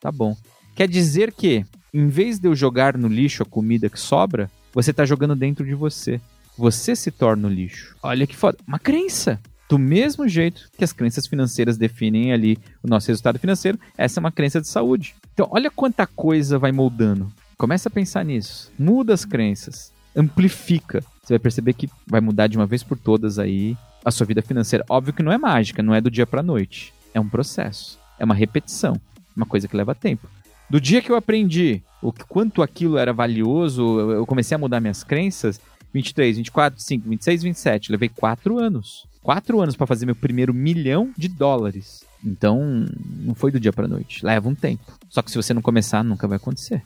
Tá 0.00 0.10
bom. 0.10 0.36
Quer 0.74 0.88
dizer 0.88 1.32
que, 1.32 1.64
em 1.92 2.08
vez 2.08 2.38
de 2.38 2.48
eu 2.48 2.54
jogar 2.54 2.96
no 2.96 3.08
lixo 3.08 3.42
a 3.42 3.46
comida 3.46 3.90
que 3.90 4.00
sobra, 4.00 4.50
você 4.72 4.92
tá 4.92 5.04
jogando 5.04 5.36
dentro 5.36 5.64
de 5.64 5.74
você. 5.74 6.20
Você 6.56 6.96
se 6.96 7.10
torna 7.10 7.48
o 7.48 7.50
lixo. 7.50 7.96
Olha 8.02 8.26
que 8.26 8.36
foda. 8.36 8.58
Uma 8.66 8.78
crença. 8.78 9.40
Do 9.68 9.78
mesmo 9.78 10.28
jeito 10.28 10.68
que 10.76 10.84
as 10.84 10.92
crenças 10.92 11.26
financeiras 11.26 11.78
definem 11.78 12.32
ali 12.32 12.58
o 12.82 12.88
nosso 12.88 13.08
resultado 13.08 13.38
financeiro, 13.38 13.78
essa 13.96 14.18
é 14.18 14.20
uma 14.20 14.32
crença 14.32 14.60
de 14.60 14.68
saúde. 14.68 15.14
Então, 15.32 15.48
olha 15.50 15.70
quanta 15.70 16.06
coisa 16.06 16.58
vai 16.58 16.72
moldando. 16.72 17.32
Começa 17.56 17.88
a 17.88 17.92
pensar 17.92 18.24
nisso. 18.24 18.70
Muda 18.78 19.14
as 19.14 19.24
crenças. 19.24 19.92
Amplifica. 20.14 21.02
Você 21.22 21.34
vai 21.34 21.38
perceber 21.38 21.72
que 21.72 21.88
vai 22.06 22.20
mudar 22.20 22.48
de 22.48 22.56
uma 22.58 22.66
vez 22.66 22.82
por 22.82 22.98
todas 22.98 23.38
aí 23.38 23.76
a 24.04 24.10
sua 24.10 24.26
vida 24.26 24.42
financeira. 24.42 24.84
Óbvio 24.90 25.14
que 25.14 25.22
não 25.22 25.32
é 25.32 25.38
mágica, 25.38 25.82
não 25.82 25.94
é 25.94 26.00
do 26.00 26.10
dia 26.10 26.26
para 26.26 26.42
noite 26.42 26.92
é 27.14 27.20
um 27.20 27.28
processo, 27.28 27.98
é 28.18 28.24
uma 28.24 28.34
repetição, 28.34 29.00
uma 29.36 29.46
coisa 29.46 29.68
que 29.68 29.76
leva 29.76 29.94
tempo. 29.94 30.28
Do 30.72 30.80
dia 30.80 31.02
que 31.02 31.12
eu 31.12 31.16
aprendi 31.16 31.82
o 32.00 32.10
quanto 32.10 32.62
aquilo 32.62 32.96
era 32.96 33.12
valioso, 33.12 34.00
eu 34.10 34.24
comecei 34.24 34.54
a 34.54 34.58
mudar 34.58 34.80
minhas 34.80 35.04
crenças, 35.04 35.60
23, 35.92 36.38
24, 36.38 36.78
25, 36.78 37.08
26, 37.10 37.42
27, 37.42 37.92
levei 37.92 38.08
4 38.08 38.58
anos. 38.58 39.06
4 39.22 39.60
anos 39.60 39.76
para 39.76 39.86
fazer 39.86 40.06
meu 40.06 40.16
primeiro 40.16 40.54
milhão 40.54 41.12
de 41.14 41.28
dólares. 41.28 42.06
Então, 42.24 42.86
não 43.20 43.34
foi 43.34 43.50
do 43.50 43.60
dia 43.60 43.70
para 43.70 43.86
noite, 43.86 44.24
leva 44.24 44.48
um 44.48 44.54
tempo. 44.54 44.98
Só 45.10 45.20
que 45.20 45.30
se 45.30 45.36
você 45.36 45.52
não 45.52 45.60
começar, 45.60 46.02
nunca 46.02 46.26
vai 46.26 46.38
acontecer. 46.38 46.82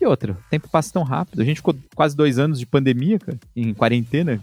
E 0.00 0.06
outra, 0.06 0.34
o 0.34 0.48
tempo 0.48 0.68
passa 0.68 0.92
tão 0.92 1.02
rápido. 1.02 1.42
A 1.42 1.44
gente 1.44 1.56
ficou 1.56 1.74
quase 1.92 2.16
dois 2.16 2.38
anos 2.38 2.60
de 2.60 2.66
pandemia, 2.66 3.18
cara, 3.18 3.40
em 3.56 3.74
quarentena. 3.74 4.40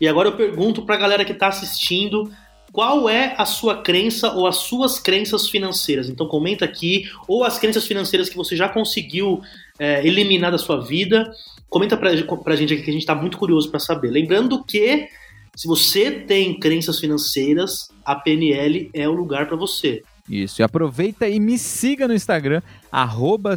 E 0.00 0.08
agora 0.08 0.30
eu 0.30 0.36
pergunto 0.36 0.82
pra 0.82 0.96
galera 0.96 1.24
que 1.24 1.32
tá 1.32 1.46
assistindo 1.46 2.28
qual 2.72 3.08
é 3.08 3.34
a 3.36 3.44
sua 3.44 3.82
crença 3.82 4.32
ou 4.32 4.46
as 4.46 4.56
suas 4.56 4.98
crenças 4.98 5.48
financeiras. 5.48 6.08
Então 6.08 6.26
comenta 6.26 6.64
aqui, 6.64 7.04
ou 7.26 7.44
as 7.44 7.58
crenças 7.58 7.86
financeiras 7.86 8.28
que 8.28 8.36
você 8.36 8.56
já 8.56 8.68
conseguiu 8.68 9.40
é, 9.78 10.06
eliminar 10.06 10.50
da 10.50 10.58
sua 10.58 10.80
vida. 10.80 11.30
Comenta 11.68 11.96
pra, 11.96 12.10
pra 12.42 12.56
gente 12.56 12.74
aqui 12.74 12.82
que 12.82 12.90
a 12.90 12.92
gente 12.92 13.06
tá 13.06 13.14
muito 13.14 13.38
curioso 13.38 13.70
para 13.70 13.80
saber. 13.80 14.10
Lembrando 14.10 14.64
que 14.64 15.08
se 15.56 15.66
você 15.66 16.10
tem 16.10 16.58
crenças 16.58 16.98
financeiras, 16.98 17.88
a 18.04 18.14
PNL 18.14 18.90
é 18.94 19.08
o 19.08 19.12
lugar 19.12 19.46
para 19.46 19.56
você. 19.56 20.02
Isso, 20.28 20.62
e 20.62 20.64
aproveita 20.64 21.28
e 21.28 21.40
me 21.40 21.58
siga 21.58 22.06
no 22.06 22.14
Instagram, 22.14 22.62
arroba. 22.90 23.56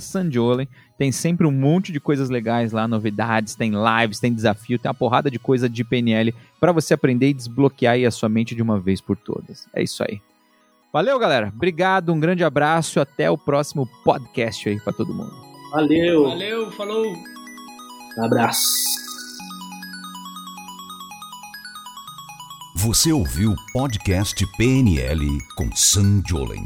Tem 1.04 1.12
sempre 1.12 1.46
um 1.46 1.52
monte 1.52 1.92
de 1.92 2.00
coisas 2.00 2.30
legais 2.30 2.72
lá, 2.72 2.88
novidades, 2.88 3.56
tem 3.56 3.74
lives, 3.74 4.22
tem 4.22 4.34
desafio, 4.34 4.80
tem 4.80 4.88
uma 4.88 4.96
porrada 4.96 5.30
de 5.30 5.38
coisa 5.38 5.68
de 5.68 5.84
PNL 5.84 6.34
para 6.62 6.72
você 6.72 6.94
aprender 6.94 7.28
e 7.28 7.34
desbloquear 7.34 7.98
a 8.08 8.10
sua 8.10 8.30
mente 8.30 8.56
de 8.56 8.62
uma 8.62 8.80
vez 8.80 9.02
por 9.02 9.18
todas. 9.18 9.68
É 9.74 9.84
isso 9.84 10.02
aí. 10.02 10.22
Valeu, 10.94 11.20
galera. 11.20 11.52
Obrigado, 11.54 12.14
um 12.14 12.20
grande 12.22 12.42
abraço, 12.42 13.02
até 13.02 13.30
o 13.30 13.38
próximo 13.38 13.86
podcast 14.06 14.70
aí 14.70 14.80
para 14.80 14.94
todo 14.94 15.14
mundo. 15.14 15.34
Valeu. 15.72 16.24
Valeu, 16.24 16.72
falou. 16.72 17.06
Um 18.18 18.24
abraço. 18.24 18.72
Você 22.78 23.12
ouviu 23.12 23.52
o 23.52 23.74
podcast 23.74 24.42
PNL 24.56 25.28
com 25.58 25.70
Sam 25.76 26.24
Jolen. 26.26 26.66